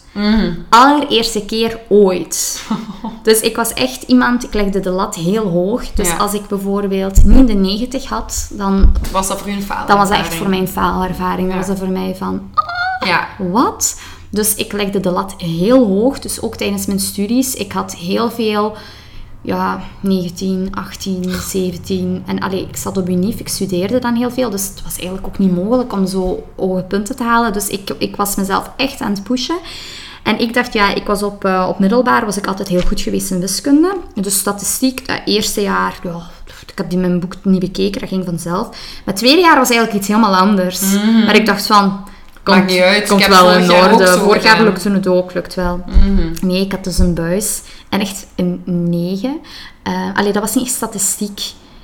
Allereerste 0.68 1.44
keer 1.44 1.80
ooit. 1.88 2.62
Dus 3.22 3.40
ik 3.40 3.56
was 3.56 3.72
echt 3.72 4.02
iemand, 4.02 4.44
ik 4.44 4.54
legde 4.54 4.80
de 4.80 4.90
lat 4.90 5.14
heel 5.14 5.46
hoog. 5.48 5.90
Dus 5.92 6.08
Ja. 6.08 6.16
als 6.16 6.32
ik 6.34 6.46
bijvoorbeeld 6.46 7.24
niet 7.24 7.46
de 7.46 7.52
90 7.54 8.08
had, 8.08 8.50
dan, 8.52 8.92
Was 9.12 9.28
dat 9.28 9.38
voor 9.38 9.48
u 9.48 9.52
een 9.52 9.62
faal? 9.62 9.86
dan 9.86 9.98
was 9.98 10.08
dat 10.08 10.18
echt 10.18 10.34
voor 10.34 10.48
mij 10.48 10.58
een 10.58 10.68
faalervaring. 10.68 11.40
Dan 11.48 11.48
Ja. 11.48 11.56
was 11.56 11.66
dat 11.66 11.78
voor 11.78 11.88
mij 11.88 12.14
van, 12.18 12.50
Ja. 13.04 13.28
wat? 13.38 14.00
Dus 14.30 14.54
ik 14.54 14.72
legde 14.72 15.00
de 15.00 15.10
lat 15.10 15.34
heel 15.38 15.86
hoog. 15.86 16.18
Dus 16.18 16.40
ook 16.42 16.56
tijdens 16.56 16.86
mijn 16.86 17.00
studies. 17.00 17.54
Ik 17.54 17.72
had 17.72 17.94
heel 17.94 18.30
veel, 18.30 18.76
ja, 19.44 19.80
19, 20.00 20.68
18, 20.70 21.30
17. 21.30 22.22
En 22.26 22.38
allee, 22.38 22.66
ik 22.68 22.76
zat 22.76 22.96
op 22.96 23.08
UNIF, 23.08 23.40
ik 23.40 23.48
studeerde 23.48 23.98
dan 23.98 24.14
heel 24.14 24.30
veel. 24.30 24.50
Dus 24.50 24.68
het 24.68 24.82
was 24.82 24.96
eigenlijk 24.96 25.26
ook 25.26 25.38
niet 25.38 25.54
mogelijk 25.54 25.92
om 25.92 26.06
zo 26.06 26.42
hoge 26.56 26.82
punten 26.82 27.16
te 27.16 27.22
halen. 27.22 27.52
Dus 27.52 27.68
ik, 27.68 27.90
ik 27.98 28.16
was 28.16 28.36
mezelf 28.36 28.70
echt 28.76 29.00
aan 29.00 29.10
het 29.10 29.22
pushen. 29.22 29.58
En 30.22 30.38
ik 30.38 30.54
dacht, 30.54 30.72
ja, 30.72 30.94
ik 30.94 31.06
was 31.06 31.22
op, 31.22 31.44
eh, 31.44 31.66
op 31.68 31.78
middelbaar 31.78 32.24
was 32.24 32.36
ik 32.36 32.46
altijd 32.46 32.68
heel 32.68 32.80
goed 32.80 33.00
geweest 33.00 33.30
in 33.30 33.40
wiskunde. 33.40 33.96
Dus 34.14 34.38
statistiek, 34.38 35.06
dat 35.06 35.20
eerste 35.24 35.60
jaar, 35.60 35.98
ja, 36.02 36.20
ik 36.66 36.78
heb 36.78 36.90
die 36.90 36.98
mijn 36.98 37.20
boek 37.20 37.34
niet 37.42 37.60
bekeken, 37.60 38.00
dat 38.00 38.08
ging 38.08 38.24
vanzelf. 38.24 38.68
Maar 38.68 39.14
het 39.14 39.16
tweede 39.16 39.40
jaar 39.40 39.58
was 39.58 39.70
eigenlijk 39.70 39.98
iets 39.98 40.08
helemaal 40.08 40.36
anders. 40.36 40.80
Maar 41.24 41.36
ik 41.36 41.46
dacht 41.46 41.66
van, 41.66 42.04
komt, 42.44 42.56
Maakt 42.56 42.70
niet 42.70 42.80
uit, 42.80 43.08
komt 43.08 43.26
wel 43.26 43.52
in 43.52 43.72
orde. 43.72 44.06
Vorig 44.06 44.42
jaar 44.42 44.62
lukte 44.62 44.90
het 44.90 45.06
ook, 45.06 45.34
lukt 45.34 45.54
wel. 45.54 45.84
Mhm. 45.86 46.46
Nee, 46.46 46.60
ik 46.60 46.72
had 46.72 46.84
dus 46.84 46.98
een 46.98 47.14
buis. 47.14 47.62
En 47.88 48.00
echt 48.00 48.26
een 48.36 48.62
9. 48.64 49.40
Eh 49.82 49.92
allee, 50.14 50.32
dat 50.32 50.42
was 50.42 50.54
niet 50.54 50.64
echt 50.64 50.74
statistiek. 50.74 51.40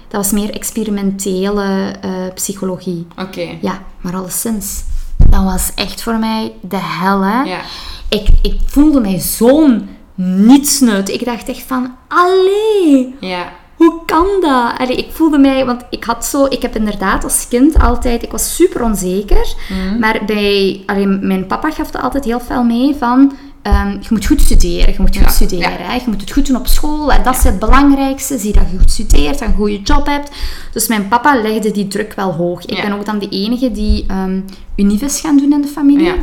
Dat 0.09 0.23
was 0.23 0.33
meer 0.33 0.51
experimentele 0.51 1.95
eh, 2.01 2.11
psychologie. 2.35 3.07
Oké. 3.17 3.49
Ja, 3.61 3.83
maar 4.01 4.15
alleszins. 4.15 4.83
Dat 5.17 5.43
was 5.45 5.71
echt 5.75 6.03
voor 6.03 6.19
mij 6.19 6.53
de 6.61 6.81
hel, 6.81 7.21
hè. 7.21 7.43
Ja. 7.43 7.61
Ik, 8.09 8.29
ik 8.43 8.59
voelde 8.67 9.01
mij 9.01 9.19
zo'n 9.19 9.89
nietsnut. 10.15 11.09
Ik 11.09 11.25
dacht 11.25 11.49
echt 11.49 11.65
van, 11.67 11.95
allee, 12.09 13.15
Ja. 13.21 13.53
Hoe 13.81 14.01
kan 14.07 14.27
dat? 14.41 14.79
Allee, 14.79 14.97
ik 14.97 15.09
voelde 15.13 15.39
mij, 15.39 15.67
want 15.67 15.83
ik 15.91 16.05
had 16.05 16.27
zo, 16.27 16.45
ik 16.49 16.63
heb 16.63 16.77
inderdaad 16.77 17.25
als 17.25 17.49
kind 17.49 17.79
altijd, 17.79 18.23
ik 18.23 18.31
was 18.31 18.55
super 18.55 18.83
onzeker. 18.83 19.55
Maar 20.01 20.21
bij, 20.27 20.83
allee, 20.87 21.07
mijn 21.07 21.47
papa 21.47 21.71
gaf 21.71 21.95
er 21.95 22.01
altijd 22.01 22.25
heel 22.25 22.41
veel 22.41 22.63
mee 22.65 22.95
van, 22.99 23.33
ehm, 23.63 23.91
je 23.91 24.07
moet 24.11 24.27
goed 24.27 24.41
studeren, 24.41 24.93
je 24.93 25.01
moet 25.01 25.17
goed 25.17 25.25
Ja, 25.27 25.31
studeren. 25.31 25.71
ja. 25.71 25.77
Hè? 25.79 25.95
Je 25.95 26.03
moet 26.07 26.21
het 26.21 26.33
goed 26.33 26.47
doen 26.47 26.57
op 26.57 26.67
school 26.67 27.13
en 27.13 27.23
dat 27.23 27.37
is 27.37 27.43
het 27.45 27.59
belangrijkste. 27.59 28.39
Zie 28.39 28.53
dat 28.53 28.63
je 28.73 28.79
goed 28.79 28.91
studeert 28.91 29.41
en 29.41 29.49
een 29.49 29.55
goede 29.55 29.81
job 29.83 30.07
hebt. 30.07 30.31
Dus 30.73 30.89
mijn 30.89 31.09
papa 31.09 31.41
legde 31.43 31.71
die 31.71 31.89
druk 31.89 32.13
wel 32.17 32.33
hoog. 32.33 32.65
Ik 32.65 32.77
Ja. 32.77 32.83
ben 32.83 32.93
ook 32.93 33.05
dan 33.07 33.19
de 33.19 33.29
enige 33.29 33.71
die 33.73 34.05
ehm 34.09 34.41
Univ 34.77 35.03
is 35.03 35.21
gaan 35.21 35.37
doen 35.37 35.53
in 35.53 35.61
de 35.61 35.69
familie. 35.69 36.15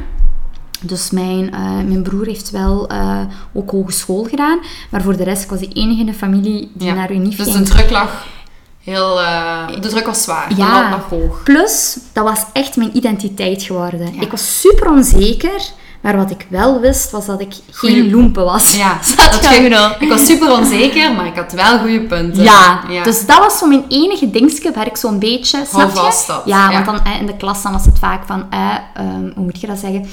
Dus 0.81 1.11
mijn, 1.11 1.53
uh, 1.53 1.87
mijn 1.87 2.01
broer 2.01 2.25
heeft 2.25 2.49
wel 2.49 2.91
uh, 2.91 3.19
ook 3.53 3.71
hogeschool 3.71 4.23
gedaan. 4.23 4.59
Maar 4.89 5.01
voor 5.01 5.17
de 5.17 5.23
rest, 5.23 5.43
ik 5.43 5.49
was 5.49 5.59
de 5.59 5.73
enige 5.73 5.99
in 5.99 6.05
de 6.05 6.13
familie 6.13 6.71
die 6.73 6.93
naar 6.93 7.11
UNIF 7.11 7.35
dus 7.35 7.45
ging. 7.45 7.57
Dus 7.57 7.67
de 7.67 7.73
druk 7.75 7.89
lag 7.89 8.25
heel... 8.83 9.21
Uh, 9.21 9.67
de 9.81 9.87
druk 9.87 10.05
was 10.05 10.23
zwaar. 10.23 10.55
Ja. 10.55 10.89
lag 10.89 11.09
hoog. 11.09 11.43
Plus, 11.43 11.97
dat 12.13 12.23
was 12.23 12.43
echt 12.53 12.75
mijn 12.75 12.97
identiteit 12.97 13.63
geworden. 13.63 14.21
Ik 14.21 14.31
was 14.31 14.59
super 14.61 14.89
onzeker. 14.89 15.61
Maar 16.01 16.17
wat 16.17 16.31
ik 16.31 16.45
wel 16.49 16.79
wist, 16.79 17.11
was 17.11 17.25
dat 17.25 17.41
ik 17.41 17.53
geen 17.71 18.09
loempe 18.11 18.41
was. 18.41 18.75
Ja, 18.75 18.99
dat 19.31 19.47
je, 19.49 19.95
ik 19.99 20.09
was 20.09 20.25
super 20.25 20.51
onzeker, 20.51 21.13
maar 21.13 21.25
ik 21.25 21.35
had 21.35 21.51
wel 21.51 21.79
goede 21.79 22.01
punten. 22.01 22.43
Ja, 22.43 22.81
dus 23.03 23.25
dat 23.25 23.37
was 23.37 23.57
zo 23.57 23.67
mijn 23.67 23.85
enige 23.87 24.29
dingetje 24.29 24.71
waar 24.71 24.87
ik 24.87 24.97
zo'n 24.97 25.19
beetje... 25.19 25.63
Snap 25.69 25.91
vast 25.91 26.27
dat. 26.27 26.41
Ja, 26.45 26.71
want 26.71 26.85
dan 26.85 27.13
in 27.19 27.25
de 27.25 27.37
klas 27.37 27.63
dan 27.63 27.71
was 27.71 27.85
het 27.85 27.99
vaak 27.99 28.25
van... 28.25 28.45
Eh, 28.49 28.75
um, 28.99 29.31
hoe 29.35 29.43
moet 29.43 29.61
je 29.61 29.67
dat 29.67 29.77
zeggen? 29.77 30.09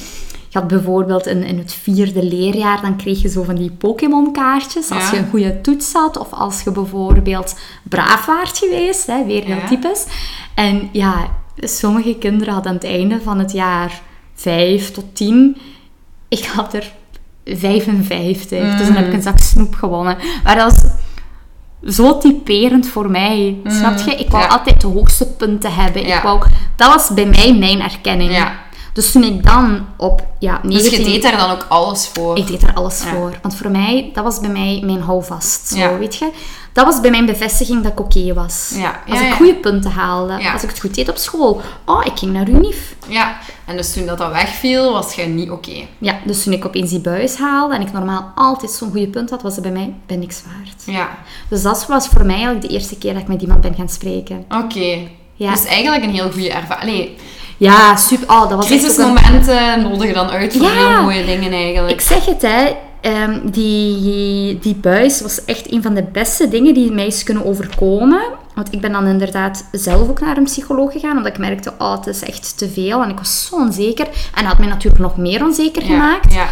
Je 0.54 0.60
had 0.60 0.68
bijvoorbeeld 0.68 1.26
in, 1.26 1.42
in 1.42 1.58
het 1.58 1.72
vierde 1.72 2.24
leerjaar, 2.24 2.80
dan 2.80 2.96
kreeg 2.96 3.22
je 3.22 3.28
zo 3.28 3.42
van 3.42 3.54
die 3.54 3.70
Pokémon-kaartjes. 3.70 4.90
Als 4.90 5.10
je 5.10 5.16
een 5.16 5.28
goede 5.30 5.60
toets 5.60 5.92
had, 5.92 6.16
of 6.18 6.32
als 6.32 6.62
je 6.62 6.70
bijvoorbeeld 6.70 7.58
braaf 7.82 8.26
waard 8.26 8.58
geweest, 8.58 9.06
hè, 9.06 9.24
weer 9.24 9.44
heel 9.44 9.66
typisch. 9.68 10.06
En 10.54 10.88
ja, 10.92 11.28
sommige 11.56 12.16
kinderen 12.18 12.54
hadden 12.54 12.72
aan 12.72 12.78
het 12.78 12.86
einde 12.86 13.20
van 13.22 13.38
het 13.38 13.52
jaar 13.52 14.02
5 14.34 14.90
tot 14.90 15.04
10 15.12 15.56
ik 16.28 16.44
had 16.44 16.74
er 16.74 16.92
55. 17.44 18.62
Mm. 18.62 18.76
Dus 18.76 18.86
dan 18.86 18.96
heb 18.96 19.06
ik 19.06 19.12
een 19.12 19.22
zak 19.22 19.38
snoep 19.38 19.74
gewonnen. 19.74 20.16
Maar 20.44 20.56
dat 20.56 20.72
was 20.72 21.94
zo 21.94 22.18
typerend 22.18 22.88
voor 22.88 23.10
mij. 23.10 23.56
Mm. 23.64 23.70
Snap 23.70 23.98
je? 23.98 24.14
Ik 24.14 24.30
wou 24.30 24.48
altijd 24.48 24.80
de 24.80 24.86
hoogste 24.86 25.26
punten 25.26 25.74
hebben. 25.74 26.06
Ik 26.06 26.20
wou, 26.22 26.42
dat 26.76 26.88
was 26.88 27.10
bij 27.14 27.26
mij 27.26 27.54
mijn 27.54 27.80
erkenning. 27.80 28.32
Ja. 28.32 28.62
Dus 28.94 29.12
toen 29.12 29.22
ik 29.24 29.44
dan 29.44 29.86
op 29.96 30.26
ja, 30.38 30.60
19... 30.62 30.70
Dus 30.70 30.98
je 30.98 31.04
deed 31.04 31.22
daar 31.22 31.36
dan 31.36 31.50
ook 31.50 31.66
alles 31.68 32.08
voor? 32.08 32.38
Ik 32.38 32.46
deed 32.46 32.60
daar 32.60 32.74
alles 32.74 33.02
voor. 33.02 33.38
Want 33.42 33.56
voor 33.56 33.70
mij, 33.70 34.10
dat 34.12 34.24
was 34.24 34.40
bij 34.40 34.48
mij 34.48 34.82
mijn 34.84 35.00
houvast. 35.00 35.68
Zo, 35.68 35.98
weet 35.98 36.16
je? 36.16 36.30
Dat 36.72 36.84
was 36.84 37.00
bij 37.00 37.10
mijn 37.10 37.26
bevestiging 37.26 37.82
dat 37.82 37.92
ik 37.92 38.00
oké 38.00 38.34
was. 38.34 38.74
Als 39.08 39.20
ik 39.20 39.32
goede 39.32 39.54
punten 39.54 39.90
haalde. 39.90 40.50
Als 40.52 40.62
ik 40.62 40.68
het 40.68 40.80
goed 40.80 40.94
deed 40.94 41.08
op 41.08 41.16
school. 41.16 41.60
Oh, 41.84 42.04
ik 42.04 42.18
ging 42.18 42.32
naar 42.32 42.48
UNIF. 42.48 42.94
Ja, 43.08 43.38
en 43.64 43.76
dus 43.76 43.92
toen 43.92 44.06
dat, 44.06 44.18
dat 44.18 44.32
wegviel, 44.32 44.92
was 44.92 45.14
je 45.14 45.22
niet 45.22 45.50
oké. 45.50 45.86
Ja, 45.98 46.18
dus 46.24 46.42
toen 46.42 46.52
ik 46.52 46.64
opeens 46.64 46.90
die 46.90 47.00
buis 47.00 47.36
haalde 47.36 47.74
en 47.74 47.80
ik 47.80 47.92
normaal 47.92 48.32
altijd 48.34 48.70
zo'n 48.70 48.90
goede 48.90 49.08
punt 49.08 49.30
had, 49.30 49.42
was 49.42 49.54
het 49.54 49.62
bij 49.62 49.72
mij 49.72 49.94
ben 50.06 50.18
niks 50.18 50.42
waard. 50.42 50.96
Ja. 50.96 51.08
Dus 51.48 51.62
dat 51.62 51.86
was 51.86 52.06
voor 52.06 52.24
mij 52.24 52.34
eigenlijk 52.34 52.66
de 52.66 52.72
eerste 52.72 52.98
keer 52.98 53.12
dat 53.12 53.22
ik 53.22 53.28
met 53.28 53.42
iemand 53.42 53.60
ben 53.60 53.74
gaan 53.74 53.88
spreken. 53.88 54.44
Oké. 54.48 54.98
Ja. 55.34 55.50
Dus 55.50 55.64
eigenlijk 55.64 56.04
een 56.04 56.10
heel 56.14 56.30
goede 56.30 56.50
ervaring. 56.50 57.10
Ja, 57.64 57.96
super. 57.96 58.28
Oh, 58.28 58.48
dat 58.48 58.56
was 58.56 58.66
Crisismomenten 58.66 59.72
een... 59.72 59.82
nodigen 59.82 60.14
dan 60.14 60.30
uit 60.30 60.56
voor 60.56 60.68
heel 60.68 61.02
mooie 61.02 61.24
dingen 61.24 61.52
eigenlijk. 61.52 61.92
Ik 61.92 62.00
zeg 62.00 62.24
het, 62.24 62.42
hè. 62.42 62.76
Um, 63.06 63.50
die, 63.50 64.58
die 64.58 64.74
buis 64.74 65.20
was 65.20 65.44
echt 65.44 65.72
een 65.72 65.82
van 65.82 65.94
de 65.94 66.02
beste 66.02 66.48
dingen 66.48 66.74
die 66.74 66.92
meisjes 66.92 67.22
kunnen 67.22 67.44
overkomen. 67.44 68.22
Want 68.54 68.72
ik 68.72 68.80
ben 68.80 68.92
dan 68.92 69.06
inderdaad 69.06 69.64
zelf 69.72 70.08
ook 70.08 70.20
naar 70.20 70.36
een 70.36 70.44
psycholoog 70.44 70.92
gegaan, 70.92 71.16
omdat 71.16 71.32
ik 71.32 71.38
merkte, 71.38 71.72
oh, 71.78 71.92
het 71.92 72.06
is 72.06 72.22
echt 72.22 72.58
te 72.58 72.68
veel. 72.68 73.02
En 73.02 73.10
ik 73.10 73.18
was 73.18 73.46
zo 73.46 73.56
onzeker. 73.56 74.06
En 74.06 74.42
dat 74.42 74.44
had 74.44 74.58
mij 74.58 74.68
natuurlijk 74.68 75.02
nog 75.02 75.16
meer 75.16 75.44
onzeker 75.44 75.82
gemaakt. 75.82 76.34
Ja. 76.34 76.46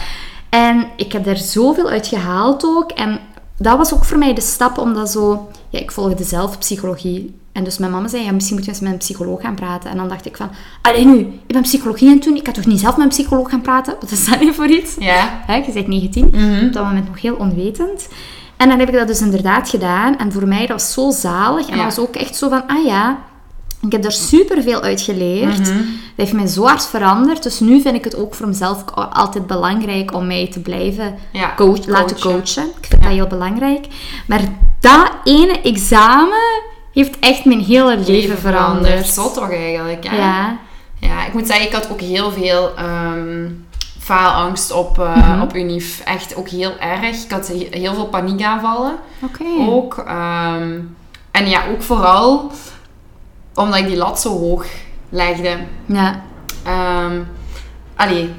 En 0.51 0.87
ik 0.97 1.13
heb 1.13 1.27
er 1.27 1.37
zoveel 1.37 1.89
uit 1.89 2.07
gehaald 2.07 2.65
ook. 2.65 2.91
En 2.91 3.21
dat 3.59 3.77
was 3.77 3.95
ook 3.95 4.05
voor 4.05 4.19
mij 4.19 4.35
de 4.35 4.41
stap 4.41 4.79
om 4.79 4.95
dat 4.95 5.11
zo... 5.11 5.49
Ja, 5.69 5.79
ik 5.79 5.91
volgde 5.91 6.25
zelf 6.25 6.59
psychologie. 6.59 7.41
En 7.53 7.65
dus 7.65 7.79
mijn 7.79 7.93
mama 7.93 8.09
zei, 8.09 8.25
ja, 8.25 8.33
misschien 8.33 8.57
moet 8.57 8.65
je 8.65 8.71
eens 8.71 8.81
met 8.81 8.93
een 8.93 8.99
psycholoog 8.99 9.41
gaan 9.41 9.55
praten. 9.55 9.91
En 9.91 9.97
dan 9.97 10.09
dacht 10.09 10.27
ik 10.27 10.37
van, 10.37 10.51
alleen 10.83 11.11
nu, 11.11 11.19
ik 11.19 11.53
ben 11.53 11.63
psychologie 11.63 12.09
aan 12.09 12.15
het 12.15 12.25
doen. 12.25 12.37
Ik 12.37 12.43
kan 12.43 12.53
toch 12.53 12.67
niet 12.67 12.81
zelf 12.81 12.97
met 12.97 13.05
een 13.05 13.11
psycholoog 13.11 13.51
gaan 13.51 13.61
praten? 13.61 13.97
Wat 14.01 14.11
is 14.11 14.25
dat 14.25 14.41
nu 14.41 14.55
voor 14.55 14.67
iets? 14.67 14.97
Ja. 14.99 15.43
Hè, 15.47 15.55
je 15.55 15.73
bent 15.73 15.87
19, 15.87 16.31
mhm. 16.33 16.67
op 16.67 16.73
dat 16.73 16.85
moment 16.85 17.07
nog 17.07 17.21
heel 17.21 17.35
onwetend. 17.35 18.09
En 18.57 18.69
dan 18.69 18.79
heb 18.79 18.89
ik 18.89 18.95
dat 18.95 19.07
dus 19.07 19.21
inderdaad 19.21 19.69
gedaan. 19.69 20.19
En 20.19 20.33
voor 20.33 20.49
mij, 20.49 20.61
dat 20.61 20.69
was 20.69 20.93
zo 20.93 21.11
zalig. 21.11 21.69
En 21.69 21.77
dat 21.77 21.85
was 21.85 21.99
ook 21.99 22.15
echt 22.15 22.37
zo 22.37 22.49
van, 22.49 22.67
ah 22.67 22.85
ja, 22.85 23.19
ik 23.81 23.93
heb 23.93 24.05
er 24.05 24.13
super 24.13 24.63
veel 24.63 24.83
uit 24.83 25.01
geleerd. 25.01 25.59
Mhm. 25.59 25.77
Dat 25.77 25.87
heeft 26.17 26.33
mij 26.33 26.47
zo 26.47 26.65
hard 26.65 26.87
veranderd. 26.87 27.43
Dus 27.43 27.61
nu 27.61 27.81
vind 27.81 27.95
ik 27.95 28.05
het 28.05 28.17
ook 28.17 28.35
voor 28.35 28.49
mezelf 28.49 28.85
altijd 28.95 29.47
belangrijk 29.47 30.15
om 30.15 30.27
mij 30.27 30.49
te 30.51 30.61
blijven 30.61 31.15
coach, 31.57 31.87
laten 31.87 32.21
coachen. 32.21 32.65
Ik 32.81 32.87
vind 32.89 33.03
dat 33.03 33.13
heel 33.13 33.27
belangrijk. 33.27 33.87
Maar 34.27 34.41
dat 34.81 35.11
ene 35.25 35.61
examen 35.61 36.71
heeft 36.93 37.19
echt 37.19 37.45
mijn 37.45 37.61
hele 37.61 37.97
leven, 37.97 38.39
veranderd. 38.39 39.07
Zo 39.07 39.33
toch 39.33 39.51
eigenlijk, 39.51 40.09
hè? 40.09 40.17
Ja. 40.17 40.59
Ja, 40.99 41.27
ik 41.27 41.33
moet 41.33 41.47
zeggen, 41.47 41.67
ik 41.67 41.73
had 41.73 41.91
ook 41.91 42.01
heel 42.01 42.33
veel 42.33 42.71
um, 42.79 43.67
faalangst 43.99 44.73
op, 44.73 44.99
uh, 44.99 45.41
op 45.43 45.57
UNIF. 45.57 46.01
Echt 46.05 46.37
ook 46.37 46.49
heel 46.49 46.79
erg. 46.79 47.25
Ik 47.25 47.31
had 47.31 47.53
heel 47.71 47.95
veel 47.95 48.07
paniekaanvallen. 48.07 48.95
Oké. 49.21 49.45
Ook. 49.69 49.99
Ehm, 50.07 50.79
en 51.31 51.49
ja, 51.49 51.63
ook 51.73 51.83
vooral 51.83 52.51
omdat 53.55 53.79
ik 53.79 53.87
die 53.87 53.97
lat 53.97 54.21
zo 54.21 54.39
hoog 54.39 54.67
legde. 55.09 55.59
Ja. 55.87 56.23
Um, 57.05 57.29
allee, 57.97 58.31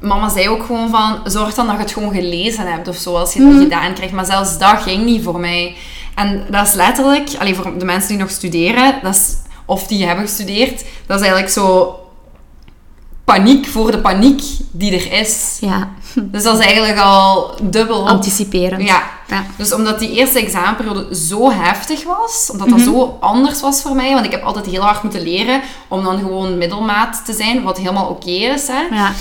mama 0.00 0.28
zei 0.28 0.48
ook 0.48 0.64
gewoon 0.64 0.90
van, 0.90 1.20
zorg 1.24 1.54
dan 1.54 1.66
dat 1.66 1.76
je 1.76 1.82
het 1.82 1.92
gewoon 1.92 2.12
gelezen 2.12 2.72
hebt 2.72 2.88
of 2.88 2.96
zo, 2.96 3.16
als 3.16 3.32
je 3.32 3.38
het 3.38 3.48
niet 3.48 3.56
mhm. 3.56 3.64
gedaan 3.64 3.94
krijgt. 3.94 4.14
Maar 4.14 4.24
zelfs 4.24 4.58
dat 4.58 4.82
ging 4.82 5.04
niet 5.04 5.22
voor 5.22 5.40
mij. 5.40 5.76
En 6.20 6.44
dat 6.50 6.66
is 6.66 6.72
letterlijk, 6.72 7.28
alleen 7.38 7.54
voor 7.54 7.78
de 7.78 7.84
mensen 7.84 8.08
die 8.08 8.18
nog 8.18 8.30
studeren, 8.30 8.98
dat 9.02 9.14
is, 9.14 9.36
of 9.64 9.86
die 9.86 10.06
hebben 10.06 10.24
gestudeerd, 10.24 10.84
dat 11.06 11.20
is 11.20 11.26
eigenlijk 11.26 11.52
zo 11.52 11.94
paniek 13.24 13.66
voor 13.66 13.90
de 13.90 13.98
paniek 13.98 14.42
die 14.70 14.92
er 14.92 15.12
is. 15.20 15.58
Ja. 15.60 15.88
Dus 16.32 16.42
dat 16.42 16.58
is 16.58 16.64
eigenlijk 16.64 16.98
al 16.98 17.54
dubbel. 17.62 18.08
Anticiperend. 18.08 18.82
Ja. 18.82 19.02
ja. 19.26 19.44
Dus 19.56 19.74
omdat 19.74 19.98
die 19.98 20.10
eerste 20.10 20.38
examenperiode 20.38 21.16
zo 21.16 21.50
heftig 21.50 22.04
was, 22.04 22.48
omdat 22.52 22.68
dat 22.68 22.78
mhm. 22.78 22.86
zo 22.86 23.16
anders 23.20 23.60
was 23.60 23.82
voor 23.82 23.94
mij, 23.94 24.12
want 24.12 24.24
ik 24.24 24.30
heb 24.30 24.42
altijd 24.42 24.66
heel 24.66 24.82
hard 24.82 25.02
moeten 25.02 25.22
leren 25.22 25.60
om 25.88 26.04
dan 26.04 26.18
gewoon 26.18 26.58
middelmaat 26.58 27.24
te 27.24 27.32
zijn, 27.32 27.62
wat 27.62 27.78
helemaal 27.78 28.06
oké 28.08 28.30
is. 28.30 28.68
Hè. 28.68 28.82
Ja. 28.90 29.12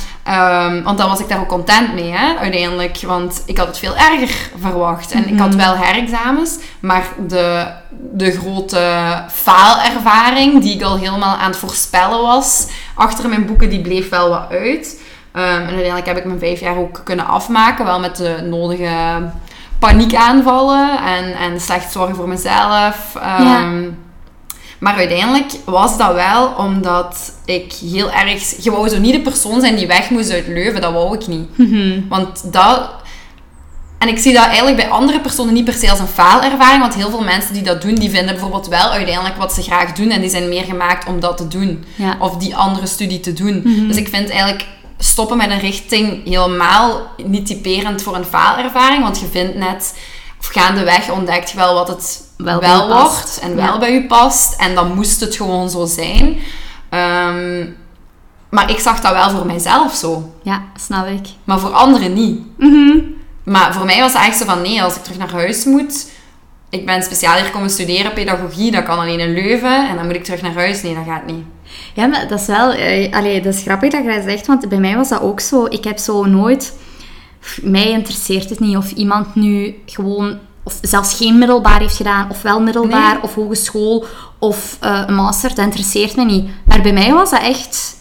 Um, 0.65 0.83
want 0.83 0.97
dan 0.97 1.09
was 1.09 1.19
ik 1.19 1.29
daar 1.29 1.39
ook 1.39 1.47
content 1.47 1.93
mee, 1.93 2.11
hè, 2.11 2.37
uiteindelijk. 2.37 3.01
Want 3.01 3.43
ik 3.45 3.57
had 3.57 3.67
het 3.67 3.77
veel 3.77 3.95
erger 3.95 4.51
verwacht. 4.59 5.11
En 5.11 5.27
ik 5.27 5.39
had 5.39 5.49
mhm. 5.49 5.57
wel 5.57 5.75
herexamens, 5.75 6.57
maar 6.79 7.07
de, 7.27 7.67
de 8.13 8.31
grote 8.31 9.23
faalervaring, 9.31 10.61
die 10.61 10.75
ik 10.75 10.81
al 10.81 10.97
helemaal 10.97 11.35
aan 11.35 11.49
het 11.49 11.59
voorspellen 11.59 12.21
was, 12.21 12.67
achter 12.95 13.29
mijn 13.29 13.45
boeken, 13.45 13.69
die 13.69 13.81
bleef 13.81 14.09
wel 14.09 14.29
wat 14.29 14.49
uit. 14.49 14.98
Um, 15.33 15.43
en 15.43 15.67
uiteindelijk 15.67 16.05
heb 16.05 16.17
ik 16.17 16.25
mijn 16.25 16.39
vijf 16.39 16.59
jaar 16.59 16.77
ook 16.77 17.01
kunnen 17.03 17.27
afmaken, 17.27 17.85
wel 17.85 17.99
met 17.99 18.15
de 18.15 18.41
nodige 18.49 19.29
paniekaanvallen 19.79 20.99
en, 21.03 21.33
en 21.33 21.61
slecht 21.61 21.91
zorgen 21.91 22.15
voor 22.15 22.27
mezelf. 22.27 23.15
Um, 23.39 23.97
Maar 24.79 24.95
uiteindelijk 24.95 25.51
was 25.65 25.97
dat 25.97 26.13
wel 26.13 26.47
omdat 26.47 27.33
ik 27.45 27.73
heel 27.73 28.11
erg... 28.11 28.63
Je 28.63 28.71
wou 28.71 28.89
zo 28.89 28.99
niet 28.99 29.13
de 29.13 29.21
persoon 29.21 29.61
zijn 29.61 29.75
die 29.75 29.87
weg 29.87 30.09
moest 30.09 30.31
uit 30.31 30.47
Leuven. 30.47 30.81
Dat 30.81 30.93
wou 30.93 31.15
ik 31.15 31.27
niet. 31.27 31.57
Mhm. 31.57 32.07
Want 32.09 32.53
dat... 32.53 32.89
En 33.97 34.07
ik 34.07 34.17
zie 34.17 34.33
dat 34.33 34.45
eigenlijk 34.45 34.75
bij 34.75 34.89
andere 34.89 35.19
personen 35.19 35.53
niet 35.53 35.65
per 35.65 35.73
se 35.73 35.89
als 35.89 35.99
een 35.99 36.07
faalervaring. 36.07 36.81
Want 36.81 36.95
heel 36.95 37.09
veel 37.09 37.23
mensen 37.23 37.53
die 37.53 37.63
dat 37.63 37.81
doen, 37.81 37.95
die 37.95 38.09
vinden 38.09 38.33
bijvoorbeeld 38.33 38.67
wel 38.67 38.89
uiteindelijk 38.89 39.37
wat 39.37 39.53
ze 39.53 39.61
graag 39.61 39.93
doen. 39.93 40.09
En 40.09 40.21
die 40.21 40.29
zijn 40.29 40.49
meer 40.49 40.63
gemaakt 40.63 41.07
om 41.07 41.19
dat 41.19 41.37
te 41.37 41.47
doen. 41.47 41.83
Of 42.19 42.37
die 42.37 42.55
andere 42.55 42.87
studie 42.87 43.19
te 43.19 43.33
doen. 43.33 43.61
Mhm. 43.63 43.87
Dus 43.87 43.97
ik 43.97 44.07
vind 44.07 44.29
eigenlijk 44.29 44.65
stoppen 45.01 45.37
met 45.37 45.49
een 45.49 45.59
richting 45.59 46.23
helemaal 46.23 47.01
niet 47.25 47.45
typerend 47.45 48.01
voor 48.01 48.15
een 48.15 48.25
faalervaring. 48.25 49.03
Want 49.03 49.19
je 49.19 49.25
vindt 49.25 49.55
net, 49.55 49.97
of 50.39 50.45
gaandeweg 50.45 51.11
ontdekt 51.11 51.51
je 51.51 51.57
wel 51.57 51.73
wat 51.73 51.87
het 51.87 52.23
wel, 52.37 52.59
wel 52.59 52.87
wordt 52.87 53.39
en 53.41 53.55
wel 53.55 53.79
bij 53.79 53.93
je 53.93 54.05
past. 54.05 54.55
En 54.59 54.75
dan 54.75 54.95
moest 54.95 55.19
het 55.19 55.35
gewoon 55.35 55.69
zo 55.69 55.85
zijn. 55.85 56.37
Ehm, 56.89 57.65
maar 58.49 58.69
ik 58.69 58.79
zag 58.79 59.01
dat 59.01 59.13
wel 59.13 59.29
voor 59.29 59.45
mijzelf 59.45 59.93
zo. 59.93 60.33
Ja, 60.43 60.63
snap 60.75 61.07
ik. 61.07 61.27
Maar 61.43 61.59
voor 61.59 61.73
anderen 61.73 62.13
niet. 62.13 62.41
Mhm. 62.57 62.97
Maar 63.43 63.73
voor 63.73 63.85
mij 63.85 63.99
was 63.99 64.13
het 64.13 64.21
echt 64.21 64.37
zo 64.37 64.45
van, 64.45 64.61
nee, 64.61 64.83
als 64.83 64.95
ik 64.95 65.03
terug 65.03 65.17
naar 65.17 65.31
huis 65.31 65.65
moet... 65.65 66.07
Ik 66.69 66.85
ben 66.85 67.03
speciaal 67.03 67.35
hier 67.35 67.51
komen 67.51 67.69
studeren, 67.69 68.13
pedagogie, 68.13 68.71
dat 68.71 68.83
kan 68.83 68.99
alleen 68.99 69.19
in 69.19 69.33
Leuven. 69.33 69.89
En 69.89 69.95
dan 69.95 70.05
moet 70.05 70.15
ik 70.15 70.23
terug 70.23 70.41
naar 70.41 70.53
huis. 70.53 70.81
Nee, 70.81 70.95
dat 70.95 71.03
gaat 71.07 71.25
niet. 71.25 71.43
Ja, 71.93 72.05
maar 72.05 72.27
dat 72.27 72.39
is 72.39 72.45
wel... 72.45 72.75
Uh, 72.75 73.13
allee, 73.13 73.41
dat 73.41 73.53
is 73.53 73.61
grappig 73.61 73.91
dat 73.91 74.03
je 74.03 74.11
dat 74.11 74.23
zegt, 74.23 74.47
want 74.47 74.69
bij 74.69 74.79
mij 74.79 74.95
was 74.95 75.09
dat 75.09 75.21
ook 75.21 75.39
zo. 75.39 75.65
Ik 75.65 75.83
heb 75.83 75.97
zo 75.97 76.25
nooit... 76.25 76.77
Mij 77.61 77.89
interesseert 77.89 78.49
het 78.49 78.59
niet 78.59 78.77
of 78.77 78.91
iemand 78.91 79.35
nu 79.35 79.75
gewoon 79.85 80.39
of 80.63 80.77
zelfs 80.81 81.13
geen 81.13 81.37
middelbaar 81.37 81.79
heeft 81.79 81.95
gedaan, 81.95 82.29
of 82.29 82.41
wel 82.41 82.61
middelbaar, 82.61 83.21
of 83.21 83.35
hogeschool, 83.35 84.05
of 84.39 84.77
uh, 84.83 85.03
een 85.07 85.15
master, 85.15 85.49
dat 85.49 85.65
interesseert 85.65 86.15
me 86.15 86.25
niet. 86.25 86.49
Maar 86.65 86.81
bij 86.81 86.93
mij 86.93 87.13
was 87.13 87.29
dat 87.29 87.41
echt... 87.41 87.95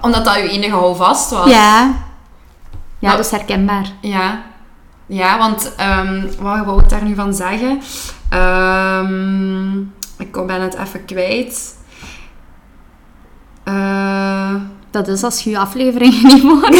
omdat 0.00 0.24
dat 0.24 0.34
je 0.34 0.48
enige 0.48 0.74
houvast 0.74 1.30
was? 1.30 1.50
Ja. 1.50 1.94
Ja, 2.98 3.10
dat 3.16 3.24
is 3.24 3.30
herkenbaar. 3.30 3.86
Ja. 4.00 4.42
Ja, 5.06 5.38
want 5.38 5.72
um, 5.80 6.30
wat 6.38 6.64
wou 6.64 6.82
ik 6.82 6.88
daar 6.88 7.04
nu 7.04 7.14
van 7.14 7.34
zeggen? 7.34 7.80
Um, 8.34 9.94
ik 10.18 10.46
ben 10.46 10.60
het 10.60 10.74
even 10.74 11.04
kwijt. 11.04 11.76
Uh, 13.74 14.54
dat 14.90 15.08
is 15.08 15.22
als 15.22 15.40
je 15.40 15.50
je 15.50 15.58
afleveringen 15.58 16.26
niet 16.34 16.42
hoort. 16.42 16.76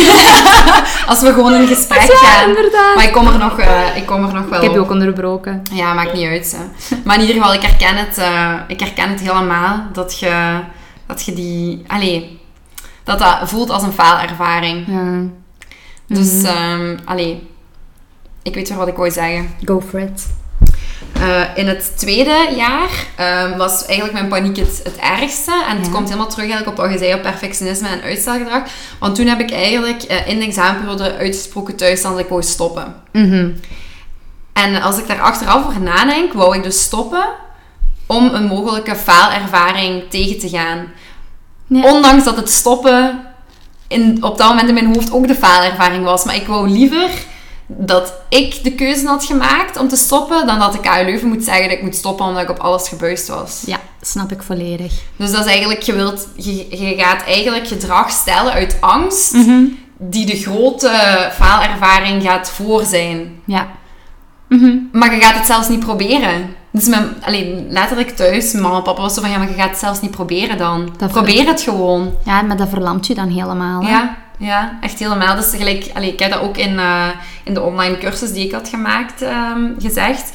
als 1.11 1.21
we 1.21 1.33
gewoon 1.33 1.55
in 1.55 1.67
gesprek 1.67 2.01
ja, 2.01 2.17
gaan. 2.17 2.49
inderdaad. 2.49 2.95
Maar 2.95 3.05
ik 3.05 3.13
kom 3.13 3.27
er 3.27 3.39
nog, 3.39 3.61
uh, 3.61 3.97
ik 3.97 4.07
kom 4.07 4.25
er 4.25 4.35
nog 4.35 4.49
wel 4.49 4.59
Ik 4.59 4.65
heb 4.65 4.73
je 4.73 4.81
ook 4.81 4.91
onderbroken. 4.91 5.63
Ja, 5.73 5.95
maakt 5.95 6.13
niet 6.13 6.27
uit. 6.27 6.57
Hè. 6.57 6.97
Maar 7.05 7.15
in 7.15 7.21
ieder 7.21 7.37
geval, 7.37 7.55
ik 7.55 7.63
herken 7.63 7.97
het, 7.97 8.19
uh, 8.19 8.55
ik 8.67 8.81
herken 8.81 9.11
het 9.11 9.21
helemaal. 9.21 9.87
Dat 9.93 10.19
je, 10.19 10.61
dat 11.07 11.25
je 11.25 11.33
die... 11.33 11.85
Allee, 11.87 12.41
dat 13.05 13.19
dat 13.19 13.39
voelt 13.43 13.71
als 13.71 13.83
een 13.83 13.93
faalervaring. 13.93 14.87
Ja. 14.87 15.23
Dus, 16.07 16.33
mm 16.33 16.47
-hmm. 16.47 16.97
allee, 17.05 17.49
ik 18.43 18.55
weet 18.55 18.69
weer 18.69 18.79
wat 18.79 18.89
ik 18.89 18.97
wou 18.97 19.11
zeggen. 19.11 19.55
Go 19.65 19.81
for 19.81 20.01
it. 20.01 20.27
Uh, 21.21 21.41
in 21.55 21.69
het 21.69 21.99
tweede 21.99 22.49
jaar 22.57 22.91
um, 23.45 23.57
was 23.59 23.87
eigenlijk 23.87 24.13
mijn 24.13 24.29
paniek 24.29 24.57
het, 24.57 24.81
het 24.85 24.97
ergste. 24.97 25.65
En 25.69 25.77
het 25.77 25.91
komt 25.91 26.09
helemaal 26.09 26.29
terug 26.29 26.51
eigenlijk 26.51 26.79
op 26.79 26.85
wat 26.85 26.93
je 26.93 26.99
zei 26.99 27.15
op 27.15 27.23
perfectionisme 27.23 27.89
en 27.89 28.03
uitstelgedrag. 28.03 28.63
Want 28.99 29.15
toen 29.15 29.27
heb 29.27 29.41
ik 29.41 29.51
eigenlijk 29.53 30.05
uh, 30.11 30.29
in 30.29 30.39
de 30.39 30.45
examenperiode 30.45 31.17
uitgesproken 31.17 31.77
thuis 31.77 32.03
dat 32.03 32.19
ik 32.19 32.29
wou 32.29 32.43
stoppen. 32.43 32.95
Mm 33.13 33.31
-hmm. 33.31 33.61
En 34.53 34.83
als 34.83 34.99
ik 34.99 35.07
daar 35.07 35.21
achteraf 35.21 35.67
over 35.67 35.81
nadenk, 35.81 36.33
wou 36.33 36.57
ik 36.57 36.63
dus 36.63 36.83
stoppen 36.83 37.25
om 38.07 38.35
een 38.35 38.45
mogelijke 38.45 38.97
faalervaring 38.97 40.03
tegen 40.11 40.39
te 40.39 40.49
gaan. 40.49 40.93
Ja. 41.67 41.83
Ondanks 41.83 42.25
dat 42.25 42.37
het 42.37 42.51
stoppen 42.51 43.21
in, 43.89 44.25
op 44.25 44.39
dat 44.39 44.49
moment 44.49 44.69
in 44.69 44.75
mijn 44.75 44.95
hoofd 44.95 45.13
ook 45.13 45.27
de 45.27 45.35
faalervaring 45.35 46.05
was. 46.05 46.25
Maar 46.25 46.35
ik 46.35 46.47
wou 46.47 46.69
liever 46.69 47.11
dat 47.77 48.13
ik 48.29 48.65
de 48.65 48.73
keuze 48.73 49.07
had 49.07 49.25
gemaakt 49.25 49.77
om 49.79 49.89
te 49.89 49.97
stoppen, 49.97 50.47
dan 50.47 50.59
dat 50.59 50.73
de 50.73 50.81
KU 50.81 51.05
Leuven 51.05 51.29
moet 51.29 51.45
zeggen 51.45 51.69
dat 51.69 51.73
ik 51.73 51.83
moet 51.83 51.95
stoppen 51.95 52.27
omdat 52.27 52.43
ik 52.43 52.51
op 52.51 52.59
alles 52.59 52.89
gebuist 52.89 53.29
was. 53.29 53.63
Ja, 53.67 53.79
snap 54.01 54.33
ik 54.33 54.43
volledig. 54.43 54.93
Dus 55.17 55.31
dat 55.31 55.45
is 55.45 55.51
eigenlijk, 55.51 55.83
je, 55.83 55.93
wilt, 55.93 56.29
je, 56.37 56.67
je 56.71 56.95
gaat 56.97 57.25
eigenlijk 57.25 57.67
gedrag 57.67 58.11
stellen 58.11 58.53
uit 58.53 58.77
angst, 58.81 59.33
mhm. 59.33 59.63
die 59.97 60.27
de 60.27 60.37
grote 60.37 60.91
faalervaring 61.33 62.23
gaat 62.23 62.51
voor 62.51 62.85
zijn. 62.85 63.41
Ja. 63.45 63.69
Mhm. 64.49 64.77
Maar 64.93 65.15
je 65.15 65.21
gaat 65.21 65.35
het 65.35 65.47
zelfs 65.47 65.69
niet 65.69 65.81
proberen. 65.81 66.55
Dus 66.73 66.87
mijn, 66.87 67.15
alleen, 67.21 67.67
letterlijk 67.69 68.11
thuis, 68.11 68.53
mama 68.53 68.77
en 68.77 68.83
papa 68.83 69.01
was 69.01 69.15
zo 69.15 69.21
van, 69.21 69.31
ja, 69.31 69.39
maar 69.39 69.49
je 69.49 69.55
gaat 69.55 69.71
het 69.71 69.79
zelfs 69.79 70.01
niet 70.01 70.11
proberen 70.11 70.59
dan. 70.59 70.93
Probeer 71.09 71.47
het 71.47 71.61
gewoon. 71.61 72.15
Ja, 72.25 72.43
maar 72.43 72.57
dat 72.57 72.69
verlamt 72.69 73.07
je 73.07 73.15
dan 73.15 73.29
helemaal. 73.29 73.83
Hè? 73.83 73.91
Ja, 73.91 74.17
ja, 74.41 74.79
echt 74.81 74.99
helemaal. 74.99 75.37
Dus 75.37 75.51
gelijk, 75.51 75.91
allee, 75.95 76.13
ik 76.13 76.19
heb 76.19 76.31
dat 76.31 76.41
ook 76.41 76.57
in, 76.57 76.75
uh, 76.75 77.09
in 77.45 77.55
de 77.55 77.61
online 77.61 77.99
cursus 77.99 78.33
die 78.33 78.47
ik 78.47 78.53
had 78.53 78.69
gemaakt 78.69 79.23
um, 79.23 79.75
gezegd. 79.79 80.33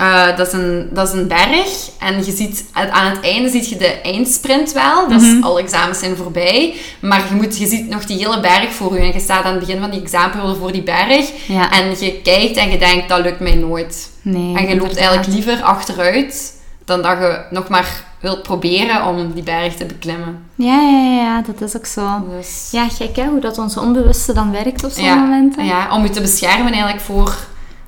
Uh, 0.00 0.36
dat, 0.36 0.46
is 0.46 0.52
een, 0.52 0.88
dat 0.92 1.08
is 1.08 1.14
een 1.14 1.28
berg. 1.28 1.90
En 1.98 2.24
je 2.24 2.32
ziet, 2.32 2.64
aan 2.72 3.10
het 3.10 3.20
einde 3.20 3.48
zie 3.48 3.68
je 3.68 3.76
de 3.76 4.00
eindsprint 4.02 4.72
wel. 4.72 5.08
Dus 5.08 5.22
mm 5.22 5.42
alle 5.42 5.60
examens 5.60 5.98
zijn 5.98 6.16
voorbij. 6.16 6.74
Maar 7.00 7.24
je, 7.28 7.34
moet, 7.34 7.58
je 7.58 7.66
ziet 7.66 7.88
nog 7.88 8.04
die 8.04 8.18
hele 8.18 8.40
berg 8.40 8.72
voor 8.72 8.94
je. 8.94 9.00
En 9.00 9.12
je 9.12 9.20
staat 9.20 9.44
aan 9.44 9.54
het 9.54 9.60
begin 9.60 9.80
van 9.80 9.90
die 9.90 10.02
examenperiode 10.02 10.58
voor 10.58 10.72
die 10.72 10.82
berg. 10.82 11.30
Ja. 11.46 11.72
En 11.72 11.90
je 12.00 12.20
kijkt 12.22 12.56
en 12.56 12.70
je 12.70 12.78
denkt, 12.78 13.08
dat 13.08 13.20
lukt 13.20 13.40
mij 13.40 13.54
nooit. 13.54 14.10
Nee, 14.22 14.56
en 14.56 14.68
je 14.68 14.76
loopt 14.76 14.96
eigenlijk 14.96 15.28
liever 15.28 15.62
achteruit 15.62 16.56
dan 16.88 17.02
dat 17.02 17.18
je 17.18 17.40
nog 17.50 17.68
maar 17.68 18.04
wilt 18.20 18.42
proberen 18.42 19.06
om 19.06 19.32
die 19.32 19.42
berg 19.42 19.74
te 19.74 19.84
beklimmen. 19.84 20.44
Ja, 20.54 20.80
ja, 20.80 21.12
ja, 21.12 21.42
dat 21.42 21.60
is 21.60 21.76
ook 21.76 21.86
zo. 21.86 22.26
Dus... 22.36 22.68
Ja, 22.70 22.88
gek 22.88 23.16
hè, 23.16 23.26
hoe 23.26 23.40
dat 23.40 23.58
ons 23.58 23.76
onbewuste 23.76 24.32
dan 24.32 24.50
werkt 24.50 24.84
op 24.84 24.90
zo'n 24.90 25.18
momenten. 25.18 25.64
Ja, 25.64 25.94
om 25.94 26.02
je 26.02 26.10
te 26.10 26.20
beschermen 26.20 26.72
eigenlijk 26.72 27.00
voor 27.00 27.36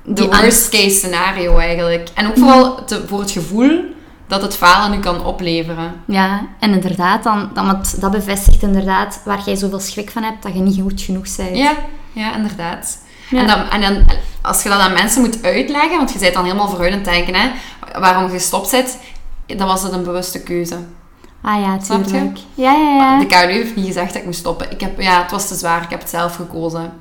de 0.03 0.25
worst 0.25 0.69
case 0.69 0.89
scenario 0.89 1.57
eigenlijk. 1.57 2.09
En 2.13 2.27
ook 2.27 2.37
vooral 2.37 2.85
te, 2.85 3.07
voor 3.07 3.19
het 3.19 3.31
gevoel 3.31 3.83
dat 4.27 4.41
het 4.41 4.55
falen 4.55 4.91
nu 4.91 4.99
kan 4.99 5.25
opleveren. 5.25 5.93
Ja, 6.05 6.47
en 6.59 6.73
inderdaad, 6.73 7.23
dan, 7.23 7.49
dan 7.53 7.67
het, 7.67 7.95
dat 7.99 8.11
bevestigt 8.11 8.61
inderdaad 8.61 9.21
waar 9.25 9.41
jij 9.45 9.55
zoveel 9.55 9.79
schrik 9.79 10.11
van 10.11 10.23
hebt, 10.23 10.43
dat 10.43 10.53
je 10.53 10.59
niet 10.59 10.81
goed 10.81 11.01
genoeg 11.01 11.35
bent. 11.37 11.57
Ja, 11.57 11.73
ja 12.11 12.35
inderdaad. 12.35 12.97
En, 13.31 13.47
dan, 13.47 13.69
en 13.69 13.81
dan, 13.81 14.03
als 14.41 14.63
je 14.63 14.69
dat 14.69 14.79
aan 14.79 14.93
mensen 14.93 15.21
moet 15.21 15.43
uitleggen, 15.43 15.97
want 15.97 16.13
je 16.13 16.19
bent 16.19 16.33
dan 16.33 16.43
helemaal 16.43 16.69
vooruit 16.69 16.91
aan 16.91 16.99
het 16.99 17.07
denken, 17.07 17.35
hè, 17.35 17.49
waarom 17.99 18.23
je 18.23 18.29
gestopt 18.29 18.69
zit, 18.69 18.97
dan 19.45 19.67
was 19.67 19.83
het 19.83 19.91
een 19.91 20.03
bewuste 20.03 20.43
keuze. 20.43 20.77
Ah 21.41 21.61
ja, 21.61 21.77
tuurlijk. 21.77 22.37
Ja, 22.53 22.71
ja, 22.71 22.95
ja. 22.95 23.19
De 23.19 23.25
KLU 23.25 23.51
heeft 23.51 23.75
niet 23.75 23.85
gezegd 23.85 24.07
dat 24.07 24.21
ik 24.21 24.25
moest 24.25 24.39
stoppen. 24.39 24.71
Ik 24.71 24.81
heb, 24.81 25.01
ja, 25.01 25.21
het 25.21 25.31
was 25.31 25.47
te 25.47 25.55
zwaar, 25.55 25.83
ik 25.83 25.89
heb 25.89 25.99
het 25.99 26.09
zelf 26.09 26.35
gekozen. 26.35 26.93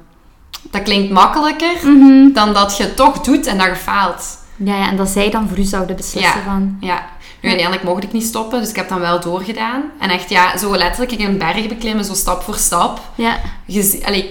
Dat 0.71 0.83
klinkt 0.83 1.13
makkelijker 1.13 1.77
mhm. 1.83 2.33
dan 2.33 2.55
dat 2.55 2.77
je 2.77 2.83
het 2.83 2.97
toch 2.97 3.21
doet 3.21 3.47
en 3.47 3.59
dat 3.59 3.67
je 3.67 3.77
faalt. 3.77 4.39
Ja, 4.57 4.77
ja, 4.77 4.89
en 4.89 4.97
dat 4.97 5.09
zij 5.09 5.31
dan 5.31 5.49
voor 5.49 5.59
u 5.59 5.63
zouden 5.63 5.97
beslissen 5.97 6.43
van... 6.45 6.77
Ja, 6.81 7.09
nu 7.41 7.49
uiteindelijk 7.49 7.89
mocht 7.89 8.03
ik 8.03 8.13
niet 8.13 8.25
stoppen, 8.25 8.61
dus 8.61 8.69
ik 8.69 8.77
heb 8.77 8.89
dan 8.89 9.01
wel 9.01 9.21
doorgedaan. 9.21 9.83
En 9.99 10.11
echt, 10.11 10.31
ja, 10.31 10.59
zo 10.59 10.77
letterlijk 10.77 11.13
in 11.13 11.27
een 11.27 11.39
berg 11.39 11.69
beklimmen, 11.69 12.05
zo 12.05 12.15
stap 12.15 12.43
voor 12.43 12.57
stap. 12.57 13.01
Ja. 13.15 13.39
Je, 13.67 14.01
allee, 14.05 14.29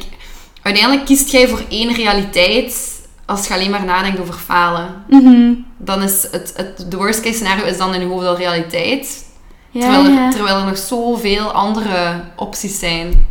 uiteindelijk 0.69 1.05
kiest 1.05 1.29
jij 1.29 1.47
voor 1.47 1.63
één 1.69 1.93
realiteit 1.93 2.99
als 3.25 3.47
je 3.47 3.53
alleen 3.53 3.71
maar 3.71 3.85
nadenkt 3.85 4.19
over 4.19 4.33
falen. 4.33 5.03
Mhm. 5.07 5.53
Dan 5.77 6.01
is 6.01 6.27
het, 6.31 6.53
het, 6.55 6.91
de 6.91 6.97
worst 6.97 7.21
case 7.21 7.35
scenario 7.35 7.65
is 7.65 7.77
dan 7.77 7.93
in 7.93 7.99
je 8.01 8.07
hoofd 8.07 8.25
al 8.25 8.37
realiteit. 8.37 9.25
Ja, 9.71 9.79
terwijl, 9.81 10.05
er, 10.05 10.11
ja. 10.11 10.29
terwijl 10.29 10.57
er 10.57 10.65
nog 10.65 10.77
zoveel 10.77 11.51
andere 11.51 12.23
opties 12.35 12.79
zijn. 12.79 13.25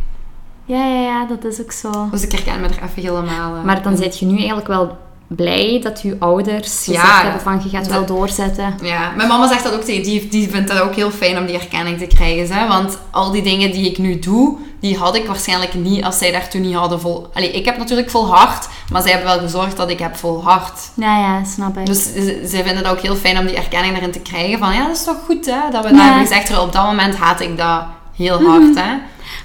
Ja, 0.65 0.85
ja, 0.85 1.01
ja, 1.01 1.25
dat 1.25 1.43
is 1.43 1.61
ook 1.61 1.71
zo. 1.71 2.07
Dus 2.11 2.23
ik 2.23 2.31
herken 2.31 2.61
me 2.61 2.67
er 2.67 2.83
even 2.83 3.01
helemaal... 3.01 3.55
Uh, 3.55 3.63
maar 3.63 3.83
dan 3.83 3.97
zit 3.97 4.19
je 4.19 4.25
nu 4.25 4.37
eigenlijk 4.37 4.67
wel 4.67 4.97
blij 5.35 5.79
dat 5.83 6.01
je 6.01 6.15
ouders 6.19 6.83
gezegd 6.83 7.05
ja, 7.05 7.21
hebben 7.21 7.41
van 7.41 7.61
je 7.63 7.69
gaat 7.69 7.87
wel 7.87 8.05
doorzetten. 8.05 8.75
Ja, 8.81 9.11
mijn 9.15 9.27
mama 9.27 9.47
zegt 9.47 9.63
dat 9.63 9.73
ook 9.73 9.83
tegen 9.83 10.03
die, 10.03 10.27
die 10.27 10.49
vindt 10.49 10.67
dat 10.67 10.79
ook 10.79 10.95
heel 10.95 11.11
fijn 11.11 11.37
om 11.37 11.45
die 11.45 11.59
erkenning 11.59 11.97
te 11.97 12.07
krijgen. 12.07 12.55
Hè? 12.55 12.67
Want 12.67 12.97
al 13.11 13.31
die 13.31 13.41
dingen 13.41 13.71
die 13.71 13.89
ik 13.89 13.97
nu 13.97 14.19
doe, 14.19 14.57
die 14.79 14.97
had 14.97 15.15
ik 15.15 15.25
waarschijnlijk 15.25 15.73
niet 15.73 16.03
als 16.03 16.17
zij 16.17 16.31
daar 16.31 16.49
toen 16.49 16.61
niet 16.61 16.75
hadden 16.75 16.99
vol... 16.99 17.29
Allee, 17.33 17.51
ik 17.51 17.65
heb 17.65 17.77
natuurlijk 17.77 18.09
volhard, 18.09 18.67
maar 18.91 19.01
zij 19.01 19.11
hebben 19.11 19.29
wel 19.29 19.39
gezorgd 19.39 19.77
dat 19.77 19.89
ik 19.89 19.99
heb 19.99 20.15
volhard. 20.15 20.79
Ja, 20.93 21.17
ja, 21.17 21.43
snap 21.43 21.77
ik. 21.77 21.85
Dus 21.85 22.03
zij 22.43 22.63
vinden 22.63 22.77
het 22.77 22.87
ook 22.87 22.99
heel 22.99 23.15
fijn 23.15 23.37
om 23.37 23.45
die 23.45 23.55
erkenning 23.55 23.97
erin 23.97 24.11
te 24.11 24.19
krijgen 24.19 24.59
van 24.59 24.73
ja, 24.73 24.87
dat 24.87 24.95
is 24.95 25.03
toch 25.03 25.17
goed 25.25 25.45
hè, 25.45 25.71
dat 25.71 25.83
we 25.83 25.89
ja. 25.89 25.95
dat 25.95 26.03
hebben 26.03 26.27
gezegd. 26.27 26.59
op 26.59 26.73
dat 26.73 26.85
moment 26.85 27.15
haat 27.15 27.39
ik 27.39 27.57
dat 27.57 27.83
heel 28.15 28.41
hard 28.41 28.73
mhm. 28.73 28.77
hè. 28.77 28.97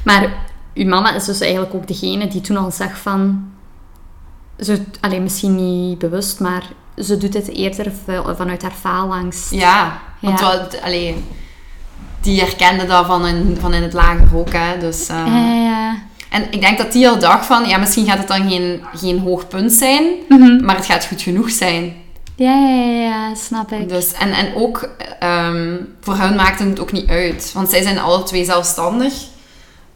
Maar 0.05 0.33
uw 0.75 0.89
mama 0.89 1.15
is 1.15 1.25
dus 1.25 1.41
eigenlijk 1.41 1.75
ook 1.75 1.87
degene 1.87 2.29
die 2.29 2.41
toen 2.41 2.57
al 2.57 2.71
zag 2.71 2.99
van 2.99 3.53
ze, 4.65 4.83
alleen 5.01 5.23
misschien 5.23 5.55
niet 5.55 5.99
bewust, 5.99 6.41
maar 6.41 6.63
ze 6.99 7.17
doet 7.17 7.35
het 7.35 7.49
eerder 7.49 7.93
vanuit 8.37 8.63
haar 8.63 8.75
faalangst. 8.81 9.51
Ja, 9.51 10.01
want 10.21 10.41
ja. 10.41 10.47
Wat, 10.47 10.81
allee, 10.83 11.25
die 12.21 12.41
herkende 12.41 12.87
dat 12.87 13.07
van 13.07 13.27
in, 13.27 13.57
van 13.61 13.75
in 13.75 13.83
het 13.83 13.93
lager 13.93 14.29
ook. 14.35 14.53
Hè, 14.53 14.79
dus, 14.79 15.11
uh, 15.11 15.27
ja, 15.65 15.97
En 16.31 16.47
ik 16.51 16.61
denk 16.61 16.79
dat 16.79 16.93
die 16.93 17.09
al 17.09 17.19
dacht 17.19 17.47
van, 17.47 17.69
ja, 17.69 17.79
misschien 17.79 18.07
gaat 18.07 18.19
het 18.19 18.29
dan 18.29 18.49
geen, 18.49 18.83
geen 18.95 19.19
hoog 19.19 19.49
punt 19.49 19.73
zijn, 19.73 20.05
mhm. 20.29 20.65
maar 20.65 20.77
het 20.77 20.87
gaat 20.87 21.07
goed 21.07 21.23
genoeg 21.23 21.51
zijn. 21.51 22.03
Ja, 22.37 22.69
ja, 22.69 22.85
ja, 22.85 23.35
snap 23.35 23.73
ik. 23.73 23.89
Dus, 23.89 24.13
en, 24.13 24.33
en 24.33 24.55
ook, 24.55 24.89
um, 25.23 25.95
voor 26.01 26.17
hen 26.17 26.35
maakte 26.35 26.65
het 26.65 26.81
ook 26.81 26.93
niet 26.93 27.09
uit. 27.09 27.51
Want 27.55 27.71
zij 27.71 27.83
zijn 27.83 27.99
alle 27.99 28.23
twee 28.23 28.45
zelfstandig. 28.45 29.15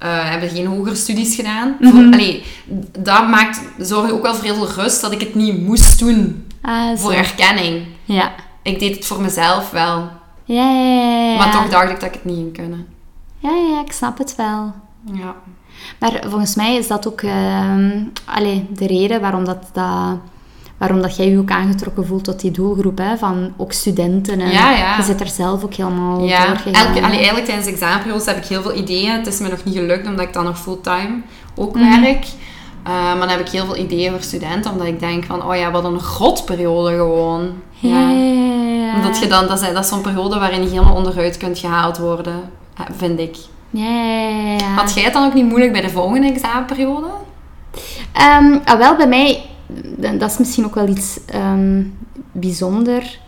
Uh, 0.03 0.31
hebben 0.31 0.49
geen 0.49 0.67
hogere 0.67 0.95
studies 0.95 1.35
gedaan. 1.35 1.77
Mm 1.81 1.91
-hmm. 1.91 2.13
allee, 2.13 2.45
dat 2.99 3.29
maakt, 3.29 3.61
zorgde 3.79 4.13
ook 4.13 4.23
wel 4.23 4.35
voor 4.35 4.45
heel 4.45 4.55
veel 4.55 4.83
rust 4.83 5.01
dat 5.01 5.13
ik 5.13 5.21
het 5.21 5.35
niet 5.35 5.63
moest 5.63 5.99
doen 5.99 6.47
ah, 6.63 6.97
voor 6.97 7.13
erkenning. 7.13 7.87
Ja. 8.05 8.33
Ik 8.63 8.79
deed 8.79 8.95
het 8.97 9.07
voor 9.07 9.21
mezelf 9.21 9.71
wel. 9.71 10.09
Ja, 10.45 10.71
ja, 10.71 11.31
ja, 11.31 11.37
Maar 11.37 11.53
toch 11.53 11.69
dacht 11.69 11.91
ik 11.91 12.01
dat 12.01 12.09
ik 12.09 12.15
het 12.15 12.25
niet 12.25 12.37
ging 12.37 12.53
kunnen. 12.53 12.87
Ja, 13.39 13.51
ja, 13.51 13.81
ik 13.81 13.93
snap 13.93 14.19
het 14.19 14.37
wel. 14.37 14.73
Ja. 15.13 15.35
Maar 15.99 16.23
volgens 16.29 16.55
mij 16.55 16.77
is 16.77 16.87
dat 16.87 17.09
ook 17.09 17.23
uh, 17.23 17.75
allee, 18.25 18.67
de 18.71 18.87
reden 18.87 19.21
waarom 19.21 19.45
dat, 19.45 19.71
dat 19.73 20.19
waarom 20.79 21.03
dat 21.03 21.17
jij 21.17 21.29
je 21.29 21.39
ook 21.39 21.51
aangetrokken 21.51 22.07
voelt 22.07 22.25
tot 22.25 22.41
die 22.41 22.51
doelgroep, 22.51 22.99
hè, 22.99 23.17
van 23.17 23.53
ook 23.57 23.73
studenten. 23.73 24.41
En 24.41 24.51
ja, 24.51 24.71
ja. 24.71 24.97
Je 24.97 25.03
zit 25.03 25.21
er 25.21 25.29
zelf 25.29 25.65
ook 25.65 25.75
helemaal 25.75 26.25
ja. 26.25 26.47
Elke, 26.47 27.03
allee, 27.03 27.17
eigenlijk 27.17 27.45
tijdens 27.45 27.67
de 27.67 27.73
examenperiodes 27.73 28.27
heb 28.27 28.37
ik 28.37 28.45
heel 28.45 28.63
veel 28.63 28.75
ideeën. 28.75 29.13
Het 29.13 29.27
is 29.27 29.39
me 29.39 29.49
nog 29.49 29.65
niet 29.65 29.75
gelukt, 29.75 30.07
omdat 30.07 30.25
ik 30.27 30.33
dan 30.33 30.45
nog 30.45 30.59
fulltime 30.59 31.21
ook 31.55 31.75
mhm. 31.75 32.01
werk. 32.01 32.27
Uh, 32.87 32.95
maar 32.95 33.19
dan 33.19 33.29
heb 33.29 33.41
ik 33.41 33.49
heel 33.49 33.65
veel 33.65 33.77
ideeën 33.77 34.11
voor 34.11 34.23
studenten, 34.23 34.73
omdat 34.73 34.87
ik 34.87 35.01
denk 35.01 35.25
van, 35.25 35.45
oh 35.45 35.57
ja, 35.57 35.71
wat 35.71 35.85
een 35.85 36.01
grotperiode 36.01 36.91
gewoon. 36.91 37.53
Ja, 37.75 38.11
ja. 38.11 38.95
Omdat 38.95 39.19
je 39.19 39.27
dan, 39.27 39.47
dat 39.47 39.63
is, 39.63 39.73
dat 39.73 39.85
is 39.85 39.89
zo'n 39.91 40.01
periode 40.01 40.39
waarin 40.39 40.63
je 40.63 40.69
helemaal 40.69 40.95
onderuit 40.95 41.37
kunt 41.37 41.59
gehaald 41.59 41.99
worden, 41.99 42.51
vind 42.97 43.19
ik. 43.19 43.37
Ja, 43.71 44.57
Had 44.77 44.95
jij 44.95 45.05
het 45.05 45.13
dan 45.13 45.25
ook 45.25 45.35
niet 45.35 45.49
moeilijk 45.49 45.73
bij 45.73 45.81
de 45.81 45.91
volgende 45.91 46.33
examenperiode? 46.33 47.07
Um, 48.41 48.61
ah, 48.65 48.79
wel, 48.79 48.97
bij 48.97 49.09
mij 49.09 49.45
dat 50.19 50.31
is 50.31 50.39
misschien 50.39 50.65
ook 50.65 50.75
wel 50.75 50.89
iets 50.89 51.19
um, 51.35 51.99
bijzonder. 52.33 53.19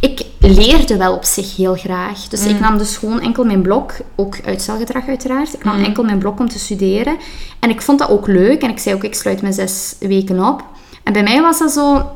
Ik 0.00 0.22
leerde 0.38 0.96
wel 0.96 1.14
op 1.14 1.24
zich 1.24 1.56
heel 1.56 1.74
graag. 1.74 2.28
Dus 2.28 2.46
ik 2.46 2.54
mm. 2.54 2.60
nam 2.60 2.78
dus 2.78 2.96
gewoon 2.96 3.20
enkel 3.20 3.44
mijn 3.44 3.62
blok, 3.62 3.92
ook 4.16 4.38
uitstelgedrag 4.44 5.06
uiteraard. 5.06 5.54
Ik 5.54 5.64
nam 5.64 5.78
mm. 5.78 5.84
enkel 5.84 6.04
mijn 6.04 6.18
blok 6.18 6.40
om 6.40 6.48
te 6.48 6.58
studeren. 6.58 7.16
En 7.60 7.70
ik 7.70 7.82
vond 7.82 7.98
dat 7.98 8.08
ook 8.08 8.26
leuk. 8.26 8.62
En 8.62 8.70
ik 8.70 8.78
zei 8.78 8.94
ook, 8.94 9.04
ik 9.04 9.14
sluit 9.14 9.42
mijn 9.42 9.54
zes 9.54 9.94
weken 9.98 10.44
op. 10.48 10.64
En 11.02 11.12
bij 11.12 11.22
mij 11.22 11.40
was 11.40 11.58
dat 11.58 11.72
zo... 11.72 12.10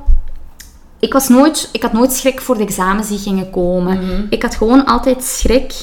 Ik, 0.99 1.13
was 1.13 1.29
nooit, 1.29 1.69
ik 1.73 1.83
had 1.83 1.93
nooit 1.93 2.13
schrik 2.13 2.41
voor 2.41 2.57
de 2.57 2.63
examens 2.63 3.09
die 3.09 3.19
gingen 3.19 3.51
komen. 3.51 4.01
Mm-hmm. 4.01 4.27
Ik 4.31 4.43
had 4.43 4.55
gewoon 4.55 4.85
altijd 4.85 5.25
schrik 5.25 5.75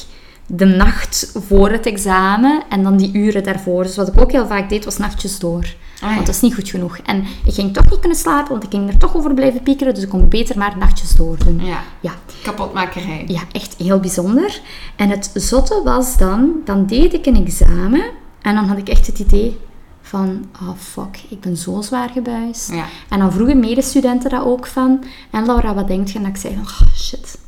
de 0.46 0.64
nacht 0.64 1.32
voor 1.48 1.70
het 1.70 1.86
examen 1.86 2.62
en 2.68 2.82
dan 2.82 2.96
die 2.96 3.12
uren 3.12 3.42
daarvoor. 3.42 3.82
Dus 3.82 3.96
wat 3.96 4.08
ik 4.08 4.20
ook 4.20 4.32
heel 4.32 4.46
vaak 4.46 4.68
deed, 4.68 4.84
was 4.84 4.96
nachtjes 4.96 5.38
door. 5.38 5.66
Ah, 6.02 6.14
want 6.14 6.26
dat 6.26 6.34
is 6.34 6.40
niet 6.40 6.54
goed 6.54 6.68
genoeg. 6.68 6.98
En 6.98 7.24
ik 7.44 7.54
ging 7.54 7.74
toch 7.74 7.90
niet 7.90 7.98
kunnen 7.98 8.18
slapen, 8.18 8.50
want 8.50 8.64
ik 8.64 8.70
ging 8.70 8.88
er 8.88 8.98
toch 8.98 9.16
over 9.16 9.34
blijven 9.34 9.62
piekeren. 9.62 9.94
Dus 9.94 10.02
ik 10.02 10.08
kon 10.08 10.28
beter 10.28 10.58
maar 10.58 10.78
nachtjes 10.78 11.14
door 11.14 11.36
doen. 11.44 11.64
Ja. 11.64 11.82
ja. 12.00 12.12
Kapotmakerij. 12.42 13.24
Ja, 13.26 13.40
echt 13.52 13.74
heel 13.78 14.00
bijzonder. 14.00 14.60
En 14.96 15.10
het 15.10 15.30
zotte 15.34 15.80
was 15.84 16.16
dan, 16.16 16.52
dan 16.64 16.86
deed 16.86 17.14
ik 17.14 17.26
een 17.26 17.46
examen. 17.46 18.02
En 18.42 18.54
dan 18.54 18.64
had 18.64 18.78
ik 18.78 18.88
echt 18.88 19.06
het 19.06 19.18
idee 19.18 19.58
van, 20.02 20.44
oh 20.62 20.76
fuck, 20.78 21.20
ik 21.28 21.40
ben 21.40 21.56
zo 21.56 21.80
zwaar 21.80 22.08
gebuist. 22.08 22.72
Ja. 22.72 22.84
En 23.08 23.18
dan 23.18 23.32
vroegen 23.32 23.60
medestudenten 23.60 24.30
dat 24.30 24.44
ook 24.44 24.66
van. 24.66 25.04
En 25.30 25.46
Laura, 25.46 25.74
wat 25.74 25.88
denk 25.88 26.08
je? 26.08 26.18
En 26.18 26.26
ik 26.26 26.36
zei 26.36 26.54
van, 26.54 26.62
oh 26.62 26.94
shit, 26.96 27.38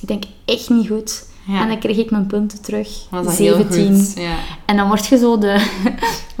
ik 0.00 0.08
denk 0.08 0.24
echt 0.44 0.70
niet 0.70 0.88
goed. 0.88 1.24
En 1.48 1.68
dan 1.68 1.78
kreeg 1.78 1.96
ik 1.96 2.10
mijn 2.10 2.26
punten 2.26 2.62
terug. 2.62 2.88
17. 3.28 4.12
Ja. 4.14 4.36
En 4.64 4.76
dan 4.76 4.88
word 4.88 5.06
je 5.06 5.18
zo 5.18 5.38
de... 5.38 5.66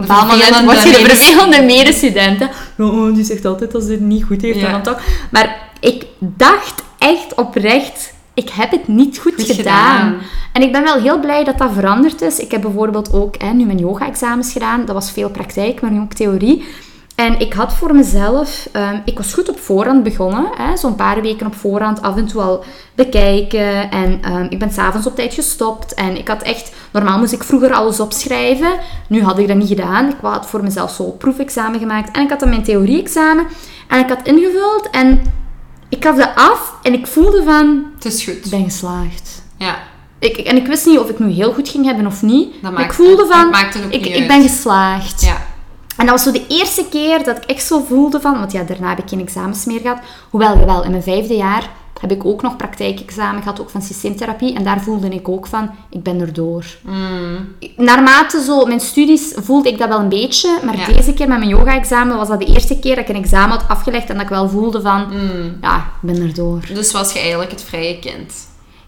Op 0.02 0.10
een 0.10 0.26
moment 0.26 0.64
word 0.64 0.82
je 0.82 0.90
de 0.90 1.16
vervelende 1.16 1.62
medestudenten. 1.62 2.50
Oh, 2.78 3.14
die 3.14 3.24
zegt 3.24 3.44
altijd 3.44 3.74
als 3.74 3.84
het 3.84 4.00
niet 4.00 4.24
goed 4.24 4.42
heeft. 4.42 4.60
Dan 4.60 4.82
toch. 4.82 5.00
Maar 5.30 5.56
ik 5.80 6.06
dacht 6.18 6.82
echt 6.98 7.34
oprecht... 7.34 8.12
Ik 8.34 8.50
heb 8.50 8.70
het 8.70 8.88
niet 8.88 9.18
goed, 9.18 9.34
gedaan. 9.36 9.54
gedaan. 9.56 10.16
En 10.52 10.62
ik 10.62 10.72
ben 10.72 10.82
wel 10.82 11.00
heel 11.00 11.20
blij 11.20 11.44
dat 11.44 11.58
dat 11.58 11.70
veranderd 11.72 12.20
is. 12.20 12.38
Ik 12.38 12.50
heb 12.50 12.60
bijvoorbeeld 12.60 13.12
ook 13.12 13.34
hè, 13.38 13.52
nu 13.52 13.64
mijn 13.64 13.78
yoga-examens 13.78 14.52
gedaan. 14.52 14.84
Dat 14.84 14.94
was 14.94 15.10
veel 15.10 15.30
praktijk, 15.30 15.80
maar 15.80 15.90
nu 15.90 16.00
ook 16.00 16.12
theorie. 16.12 16.64
En 17.22 17.38
ik 17.40 17.52
had 17.52 17.72
voor 17.72 17.94
mezelf, 17.94 18.68
um, 18.72 19.02
ik 19.04 19.16
was 19.16 19.34
goed 19.34 19.48
op 19.48 19.58
voorhand 19.58 20.02
begonnen, 20.02 20.50
zo'n 20.74 20.94
paar 20.94 21.20
weken 21.20 21.46
op 21.46 21.54
voorhand 21.54 22.02
af 22.02 22.16
en 22.16 22.26
toe 22.26 22.42
al 22.42 22.64
bekijken. 22.94 23.90
En 23.90 24.32
um, 24.32 24.46
ik 24.48 24.58
ben 24.58 24.72
s'avonds 24.72 25.06
op 25.06 25.14
tijd 25.14 25.34
gestopt. 25.34 25.94
En 25.94 26.18
ik 26.18 26.28
had 26.28 26.42
echt, 26.42 26.72
normaal 26.92 27.18
moest 27.18 27.32
ik 27.32 27.42
vroeger 27.42 27.72
alles 27.72 28.00
opschrijven. 28.00 28.72
Nu 29.08 29.22
had 29.22 29.38
ik 29.38 29.48
dat 29.48 29.56
niet 29.56 29.68
gedaan. 29.68 30.08
Ik 30.08 30.16
had 30.22 30.46
voor 30.46 30.62
mezelf 30.62 30.90
zo 30.90 31.04
proefexamen 31.04 31.78
gemaakt. 31.78 32.16
En 32.16 32.22
ik 32.22 32.30
had 32.30 32.40
dan 32.40 32.48
mijn 32.48 32.62
theorie-examen. 32.62 33.46
En 33.88 33.98
ik 33.98 34.08
had 34.08 34.26
ingevuld 34.26 34.90
en 34.90 35.20
ik 35.88 36.04
gaf 36.04 36.16
dat 36.16 36.30
af 36.34 36.74
en 36.82 36.92
ik 36.92 37.06
voelde 37.06 37.42
van... 37.42 37.84
Het 37.94 38.04
is 38.04 38.24
goed. 38.24 38.44
Ik 38.44 38.50
ben 38.50 38.64
geslaagd. 38.64 39.42
Ja. 39.56 39.78
Ik, 40.18 40.36
en 40.36 40.56
ik 40.56 40.66
wist 40.66 40.86
niet 40.86 40.98
of 40.98 41.08
ik 41.08 41.18
nu 41.18 41.30
heel 41.30 41.52
goed 41.52 41.68
ging 41.68 41.84
hebben 41.84 42.06
of 42.06 42.22
niet. 42.22 42.52
Dat 42.62 42.72
maakt, 42.72 42.84
ik 42.84 42.92
voelde 42.92 43.26
van, 43.26 43.54
ik, 43.90 44.06
ik 44.06 44.26
ben 44.26 44.42
geslaagd. 44.42 45.22
Ja. 45.22 45.50
En 45.96 46.06
dat 46.06 46.14
was 46.14 46.22
zo 46.22 46.30
de 46.30 46.46
eerste 46.48 46.84
keer 46.90 47.24
dat 47.24 47.36
ik 47.36 47.44
echt 47.44 47.64
zo 47.64 47.84
voelde 47.88 48.20
van... 48.20 48.38
Want 48.38 48.52
ja, 48.52 48.62
daarna 48.62 48.88
heb 48.88 48.98
ik 48.98 49.08
geen 49.08 49.20
examens 49.20 49.64
meer 49.64 49.80
gehad. 49.80 49.98
Hoewel, 50.30 50.66
wel, 50.66 50.84
in 50.84 50.90
mijn 50.90 51.02
vijfde 51.02 51.36
jaar 51.36 51.70
heb 52.00 52.10
ik 52.10 52.24
ook 52.24 52.42
nog 52.42 52.56
praktijkexamen 52.56 53.42
gehad, 53.42 53.60
ook 53.60 53.70
van 53.70 53.82
systeemtherapie. 53.82 54.54
En 54.54 54.64
daar 54.64 54.80
voelde 54.80 55.08
ik 55.08 55.28
ook 55.28 55.46
van, 55.46 55.70
ik 55.90 56.02
ben 56.02 56.20
erdoor. 56.20 56.64
Mm. 56.82 57.54
Naarmate 57.76 58.42
zo 58.42 58.66
mijn 58.66 58.80
studies 58.80 59.32
voelde 59.36 59.68
ik 59.68 59.78
dat 59.78 59.88
wel 59.88 59.98
een 59.98 60.08
beetje. 60.08 60.58
Maar 60.64 60.94
deze 60.94 61.14
keer 61.14 61.28
met 61.28 61.38
mijn 61.38 61.50
yoga-examen 61.50 62.16
was 62.16 62.28
dat 62.28 62.40
de 62.40 62.46
eerste 62.46 62.78
keer 62.78 62.96
dat 62.96 63.08
ik 63.08 63.14
een 63.14 63.22
examen 63.22 63.56
had 63.58 63.68
afgelegd. 63.68 64.08
En 64.08 64.14
dat 64.14 64.22
ik 64.22 64.28
wel 64.28 64.48
voelde 64.48 64.80
van, 64.80 65.06
mm. 65.08 65.58
ja, 65.60 65.76
ik 65.76 65.82
ben 66.00 66.22
erdoor. 66.22 66.60
Dus 66.74 66.92
was 66.92 67.12
je 67.12 67.18
eigenlijk 67.18 67.50
het 67.50 67.62
vrije 67.62 67.98
kind? 67.98 68.34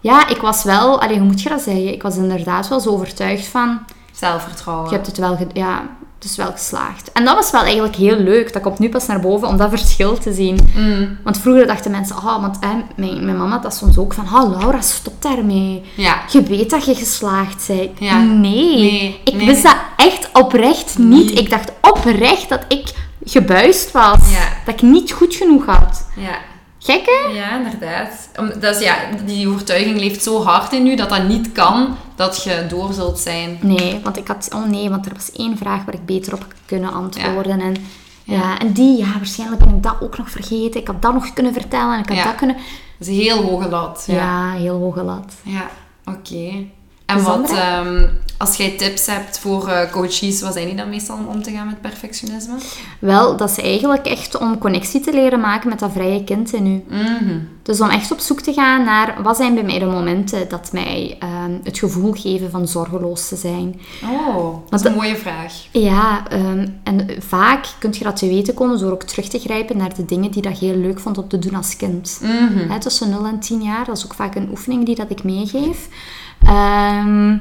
Ja, 0.00 0.28
ik 0.28 0.40
was 0.40 0.62
wel... 0.62 1.00
Allee, 1.00 1.18
hoe 1.18 1.26
moet 1.26 1.42
je 1.42 1.48
dat 1.48 1.60
zeggen? 1.60 1.92
Ik 1.92 2.02
was 2.02 2.16
inderdaad 2.16 2.68
wel 2.68 2.80
zo 2.80 2.90
overtuigd 2.90 3.46
van... 3.46 3.78
Zelfvertrouwen. 4.12 4.88
Je 4.88 4.94
hebt 4.94 5.06
het 5.06 5.18
wel... 5.18 5.38
Ja, 5.52 5.82
dus 6.24 6.36
wel 6.36 6.52
geslaagd. 6.52 7.12
En 7.12 7.24
dat 7.24 7.34
was 7.34 7.50
wel 7.50 7.62
eigenlijk 7.62 7.96
heel 7.96 8.16
leuk. 8.16 8.52
Dat 8.52 8.62
komt 8.62 8.78
nu 8.78 8.88
pas 8.88 9.06
naar 9.06 9.20
boven 9.20 9.48
om 9.48 9.56
dat 9.56 9.70
verschil 9.70 10.18
te 10.18 10.32
zien. 10.32 10.58
Mm. 10.74 11.18
Want 11.24 11.38
vroeger 11.38 11.66
dachten 11.66 11.90
mensen, 11.90 12.16
oh, 12.16 12.40
want 12.40 12.58
mijn, 12.96 13.24
mijn 13.24 13.36
mama 13.36 13.50
had 13.50 13.62
dat 13.62 13.74
soms 13.74 13.98
ook 13.98 14.14
van, 14.14 14.24
oh 14.24 14.58
Laura, 14.58 14.80
stop 14.80 15.22
daarmee. 15.22 15.82
Ja. 15.94 16.22
Je 16.32 16.42
weet 16.42 16.70
dat 16.70 16.84
je 16.84 16.94
geslaagd 16.94 17.66
bent. 17.66 17.90
Ja. 17.98 18.22
Nee, 18.22 19.20
ik 19.24 19.36
wist 19.36 19.62
dat 19.62 19.76
echt 19.96 20.28
oprecht 20.32 20.98
niet. 20.98 21.38
Ik 21.38 21.50
dacht 21.50 21.72
oprecht 21.80 22.48
dat 22.48 22.64
ik 22.68 22.92
gebuist 23.24 23.90
was. 23.90 24.18
Dat 24.64 24.74
ik 24.74 24.82
niet 24.82 25.12
goed 25.12 25.34
genoeg 25.34 25.66
had. 25.66 26.06
Ja. 26.16 26.38
Gekke? 26.84 27.30
Ja, 27.32 27.56
inderdaad. 27.56 28.28
Is, 28.60 28.78
ja, 28.78 28.96
die 29.24 29.48
overtuiging 29.48 29.98
leeft 29.98 30.22
zo 30.22 30.42
hard 30.42 30.72
in 30.72 30.86
u 30.86 30.96
dat 30.96 31.08
dat 31.08 31.28
niet 31.28 31.52
kan 31.52 31.96
dat 32.16 32.42
je 32.42 32.66
door 32.68 32.92
zult 32.92 33.18
zijn. 33.18 33.58
Nee, 33.60 34.00
want 34.02 34.16
ik 34.16 34.28
had... 34.28 34.48
Oh 34.54 34.64
nee, 34.64 34.90
want 34.90 35.06
er 35.06 35.14
was 35.14 35.32
één 35.32 35.56
vraag 35.56 35.84
waar 35.84 35.94
ik 35.94 36.06
beter 36.06 36.34
op 36.34 36.46
kunnen 36.64 36.92
antwoorden. 36.92 37.60
En, 37.60 37.74
ja. 38.24 38.58
en 38.58 38.72
die, 38.72 38.98
ja, 38.98 39.12
waarschijnlijk 39.16 39.64
ben 39.64 39.74
ik 39.74 39.82
dat 39.82 39.96
ook 40.00 40.18
nog 40.18 40.30
vergeten. 40.30 40.80
Ik 40.80 40.86
had 40.86 41.02
dat 41.02 41.12
nog 41.12 41.32
kunnen 41.32 41.52
vertellen 41.52 41.94
en 41.94 42.00
ik 42.00 42.08
had 42.08 42.24
dat 42.24 42.34
kunnen... 42.34 42.56
Dat 42.98 43.08
is 43.08 43.16
een 43.16 43.22
heel 43.22 43.42
hoge 43.42 43.68
lat. 43.68 44.04
Ja, 44.06 44.52
heel 44.52 44.78
hoge 44.78 45.02
lat. 45.02 45.34
Ja, 45.42 45.70
oké. 46.04 46.66
En 47.18 47.22
wat, 47.22 47.50
um, 47.50 48.10
als 48.36 48.56
jij 48.56 48.70
tips 48.70 49.06
hebt 49.06 49.38
voor 49.38 49.68
uh, 49.68 49.90
coaches, 49.90 50.40
wat 50.40 50.52
zijn 50.52 50.66
die 50.66 50.76
dan 50.76 50.88
meestal 50.88 51.16
om 51.16 51.26
om 51.26 51.42
te 51.42 51.50
gaan 51.50 51.66
met 51.66 51.80
perfectionisme? 51.80 52.54
Wel, 52.98 53.36
dat 53.36 53.50
is 53.50 53.58
eigenlijk 53.58 54.06
echt 54.06 54.38
om 54.38 54.58
connectie 54.58 55.00
te 55.00 55.12
leren 55.12 55.40
maken 55.40 55.68
met 55.68 55.78
dat 55.78 55.92
vrije 55.92 56.24
kind 56.24 56.52
in 56.52 56.66
u. 56.66 56.84
Mm 56.88 57.48
Dus 57.62 57.80
om 57.80 57.88
echt 57.88 58.12
op 58.12 58.18
zoek 58.18 58.40
te 58.40 58.52
gaan 58.52 58.84
naar 58.84 59.22
wat 59.22 59.36
zijn 59.36 59.54
bij 59.54 59.62
mij 59.62 59.78
de 59.78 59.84
momenten 59.84 60.48
dat 60.48 60.72
mij 60.72 61.18
uh, 61.22 61.28
het 61.62 61.78
gevoel 61.78 62.12
geven 62.12 62.50
van 62.50 62.68
zorgeloos 62.68 63.28
te 63.28 63.36
zijn. 63.36 63.80
Oh, 64.04 64.56
dat 64.68 64.80
is 64.80 64.86
een 64.86 64.94
mooie 64.94 65.16
vraag. 65.16 65.52
Ja, 65.72 66.32
um, 66.32 66.80
en 66.84 67.06
vaak 67.18 67.66
kun 67.78 67.94
je 67.98 68.04
dat 68.04 68.16
te 68.16 68.28
weten 68.28 68.54
komen 68.54 68.78
door 68.78 68.92
ook 68.92 69.02
terug 69.02 69.28
te 69.28 69.38
grijpen 69.38 69.76
naar 69.76 69.94
de 69.94 70.04
dingen 70.04 70.30
die 70.30 70.42
dat 70.42 70.60
je 70.60 70.66
heel 70.66 70.76
leuk 70.76 71.00
vond 71.00 71.18
om 71.18 71.28
te 71.28 71.38
doen 71.38 71.54
als 71.54 71.76
kind. 71.76 72.20
Mm 72.22 72.72
tussen 72.78 73.10
0 73.10 73.26
en 73.26 73.40
10 73.40 73.62
jaar, 73.62 73.84
dat 73.84 73.96
is 73.96 74.04
ook 74.04 74.14
vaak 74.14 74.34
een 74.34 74.48
oefening 74.50 74.86
die 74.86 74.94
dat 74.94 75.10
ik 75.10 75.24
meegeef. 75.24 75.88
Um, 76.48 77.40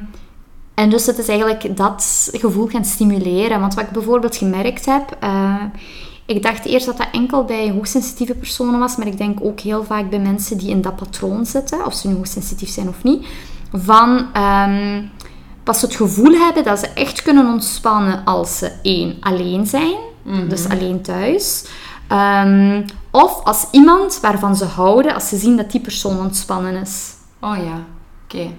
en 0.74 0.89
dus 0.89 1.06
het 1.06 1.18
is 1.18 1.28
eigenlijk 1.28 1.78
dat 1.78 2.30
gevoel 2.32 2.68
gaan 2.68 2.86
stimuleren. 2.86 3.60
Want 3.60 3.74
wat 3.74 3.84
ik 3.84 3.91
bijvoorbeeld 3.91 4.36
gemerkt 4.36 4.86
heb... 4.86 5.18
Uh, 5.24 5.64
ik 6.26 6.43
dacht 6.43 6.66
eerst 6.66 6.86
dat 6.86 6.97
dat 6.97 7.08
enkel 7.12 7.43
bij 7.43 7.72
hoogsensitieve 7.72 8.36
personen 8.36 8.80
was, 8.80 8.95
maar 8.95 9.08
ik 9.08 9.18
denk 9.18 9.39
ook 9.41 9.60
heel 9.60 9.84
vaak 9.84 10.10
bij 10.10 10.20
mensen 10.20 10.58
die 10.58 10.70
in 10.70 10.82
dat 10.82 10.95
patroon 10.95 11.45
zitten, 11.45 11.86
of 11.86 11.93
ze 11.93 12.08
nu 12.08 12.16
hoogsensitief 12.16 12.70
zijn 12.70 12.88
of 12.88 13.04
niet, 13.04 13.26
van 13.72 14.26
um, 14.38 15.10
pas 15.64 15.82
het 15.82 15.95
gevoel 15.95 16.32
hebben 16.32 16.64
dat 16.64 16.80
ze 16.80 16.88
echt 16.88 17.22
kunnen 17.22 17.47
ontspannen 17.47 18.26
als 18.26 18.58
ze 18.58 18.72
één, 18.82 19.18
alleen 19.20 19.66
zijn, 19.66 19.95
mm 20.24 20.49
dus 20.49 20.70
alleen 20.70 21.01
thuis, 21.01 21.66
um, 22.12 22.86
of 23.12 23.43
als 23.43 23.68
iemand 23.72 24.20
waarvan 24.22 24.56
ze 24.56 24.66
houden, 24.66 25.14
als 25.14 25.30
ze 25.30 25.38
zien 25.38 25.58
dat 25.58 25.72
die 25.72 25.82
persoon 25.82 26.20
ontspannen 26.20 26.76
is. 26.76 27.14
Oh 27.39 27.58
ja. 27.58 27.93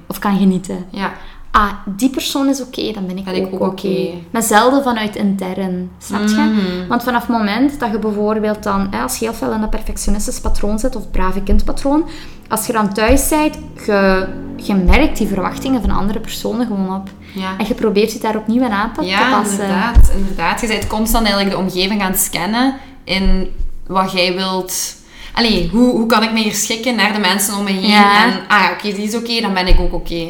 Of 0.07 0.19
kan 0.19 0.39
genieten. 0.39 0.85
Ja. 0.91 1.13
Ah, 1.51 1.73
die 1.87 2.11
persoon 2.11 2.49
is 2.49 2.63
oké, 2.63 2.93
dan 2.93 3.07
ben 3.07 3.19
ik 3.19 3.25
ben 3.25 3.45
ook 3.45 3.53
oké. 3.53 3.65
Okay. 3.65 4.25
Maar 4.31 4.43
zelden 4.43 4.83
vanuit 4.83 5.17
intern, 5.17 5.91
snap 5.99 6.29
je? 6.29 6.35
Mhm. 6.35 6.89
Want 6.89 7.03
vanaf 7.03 7.21
het 7.21 7.37
moment 7.37 7.81
dat 7.81 7.91
je 7.91 7.99
bijvoorbeeld 7.99 8.63
dan, 8.63 8.87
hè, 8.91 9.03
als 9.03 9.19
je 9.19 9.25
heel 9.25 9.35
veel 9.35 9.53
in 9.53 9.61
dat 9.61 9.71
perfectionistisch 9.71 10.41
patroon 10.41 10.79
zit, 10.79 10.97
of 10.97 11.11
brave 11.11 11.43
kindpatroon, 11.43 12.09
als 12.49 12.67
je 12.67 12.73
dan 12.73 12.93
thuis 12.93 13.29
bent, 13.29 13.59
je, 13.87 14.27
je 14.57 14.75
merkt 14.75 15.19
die 15.19 15.27
verwachtingen 15.27 15.81
van 15.81 15.91
andere 15.91 16.21
personen 16.21 16.67
gewoon 16.67 16.95
op. 16.95 17.11
Ja. 17.35 17.59
En 17.59 17.67
je 17.67 17.75
probeert 17.75 18.13
je 18.13 18.19
daar 18.19 18.37
opnieuw 18.37 18.65
aan 18.65 18.71
aan 18.71 18.93
te 18.93 19.01
passen. 19.01 19.07
Ja, 19.07 19.41
inderdaad, 19.43 20.11
inderdaad. 20.17 20.61
Je 20.61 20.67
bent 20.67 20.87
constant 20.87 21.27
eigenlijk 21.27 21.57
de 21.57 21.63
omgeving 21.63 22.03
aan 22.03 22.11
het 22.11 22.21
scannen 22.21 22.75
in 23.05 23.51
wat 23.87 24.13
jij 24.13 24.35
wilt 24.35 24.97
Allee, 25.35 25.69
hoe, 25.73 25.91
hoe 25.91 26.07
kan 26.07 26.23
ik 26.23 26.33
me 26.33 26.41
hier 26.41 26.55
schikken 26.55 26.97
naar 26.97 27.13
de 27.13 27.19
mensen 27.19 27.57
om 27.57 27.65
me 27.65 27.71
heen? 27.71 27.91
Ja. 27.91 28.25
En, 28.25 28.41
ah 28.49 28.71
oké, 28.73 28.93
die 28.93 29.07
is 29.07 29.15
oké, 29.15 29.41
dan 29.41 29.55
ben 29.55 29.67
ik 29.67 29.81
ook 29.81 29.93
oké. 29.93 30.27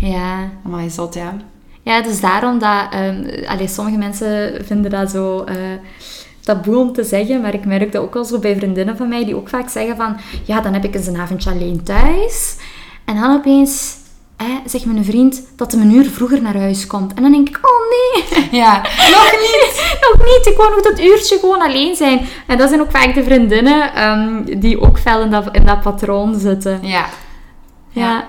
Ja. 0.00 0.50
Maar 0.62 0.84
is 0.84 0.94
dat, 0.94 1.14
ja. 1.14 1.36
Ja, 1.82 2.02
dus 2.02 2.20
daarom 2.20 2.58
dat... 2.58 2.94
Um, 2.94 3.26
allee, 3.46 3.68
sommige 3.68 3.96
mensen 3.96 4.64
vinden 4.64 4.90
dat 4.90 5.10
zo... 5.10 5.44
Uh, 5.48 5.54
taboe 6.40 6.76
om 6.76 6.92
te 6.92 7.04
zeggen, 7.04 7.40
maar 7.40 7.54
ik 7.54 7.64
merk 7.64 7.92
dat 7.92 8.02
ook 8.02 8.14
wel 8.14 8.24
zo 8.24 8.38
bij 8.38 8.56
vriendinnen 8.56 8.96
van 8.96 9.08
mij, 9.08 9.24
die 9.24 9.36
ook 9.36 9.48
vaak 9.48 9.68
zeggen 9.68 9.96
van, 9.96 10.16
ja, 10.44 10.60
dan 10.60 10.72
heb 10.72 10.84
ik 10.84 10.94
eens 10.94 11.06
een 11.06 11.20
avondje 11.20 11.50
alleen 11.50 11.82
thuis. 11.82 12.56
En 13.04 13.14
dan 13.14 13.34
opeens 13.34 13.96
zegt 14.66 14.84
mijn 14.84 15.04
vriend 15.04 15.42
dat 15.56 15.72
hij 15.72 15.80
een 15.80 15.94
uur 15.94 16.10
vroeger 16.10 16.42
naar 16.42 16.56
huis 16.56 16.86
komt. 16.86 17.14
En 17.14 17.22
dan 17.22 17.32
denk 17.32 17.48
ik, 17.48 17.56
oh 17.56 17.80
nee. 17.90 18.48
Ja, 18.62 18.76
nog 19.10 19.32
niet. 19.40 19.82
nog 20.06 20.26
niet. 20.26 20.46
Ik 20.46 20.56
wil 20.56 20.70
nog 20.70 20.80
dat 20.80 21.00
uurtje 21.00 21.38
gewoon 21.38 21.60
alleen 21.60 21.96
zijn. 21.96 22.26
En 22.46 22.58
dat 22.58 22.68
zijn 22.68 22.80
ook 22.80 22.90
vaak 22.90 23.14
de 23.14 23.24
vriendinnen 23.24 24.08
um, 24.08 24.60
die 24.60 24.80
ook 24.80 24.98
fel 24.98 25.20
in 25.20 25.30
dat, 25.30 25.48
in 25.52 25.66
dat 25.66 25.80
patroon 25.80 26.38
zitten. 26.38 26.78
Ja. 26.82 27.06
Ja. 27.90 28.28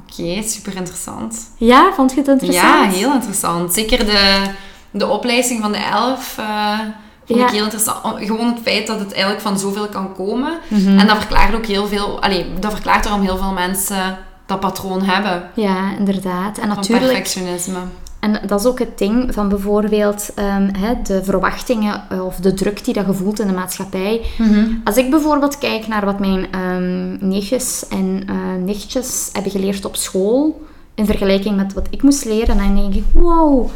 Oké, 0.00 0.42
super 0.42 0.76
interessant. 0.76 1.50
Ja, 1.56 1.92
vond 1.94 2.10
je 2.10 2.18
het 2.18 2.28
interessant? 2.28 2.92
Ja, 2.92 2.98
heel 2.98 3.12
interessant. 3.12 3.74
Zeker 3.74 3.98
de, 4.06 4.42
de 4.90 5.06
opleiding 5.06 5.60
van 5.60 5.72
de 5.72 5.78
elf... 5.78 6.36
Uh, 6.40 6.78
vond 7.24 7.40
ik 7.40 7.48
heel 7.48 7.64
interessant. 7.64 8.00
Gewoon 8.18 8.46
het 8.46 8.62
feit 8.62 8.86
dat 8.86 9.00
het 9.00 9.12
eigenlijk 9.12 9.42
van 9.42 9.58
zoveel 9.58 9.88
kan 9.88 10.14
komen. 10.14 10.58
Mhm. 10.68 10.98
En 10.98 11.06
dat 11.06 11.16
verklaart 11.16 11.54
ook 11.54 11.66
heel 11.66 11.86
veel... 11.86 12.22
Allee, 12.22 12.46
dat 12.60 12.72
verklaart 12.72 13.04
waarom 13.04 13.22
heel 13.22 13.36
veel 13.36 13.52
mensen 13.52 14.18
dat 14.46 14.60
patroon 14.60 15.02
hebben. 15.02 15.50
Ja, 15.54 15.96
inderdaad. 15.98 16.58
En 16.58 16.68
natuurlijk... 16.68 17.06
perfectionisme. 17.06 17.78
En 18.20 18.40
dat 18.46 18.60
is 18.60 18.66
ook 18.66 18.78
het 18.78 18.98
ding 18.98 19.34
van 19.34 19.48
bijvoorbeeld 19.48 20.30
um, 20.38 20.72
de 21.02 21.24
verwachtingen 21.24 22.02
eh, 22.08 22.26
of 22.26 22.36
de 22.36 22.54
druk 22.54 22.84
die 22.84 22.94
dat 22.94 23.04
gevoelt 23.04 23.40
in 23.40 23.46
de 23.46 23.52
maatschappij. 23.52 24.20
Mhm. 24.38 24.66
Als 24.84 24.96
ik 24.96 25.10
bijvoorbeeld 25.10 25.58
kijk 25.58 25.86
naar 25.86 26.04
wat 26.04 26.18
mijn 26.18 26.60
um, 26.60 27.18
neefjes 27.20 27.88
en 27.88 28.22
uh, 28.30 28.64
nichtjes 28.64 29.28
hebben 29.32 29.52
geleerd 29.52 29.84
op 29.84 29.96
school, 29.96 30.66
in 30.94 31.06
vergelijking 31.06 31.56
met 31.56 31.72
wat 31.72 31.86
ik 31.90 32.02
moest 32.02 32.24
leren. 32.24 32.58
En 32.58 32.74
dan 32.74 32.74
denk 32.74 32.94
ik, 32.94 33.04
wow, 33.12 33.70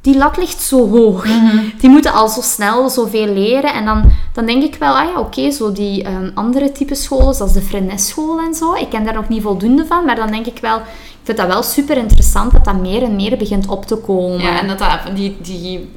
die 0.00 0.16
lat 0.16 0.36
ligt 0.36 0.60
zo 0.60 0.88
hoog. 0.88 1.24
Mhm. 1.24 1.58
Die 1.78 1.90
moeten 1.90 2.12
al 2.12 2.28
zo 2.28 2.40
snel 2.40 2.88
zoveel 2.88 3.26
leren. 3.26 3.72
En 3.72 3.84
dan, 3.84 4.12
dan 4.32 4.46
denk 4.46 4.62
ik 4.62 4.74
wel, 4.74 4.98
ah 4.98 5.08
ja, 5.14 5.20
oké, 5.20 5.50
zo 5.50 5.72
die 5.72 6.06
um, 6.08 6.30
andere 6.34 6.72
type 6.72 6.94
scholen, 6.94 7.34
zoals 7.34 7.52
de 7.52 7.62
Freinet 7.62 8.00
school 8.00 8.38
en 8.38 8.54
zo. 8.54 8.74
Ik 8.74 8.88
ken 8.90 9.04
daar 9.04 9.14
nog 9.14 9.28
niet 9.28 9.42
voldoende 9.42 9.86
van, 9.86 10.04
maar 10.04 10.16
dan 10.16 10.30
denk 10.30 10.46
ik 10.46 10.58
wel, 10.60 10.76
ik 10.76 11.20
vind 11.22 11.38
dat 11.38 11.46
wel 11.46 11.62
super 11.62 11.96
interessant 11.96 12.52
dat 12.52 12.64
dat 12.64 12.80
meer 12.80 13.02
en 13.02 13.16
meer 13.16 13.36
begint 13.36 13.68
op 13.68 13.86
te 13.86 13.96
komen. 13.96 14.40
Ja, 14.40 14.60
en 14.60 14.68
dat, 14.68 14.78
dat 14.78 14.88
die, 15.14 15.36
die 15.40 15.90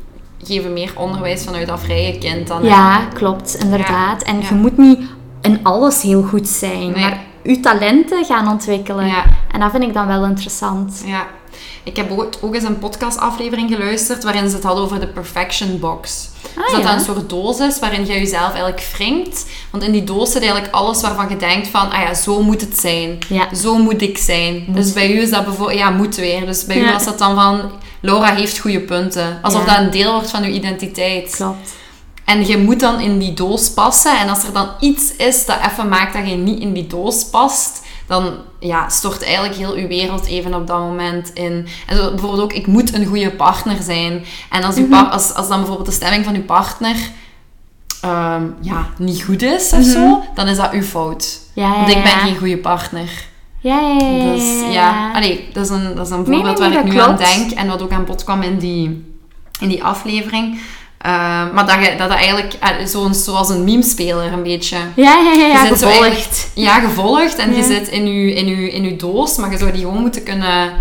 geven 0.43 0.73
meer 0.73 0.91
onderwijs 0.97 1.43
vanuit 1.43 1.67
dat 1.67 1.79
vrije 1.79 2.17
kind 2.17 2.47
dan. 2.47 2.63
Ja, 2.63 2.99
klopt, 3.13 3.55
inderdaad. 3.55 4.23
En 4.23 4.41
je 4.41 4.53
moet 4.53 4.77
niet 4.77 4.99
in 5.41 5.59
alles 5.63 6.01
heel 6.01 6.23
goed 6.23 6.47
zijn, 6.47 6.91
maar 6.91 7.21
je 7.43 7.59
talenten 7.59 8.25
gaan 8.25 8.47
ontwikkelen. 8.47 9.13
En 9.51 9.59
dat 9.59 9.71
vind 9.71 9.83
ik 9.83 9.93
dan 9.93 10.07
wel 10.07 10.25
interessant. 10.25 11.03
Ja. 11.05 11.27
Ik 11.83 11.95
heb 11.95 12.11
ook, 12.11 12.29
ook 12.41 12.55
eens 12.55 12.63
een 12.63 12.79
podcastaflevering 12.79 13.71
geluisterd 13.71 14.23
waarin 14.23 14.49
ze 14.49 14.55
het 14.55 14.63
hadden 14.63 14.83
over 14.83 14.99
de 14.99 15.07
Perfection 15.07 15.79
Box. 15.79 16.29
Ah, 16.55 16.63
dus 16.63 16.73
dat 16.73 16.83
dat 16.83 16.93
een 16.93 16.99
soort 16.99 17.29
doos 17.29 17.59
is 17.59 17.79
waarin 17.79 18.05
je 18.05 18.13
jezelf 18.13 18.51
eigenlijk 18.51 18.89
wringt. 18.93 19.45
Want 19.71 19.83
in 19.83 19.91
die 19.91 20.03
doos 20.03 20.31
zit 20.31 20.41
eigenlijk 20.41 20.73
alles 20.73 21.01
waarvan 21.01 21.29
je 21.29 21.37
denkt 21.37 21.67
van, 21.67 21.91
ah 21.91 22.01
ja, 22.01 22.13
zo 22.13 22.41
moet 22.41 22.61
het 22.61 22.79
zijn. 22.79 23.19
Zo 23.55 23.77
moet 23.77 24.01
ik 24.01 24.17
zijn. 24.17 24.65
Dus 24.67 24.93
bij 24.93 25.11
u 25.11 25.21
is 25.21 25.29
dat 25.29 25.45
bijvoorbeeld, 25.45 25.79
ja, 25.79 25.89
moet 25.89 26.15
weer. 26.15 26.45
Dus 26.45 26.65
bij 26.65 26.77
u 26.77 26.91
was 26.91 27.05
dat 27.05 27.17
dan 27.17 27.35
van, 27.35 27.71
Laura 27.99 28.35
heeft 28.35 28.59
goede 28.59 28.79
punten. 28.79 29.39
Alsof 29.41 29.65
dat 29.65 29.77
een 29.77 29.91
deel 29.91 30.11
wordt 30.11 30.29
van 30.29 30.43
uw 30.43 30.53
identiteit. 30.53 31.35
Klopt. 31.35 31.73
En 32.25 32.47
je 32.47 32.57
moet 32.57 32.79
dan 32.79 32.99
in 32.99 33.19
die 33.19 33.33
doos 33.33 33.69
passen. 33.69 34.19
En 34.19 34.29
als 34.29 34.43
er 34.43 34.53
dan 34.53 34.69
iets 34.79 35.15
is 35.15 35.45
dat 35.45 35.57
even 35.71 35.89
maakt 35.89 36.13
dat 36.13 36.27
je 36.27 36.35
niet 36.35 36.59
in 36.59 36.73
die 36.73 36.87
doos 36.87 37.25
past, 37.25 37.81
dan 38.13 38.33
ja, 38.59 38.89
stort 38.89 39.23
eigenlijk 39.23 39.55
heel 39.55 39.73
uw 39.73 39.87
wereld 39.87 40.25
even 40.25 40.53
op 40.53 40.67
dat 40.67 40.79
moment 40.79 41.33
in. 41.33 41.67
En 41.87 41.95
zo, 41.95 42.09
bijvoorbeeld 42.09 42.41
ook, 42.41 42.53
ik 42.53 42.67
moet 42.67 42.93
een 42.93 43.05
goede 43.05 43.31
partner 43.31 43.81
zijn. 43.81 44.25
En 44.49 44.63
als, 44.63 44.75
uw 44.75 44.87
mhm. 44.87 45.05
als, 45.05 45.33
als 45.33 45.47
dan 45.47 45.57
bijvoorbeeld 45.57 45.87
de 45.87 45.93
stemming 45.95 46.25
van 46.25 46.35
uw 46.35 46.43
partner 46.43 46.95
ehm, 48.01 48.43
ja, 48.61 48.87
niet 48.97 49.23
goed 49.23 49.41
is 49.41 49.73
of 49.73 49.83
zo, 49.83 50.07
mhm. 50.07 50.19
dan 50.35 50.47
is 50.47 50.57
dat 50.57 50.71
uw 50.71 50.81
fout. 50.81 51.39
Ja, 51.53 51.75
Want 51.75 51.89
ik 51.89 52.03
ben 52.03 52.11
geen 52.11 52.37
goede 52.37 52.57
partner. 52.57 53.09
Ja, 53.59 53.79
ja, 53.79 54.07
ja. 54.07 54.31
Dus 54.31 54.73
ja, 54.73 55.11
allee, 55.13 55.49
dat, 55.53 55.63
is 55.63 55.69
een, 55.69 55.95
dat 55.95 56.05
is 56.05 56.11
een 56.11 56.25
voorbeeld 56.25 56.59
waar 56.59 56.71
ik 56.71 56.83
nu 56.83 56.99
aan 56.99 57.17
denk 57.17 57.51
en 57.51 57.67
wat 57.67 57.81
ook 57.81 57.91
aan 57.91 58.05
bod 58.05 58.23
kwam 58.23 58.41
in 58.41 58.57
die, 58.57 59.15
in 59.59 59.67
die 59.67 59.83
aflevering. 59.83 60.59
Uh, 61.05 61.09
maar 61.53 61.65
dat, 61.65 61.85
je, 61.85 61.95
dat 61.97 62.09
dat 62.09 62.17
eigenlijk 62.17 62.53
uh, 62.63 62.85
zo, 62.85 63.09
zoals 63.11 63.49
een 63.49 63.63
meme-speler 63.63 64.33
een 64.33 64.43
beetje. 64.43 64.77
Ja, 64.95 65.17
ja, 65.17 65.31
ja, 65.33 65.45
ja 65.45 65.65
gevolgd. 65.65 66.49
ja, 66.53 66.79
gevolgd. 66.79 67.35
En 67.35 67.55
je 67.55 67.63
zit 67.63 67.87
in 67.87 68.07
je, 68.07 68.33
in, 68.33 68.47
je, 68.47 68.71
in 68.71 68.83
je 68.83 68.95
doos, 68.95 69.37
maar 69.37 69.51
je 69.51 69.57
zou 69.57 69.71
die 69.71 69.81
gewoon 69.81 70.01
moeten 70.01 70.23
kunnen 70.23 70.73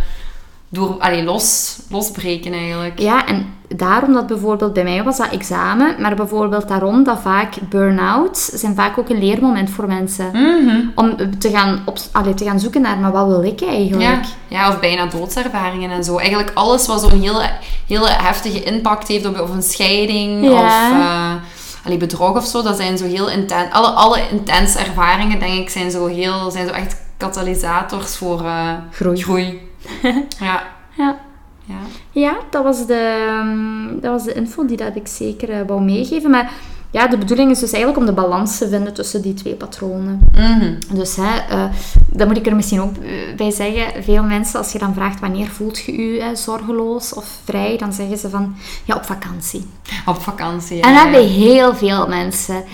door, 0.72 0.96
allee, 0.98 1.24
los, 1.24 1.78
losbreken 1.90 2.52
eigenlijk. 2.52 2.98
Ja, 2.98 3.26
en 3.26 3.54
daarom 3.68 4.12
dat 4.12 4.26
bijvoorbeeld 4.26 4.72
bij 4.72 4.84
mij 4.84 5.02
was 5.02 5.16
dat 5.16 5.30
examen, 5.30 5.94
maar 5.98 6.14
bijvoorbeeld 6.14 6.68
daarom 6.68 7.04
dat 7.04 7.20
vaak 7.20 7.54
burn-out 7.68 8.36
zijn 8.36 8.74
vaak 8.74 8.98
ook 8.98 9.08
een 9.08 9.18
leermoment 9.18 9.70
voor 9.70 9.86
mensen. 9.86 10.30
Mhm. 10.32 10.76
Om 10.94 11.38
te 11.38 11.50
gaan, 11.50 11.82
op, 11.86 11.98
allee, 12.12 12.34
te 12.34 12.44
gaan 12.44 12.60
zoeken 12.60 12.80
naar, 12.80 12.98
maar 12.98 13.12
wat 13.12 13.26
wil 13.26 13.42
ik 13.42 13.62
eigenlijk? 13.62 14.24
Ja, 14.24 14.58
ja 14.58 14.68
of 14.68 14.80
bijna 14.80 15.06
doodservaringen 15.06 15.90
en 15.90 16.04
zo. 16.04 16.18
Eigenlijk 16.18 16.50
alles 16.54 16.86
wat 16.86 17.00
zo'n 17.00 17.20
hele, 17.20 17.50
hele 17.86 18.08
heftige 18.08 18.62
impact 18.62 19.08
heeft 19.08 19.26
op, 19.26 19.40
of 19.40 19.50
een 19.50 19.62
scheiding 19.62 20.50
of... 20.50 20.90
Uh, 20.92 21.32
allee, 21.84 21.96
bedrog 21.96 22.36
of 22.36 22.46
zo, 22.46 22.62
dat 22.62 22.76
zijn 22.76 22.98
zo 22.98 23.04
heel 23.04 23.30
intens... 23.30 23.72
Alle, 23.72 23.88
alle 23.88 24.20
intense 24.30 24.78
ervaringen, 24.78 25.38
denk 25.38 25.58
ik, 25.58 25.70
zijn 25.70 25.90
zo, 25.90 26.06
heel, 26.06 26.50
zijn 26.50 26.68
zo 26.68 26.72
echt 26.72 26.96
katalysators 27.16 28.16
voor 28.16 28.42
uh, 28.42 28.72
groei. 28.90 29.22
groei. 29.22 29.70
ja. 30.38 30.62
Ja. 30.96 31.18
Ja. 31.64 31.74
ja, 32.10 32.36
dat 32.50 32.64
was, 32.64 32.86
de, 32.86 33.28
ehm, 33.28 34.00
dat 34.00 34.10
was 34.10 34.24
de 34.24 34.32
info 34.32 34.66
die 34.66 34.76
dat 34.76 34.96
ik 34.96 35.06
zeker 35.06 35.50
uh, 35.50 35.56
wou 35.66 35.82
meegeven. 35.82 36.30
Maar 36.30 36.52
ja, 36.90 37.06
de 37.06 37.18
bedoeling 37.18 37.50
is 37.50 37.58
dus 37.58 37.72
eigenlijk 37.72 38.00
om 38.00 38.06
de 38.06 38.20
balans 38.20 38.58
te 38.58 38.68
vinden 38.68 38.94
tussen 38.94 39.22
die 39.22 39.34
twee 39.34 39.54
patronen. 39.54 40.30
Mm 40.36 40.78
Dus 40.92 41.16
hè, 41.16 41.56
uh, 41.56 41.64
dat 42.06 42.28
moet 42.28 42.36
ik 42.36 42.46
er 42.46 42.56
misschien 42.56 42.80
ook 42.80 42.96
eh, 42.96 43.36
bij 43.36 43.50
zeggen. 43.50 44.02
Veel 44.02 44.22
mensen, 44.22 44.58
als 44.58 44.72
je 44.72 44.78
dan 44.78 44.94
vraagt 44.94 45.20
wanneer 45.20 45.46
voelt 45.46 45.78
je 45.78 45.92
je 45.92 46.30
zorgeloos 46.34 47.14
of 47.14 47.38
vrij, 47.44 47.78
dan 47.78 47.92
zeggen 47.92 48.18
ze 48.18 48.30
van 48.30 48.54
ja, 48.84 48.94
op 48.94 49.04
vakantie. 49.04 49.66
Op 50.06 50.22
vakantie, 50.22 50.76
ja. 50.76 50.82
En 50.82 50.94
dat 50.94 51.02
hebben 51.02 51.28
heel 51.28 51.74
veel 51.74 52.08
mensen. 52.08 52.64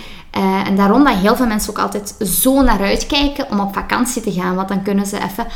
en 0.66 0.76
daarom 0.76 1.04
dat 1.04 1.14
heel 1.14 1.36
veel 1.36 1.46
mensen 1.46 1.70
ook 1.70 1.78
altijd 1.78 2.14
zo 2.20 2.62
naar 2.62 2.80
uitkijken 2.80 3.50
om 3.50 3.60
op 3.60 3.74
vakantie 3.74 4.22
te 4.22 4.32
gaan. 4.32 4.54
Want 4.54 4.68
dan 4.68 4.82
kunnen 4.82 5.06
ze 5.06 5.16
even 5.16 5.46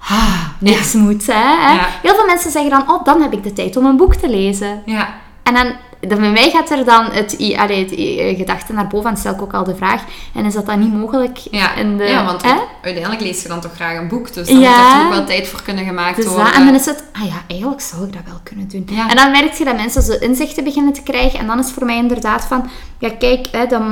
ah, 0.00 0.48
niks 0.58 0.92
moet. 0.92 1.26
Hè? 1.26 1.78
Heel 2.02 2.14
veel 2.14 2.26
mensen 2.26 2.50
zeggen 2.50 2.70
dan, 2.70 2.90
oh, 2.90 3.04
dan 3.04 3.22
heb 3.22 3.32
ik 3.32 3.42
de 3.42 3.52
tijd 3.52 3.76
om 3.76 3.86
een 3.86 3.96
boek 3.96 4.14
te 4.14 4.28
lezen. 4.28 4.82
Ja. 4.86 5.14
En 5.42 5.54
dan 5.54 5.66
dan 5.66 5.72
bij 6.00 6.30
mij 6.30 6.50
gaat 6.50 6.70
er 6.70 6.84
dan 6.84 7.04
het, 7.04 7.54
allee, 7.56 7.84
het 7.84 7.94
eh, 7.94 8.36
gedachte 8.36 8.72
naar 8.72 8.86
boven 8.86 9.10
en 9.10 9.16
stel 9.16 9.34
ik 9.34 9.42
ook 9.42 9.54
al 9.54 9.64
de 9.64 9.76
vraag. 9.76 10.02
En 10.34 10.44
is 10.44 10.54
dat 10.54 10.66
dan 10.66 10.78
niet 10.78 10.92
mogelijk? 10.92 11.38
Ja, 11.50 11.74
in 11.74 11.96
de, 11.96 12.04
ja 12.04 12.24
want 12.24 12.42
uiteindelijk 12.82 13.22
lees 13.22 13.42
je 13.42 13.48
dan 13.48 13.60
toch 13.60 13.74
graag 13.74 13.98
een 13.98 14.08
boek. 14.08 14.34
Dus 14.34 14.46
dan 14.46 14.56
moet 14.56 14.66
er 14.66 15.04
ook 15.04 15.12
wel 15.12 15.24
tijd 15.24 15.48
voor 15.48 15.62
kunnen 15.62 15.84
gemaakt 15.84 16.16
dus 16.16 16.24
worden. 16.24 16.52
en 16.54 16.64
dan 16.64 16.74
is 16.74 16.86
het, 16.86 17.04
ah 17.12 17.26
ja, 17.26 17.42
eigenlijk 17.46 17.80
zou 17.80 18.06
ik 18.06 18.12
dat 18.12 18.22
wel 18.26 18.40
kunnen 18.42 18.68
doen. 18.68 18.86
Ja. 18.90 19.08
En 19.08 19.16
dan 19.16 19.30
merk 19.30 19.52
je 19.52 19.64
dat 19.64 19.76
mensen 19.76 20.02
zo 20.02 20.12
inzichten 20.12 20.64
beginnen 20.64 20.92
te 20.92 21.02
krijgen. 21.02 21.38
En 21.38 21.46
dan 21.46 21.58
is 21.58 21.64
het 21.64 21.74
voor 21.74 21.86
mij 21.86 21.96
inderdaad 21.96 22.44
van, 22.44 22.70
ja 22.98 23.10
kijk, 23.18 23.46
hè, 23.52 23.66
dat, 23.66 23.82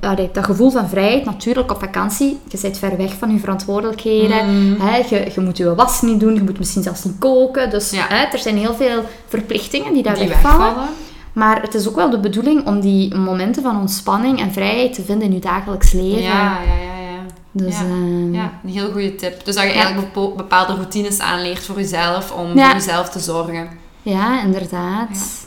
allee, 0.00 0.30
dat 0.32 0.44
gevoel 0.44 0.70
van 0.70 0.88
vrijheid, 0.88 1.24
natuurlijk 1.24 1.70
op 1.70 1.78
vakantie. 1.80 2.38
Je 2.48 2.58
bent 2.62 2.78
ver 2.78 2.96
weg 2.96 3.12
van 3.18 3.32
je 3.32 3.38
verantwoordelijkheden. 3.38 4.46
Mm. 4.46 4.80
Hè, 4.80 4.96
je, 4.96 5.30
je 5.34 5.40
moet 5.40 5.56
je 5.56 5.74
was 5.74 6.02
niet 6.02 6.20
doen, 6.20 6.34
je 6.34 6.42
moet 6.42 6.58
misschien 6.58 6.82
zelfs 6.82 7.04
niet 7.04 7.18
koken. 7.18 7.70
Dus 7.70 7.92
hè, 7.94 8.24
er 8.24 8.38
zijn 8.38 8.56
heel 8.56 8.74
veel 8.74 9.04
verplichtingen 9.28 9.92
die 9.92 10.02
daar 10.02 10.14
die 10.14 10.28
wegvallen. 10.28 10.58
wegvallen. 10.58 10.88
Maar 11.36 11.62
het 11.62 11.74
is 11.74 11.88
ook 11.88 11.94
wel 11.94 12.10
de 12.10 12.18
bedoeling 12.18 12.66
om 12.66 12.80
die 12.80 13.14
momenten 13.14 13.62
van 13.62 13.80
ontspanning 13.80 14.40
en 14.40 14.52
vrijheid 14.52 14.94
te 14.94 15.02
vinden 15.02 15.28
in 15.28 15.34
je 15.34 15.40
dagelijks 15.40 15.92
leven. 15.92 16.22
Ja, 16.22 16.58
ja, 16.66 16.74
ja. 16.74 17.00
ja. 17.00 17.18
Dus, 17.52 17.74
ja, 17.74 17.80
ehm, 17.80 18.34
ja, 18.34 18.52
een 18.64 18.70
heel 18.70 18.90
goede 18.90 19.14
tip. 19.14 19.44
Dus 19.44 19.54
dat 19.54 19.64
je 19.64 19.70
eigenlijk 19.70 20.12
bepaalde 20.36 20.74
routines 20.74 21.18
aanleert 21.18 21.64
voor 21.64 21.76
jezelf, 21.76 22.32
om 22.32 22.46
voor 22.46 22.72
jezelf 22.72 23.08
te 23.08 23.18
zorgen. 23.18 23.68
Ja, 24.02 24.42
inderdaad. 24.42 25.46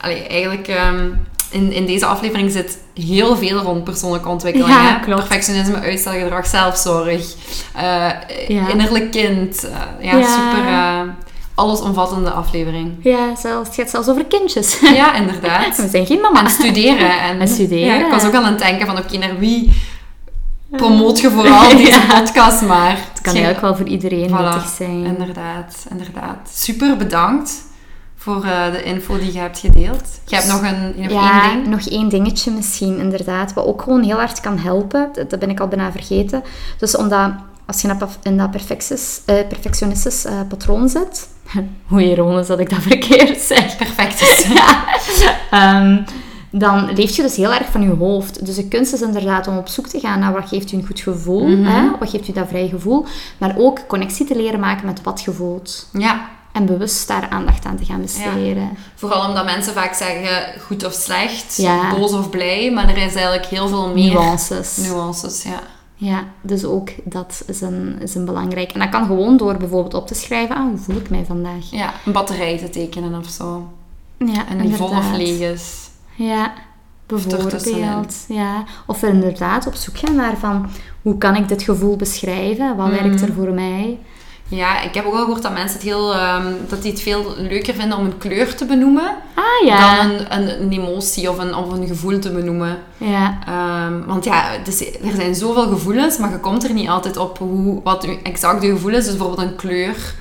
Allee, 0.00 0.26
eigenlijk, 0.26 0.68
um, 0.68 1.26
in, 1.50 1.72
in 1.72 1.86
deze 1.86 2.06
aflevering 2.06 2.50
zit 2.50 2.78
heel 2.94 3.36
veel 3.36 3.58
rond 3.58 3.84
persoonlijke 3.84 4.28
ontwikkeling. 4.28 4.70
Ja, 4.70 4.82
hè? 4.82 5.00
Klopt. 5.00 5.28
Perfectionisme, 5.28 5.80
uitstelgedrag, 5.80 6.46
zelfzorg, 6.46 7.34
uh, 7.76 8.10
innerlijk 8.48 9.10
kind. 9.10 9.64
Uh, 9.64 10.12
ja, 10.12 10.22
super 10.22 10.64
uh, 10.64 11.00
allesomvattende 11.58 12.30
aflevering. 12.30 12.94
Ja, 13.00 13.36
zelfs, 13.36 13.68
het 13.68 13.76
gaat 13.76 13.90
zelfs 13.90 14.08
over 14.08 14.24
kindjes. 14.24 14.80
Ja, 15.00 15.14
inderdaad. 15.14 15.76
We 15.82 15.88
zijn 15.88 16.06
geen 16.06 16.20
mama. 16.20 16.44
En 16.44 16.50
studeren. 16.50 17.20
En, 17.20 17.40
en 17.40 17.48
studeren. 17.48 17.98
Ja, 17.98 18.04
ik 18.04 18.10
was 18.10 18.24
ook 18.24 18.34
aan 18.34 18.44
het 18.44 18.58
denken 18.58 18.86
van, 18.86 18.98
oké, 18.98 19.16
naar 19.16 19.38
wie 19.38 19.70
promoot 20.70 21.20
je 21.20 21.30
vooral 21.30 21.68
deze 21.76 22.00
podcast 22.08 22.62
maar? 22.62 22.96
Het 23.12 23.20
kan 23.20 23.32
eigenlijk 23.32 23.60
wel 23.60 23.76
voor 23.76 23.86
iedereen 23.86 24.28
voilà, 24.28 24.32
nuttig 24.32 24.68
zijn. 24.76 25.04
Inderdaad, 25.04 25.86
inderdaad. 25.90 26.50
Super 26.52 26.96
bedankt 26.96 27.66
voor 28.16 28.44
uh, 28.44 28.72
de 28.72 28.82
info 28.82 29.18
die 29.18 29.32
je 29.32 29.38
hebt 29.38 29.58
gedeeld. 29.58 30.20
Je 30.24 30.34
hebt 30.34 30.48
nog, 30.48 30.62
een, 30.62 30.94
nog 30.96 31.10
ja, 31.10 31.42
één 31.42 31.62
ding? 31.62 31.66
nog 31.66 31.88
één 31.88 32.08
dingetje 32.08 32.50
misschien, 32.50 32.98
inderdaad. 32.98 33.52
Wat 33.52 33.66
ook 33.66 33.82
gewoon 33.82 34.02
heel 34.02 34.16
hard 34.16 34.40
kan 34.40 34.58
helpen. 34.58 35.08
Dat, 35.12 35.30
dat 35.30 35.38
ben 35.38 35.50
ik 35.50 35.60
al 35.60 35.68
bijna 35.68 35.92
vergeten. 35.92 36.42
Dus 36.78 36.96
omdat 36.96 37.30
als 37.68 37.80
je 37.80 37.96
in 38.22 38.36
dat 38.36 38.48
uh, 38.54 39.48
perfectionistisch 39.48 40.26
uh, 40.26 40.32
patroon 40.48 40.88
zit... 40.88 41.28
Hoe 41.88 42.02
ironisch 42.02 42.46
dat 42.46 42.58
ik 42.58 42.70
dat 42.70 42.82
verkeerd 42.82 43.40
zeg. 43.40 43.76
Perfect. 43.76 44.46
um, 45.52 46.04
dan 46.60 46.92
leef 46.94 47.16
je 47.16 47.22
dus 47.22 47.36
heel 47.36 47.52
erg 47.52 47.66
van 47.70 47.82
je 47.82 47.94
hoofd. 47.94 48.46
Dus 48.46 48.54
de 48.54 48.68
kunst 48.68 48.92
is 48.92 49.00
inderdaad 49.00 49.46
om 49.46 49.56
op 49.56 49.68
zoek 49.68 49.86
te 49.86 50.00
gaan 50.00 50.18
naar 50.18 50.32
wat 50.32 50.48
geeft 50.48 50.72
u 50.72 50.76
een 50.76 50.86
goed 50.86 51.00
gevoel. 51.00 51.46
Mm 51.46 51.64
hè? 51.64 51.90
Wat 51.98 52.10
geeft 52.10 52.28
u 52.28 52.32
dat 52.32 52.48
vrij 52.48 52.68
gevoel. 52.68 53.06
Maar 53.38 53.54
ook 53.58 53.86
connectie 53.86 54.26
te 54.26 54.36
leren 54.36 54.60
maken 54.60 54.86
met 54.86 55.02
wat 55.02 55.22
je 55.22 55.32
voelt. 55.32 55.88
Ja. 55.92 56.28
En 56.52 56.66
bewust 56.66 57.08
daar 57.08 57.28
aandacht 57.28 57.64
aan 57.64 57.76
te 57.76 57.84
gaan 57.84 58.00
besteden. 58.00 58.62
Ja. 58.62 58.70
Vooral 58.94 59.28
omdat 59.28 59.44
mensen 59.44 59.72
vaak 59.72 59.94
zeggen 59.94 60.60
goed 60.60 60.84
of 60.84 60.92
slecht, 60.92 61.56
ja. 61.56 61.94
boos 61.94 62.12
of 62.12 62.30
blij. 62.30 62.70
Maar 62.72 62.88
er 62.88 62.96
is 62.96 63.14
eigenlijk 63.14 63.46
heel 63.46 63.68
veel 63.68 63.88
meer... 63.88 64.12
Nuances. 64.12 64.76
Nuances, 64.76 65.42
ja. 65.42 65.60
Ja, 66.00 66.24
dus 66.40 66.64
ook 66.64 66.90
dat 67.04 67.42
is 67.46 67.60
een, 67.60 68.00
is 68.00 68.14
een 68.14 68.24
belangrijk. 68.24 68.72
En 68.72 68.80
dat 68.80 68.88
kan 68.88 69.06
gewoon 69.06 69.36
door 69.36 69.56
bijvoorbeeld 69.56 69.94
op 69.94 70.06
te 70.06 70.14
schrijven, 70.14 70.56
ah, 70.56 70.68
hoe 70.68 70.78
voel 70.78 70.96
ik 70.96 71.10
mij 71.10 71.24
vandaag? 71.24 71.70
Ja, 71.70 71.92
een 72.06 72.12
batterij 72.12 72.58
te 72.58 72.70
tekenen 72.70 73.18
of 73.18 73.28
zo. 73.28 73.68
Ja, 74.18 74.48
En 74.48 74.58
die 74.58 74.74
vol 74.74 74.88
of 74.88 75.16
leeg 75.16 75.52
is. 75.52 75.90
Ja, 76.14 76.52
bijvoorbeeld. 77.06 78.24
Ja. 78.28 78.64
Of 78.86 79.02
inderdaad 79.02 79.66
op 79.66 79.74
zoek 79.74 79.98
gaan 79.98 80.14
naar 80.14 80.36
van, 80.36 80.70
hoe 81.02 81.18
kan 81.18 81.36
ik 81.36 81.48
dit 81.48 81.62
gevoel 81.62 81.96
beschrijven? 81.96 82.76
Wat 82.76 82.88
werkt 82.88 83.20
er 83.20 83.28
mm. 83.28 83.34
voor 83.34 83.52
mij? 83.52 83.98
Ja, 84.48 84.82
ik 84.82 84.94
heb 84.94 85.06
ook 85.06 85.14
al 85.14 85.20
gehoord 85.20 85.42
dat 85.42 85.52
mensen 85.52 85.78
het 85.78 85.86
heel, 85.86 86.16
um, 86.16 86.56
dat 86.68 86.82
die 86.82 86.90
het 86.92 87.00
veel 87.00 87.34
leuker 87.36 87.74
vinden 87.74 87.98
om 87.98 88.04
een 88.04 88.18
kleur 88.18 88.54
te 88.54 88.64
benoemen 88.64 89.16
ah, 89.34 89.66
ja. 89.66 89.96
dan 89.96 90.10
een, 90.10 90.38
een, 90.38 90.62
een, 90.62 90.72
emotie 90.72 91.30
of 91.30 91.38
een, 91.38 91.54
of 91.54 91.72
een 91.72 91.86
gevoel 91.86 92.18
te 92.18 92.30
benoemen. 92.30 92.78
Ja. 92.96 93.38
Um, 93.86 94.04
want 94.06 94.24
ja, 94.24 94.50
dus 94.64 94.80
er 94.80 95.14
zijn 95.14 95.34
zoveel 95.34 95.68
gevoelens, 95.68 96.18
maar 96.18 96.30
je 96.30 96.40
komt 96.40 96.64
er 96.64 96.72
niet 96.72 96.88
altijd 96.88 97.16
op 97.16 97.38
hoe, 97.38 97.82
wat 97.82 98.06
exact 98.22 98.62
je 98.62 98.70
gevoel 98.70 98.94
is. 98.94 99.04
Dus 99.04 99.16
bijvoorbeeld 99.16 99.48
een 99.48 99.56
kleur. 99.56 100.14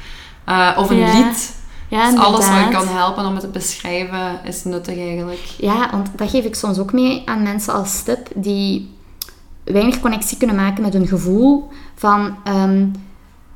Uh, 0.50 0.78
of 0.78 0.90
een 0.90 1.12
lied. 1.12 1.56
Ja, 1.88 2.12
dus 2.12 2.20
alles 2.20 2.50
wat 2.50 2.58
je 2.58 2.70
kan 2.72 2.88
helpen 2.88 3.26
om 3.26 3.34
het 3.34 3.42
te 3.42 3.48
beschrijven 3.48 4.40
is 4.44 4.64
nuttig 4.64 4.98
eigenlijk. 4.98 5.46
Ja, 5.58 5.90
want 5.92 6.10
dat 6.16 6.30
geef 6.30 6.46
ik 6.46 6.56
soms 6.56 6.80
ook 6.80 6.94
mee 6.94 7.22
aan 7.26 7.44
mensen 7.44 7.74
als 7.74 8.04
tip 8.04 8.28
die 8.36 8.96
weinig 9.64 10.00
connectie 10.00 10.38
kunnen 10.38 10.56
maken 10.56 10.84
met 10.84 10.94
hun 10.94 11.08
gevoel 11.08 11.70
van, 11.96 12.36
um, 12.48 12.92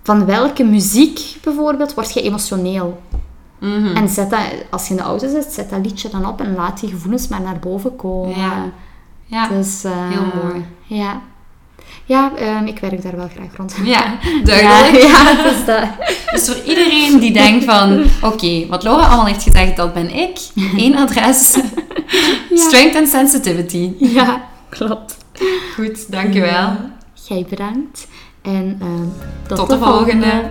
van 0.03 0.25
welke 0.25 0.63
muziek 0.63 1.19
bijvoorbeeld 1.43 1.93
word 1.93 2.13
je 2.13 2.21
emotioneel. 2.21 3.01
Mhm. 3.59 3.95
En 3.95 4.09
zet 4.09 4.29
dat, 4.29 4.39
als 4.69 4.83
je 4.87 4.89
in 4.89 4.99
de 4.99 5.03
auto 5.05 5.29
zit, 5.29 5.53
zet 5.53 5.69
dat 5.69 5.85
liedje 5.85 6.09
dan 6.09 6.25
op 6.25 6.41
en 6.41 6.55
laat 6.55 6.79
die 6.79 6.89
gevoelens 6.89 7.27
maar 7.27 7.41
naar 7.41 7.59
boven 7.59 7.95
komen. 7.95 8.39
Ja, 8.39 8.71
ja. 9.25 9.47
Dus, 9.47 9.85
uh, 9.85 9.91
heel 10.09 10.43
mooi. 10.43 10.65
Ja. 10.83 11.21
Ja, 12.05 12.31
um, 12.57 12.65
ik 12.65 12.79
werk 12.79 13.01
daar 13.03 13.15
wel 13.15 13.29
graag 13.35 13.55
rond. 13.57 13.75
Ja, 13.83 14.17
duidelijk. 14.43 15.03
Ja, 15.03 15.33
ja 15.35 15.43
dus, 15.43 15.65
dat... 15.65 15.83
dus 16.31 16.49
voor 16.49 16.65
iedereen 16.65 17.19
die 17.19 17.33
denkt 17.33 17.65
van... 17.65 18.03
Oké, 18.31 18.67
wat 18.67 18.83
Laura 18.83 19.05
allemaal 19.05 19.25
heeft 19.25 19.43
gezegd, 19.43 19.75
dat 19.75 19.93
ben 19.93 20.15
ik. 20.15 20.39
Eén 20.77 20.97
adres. 20.97 21.57
Strength 22.67 22.95
and 22.95 23.07
sensitivity. 23.07 23.93
Ja, 23.97 24.49
klopt. 24.69 25.17
Goed, 25.75 26.11
dankjewel. 26.11 26.75
Jij 27.27 27.45
bedankt. 27.49 28.07
En 28.41 28.79
uh, 28.81 28.87
tot, 29.47 29.57
tot, 29.57 29.69
de, 29.69 29.77
volgende. 29.77 30.49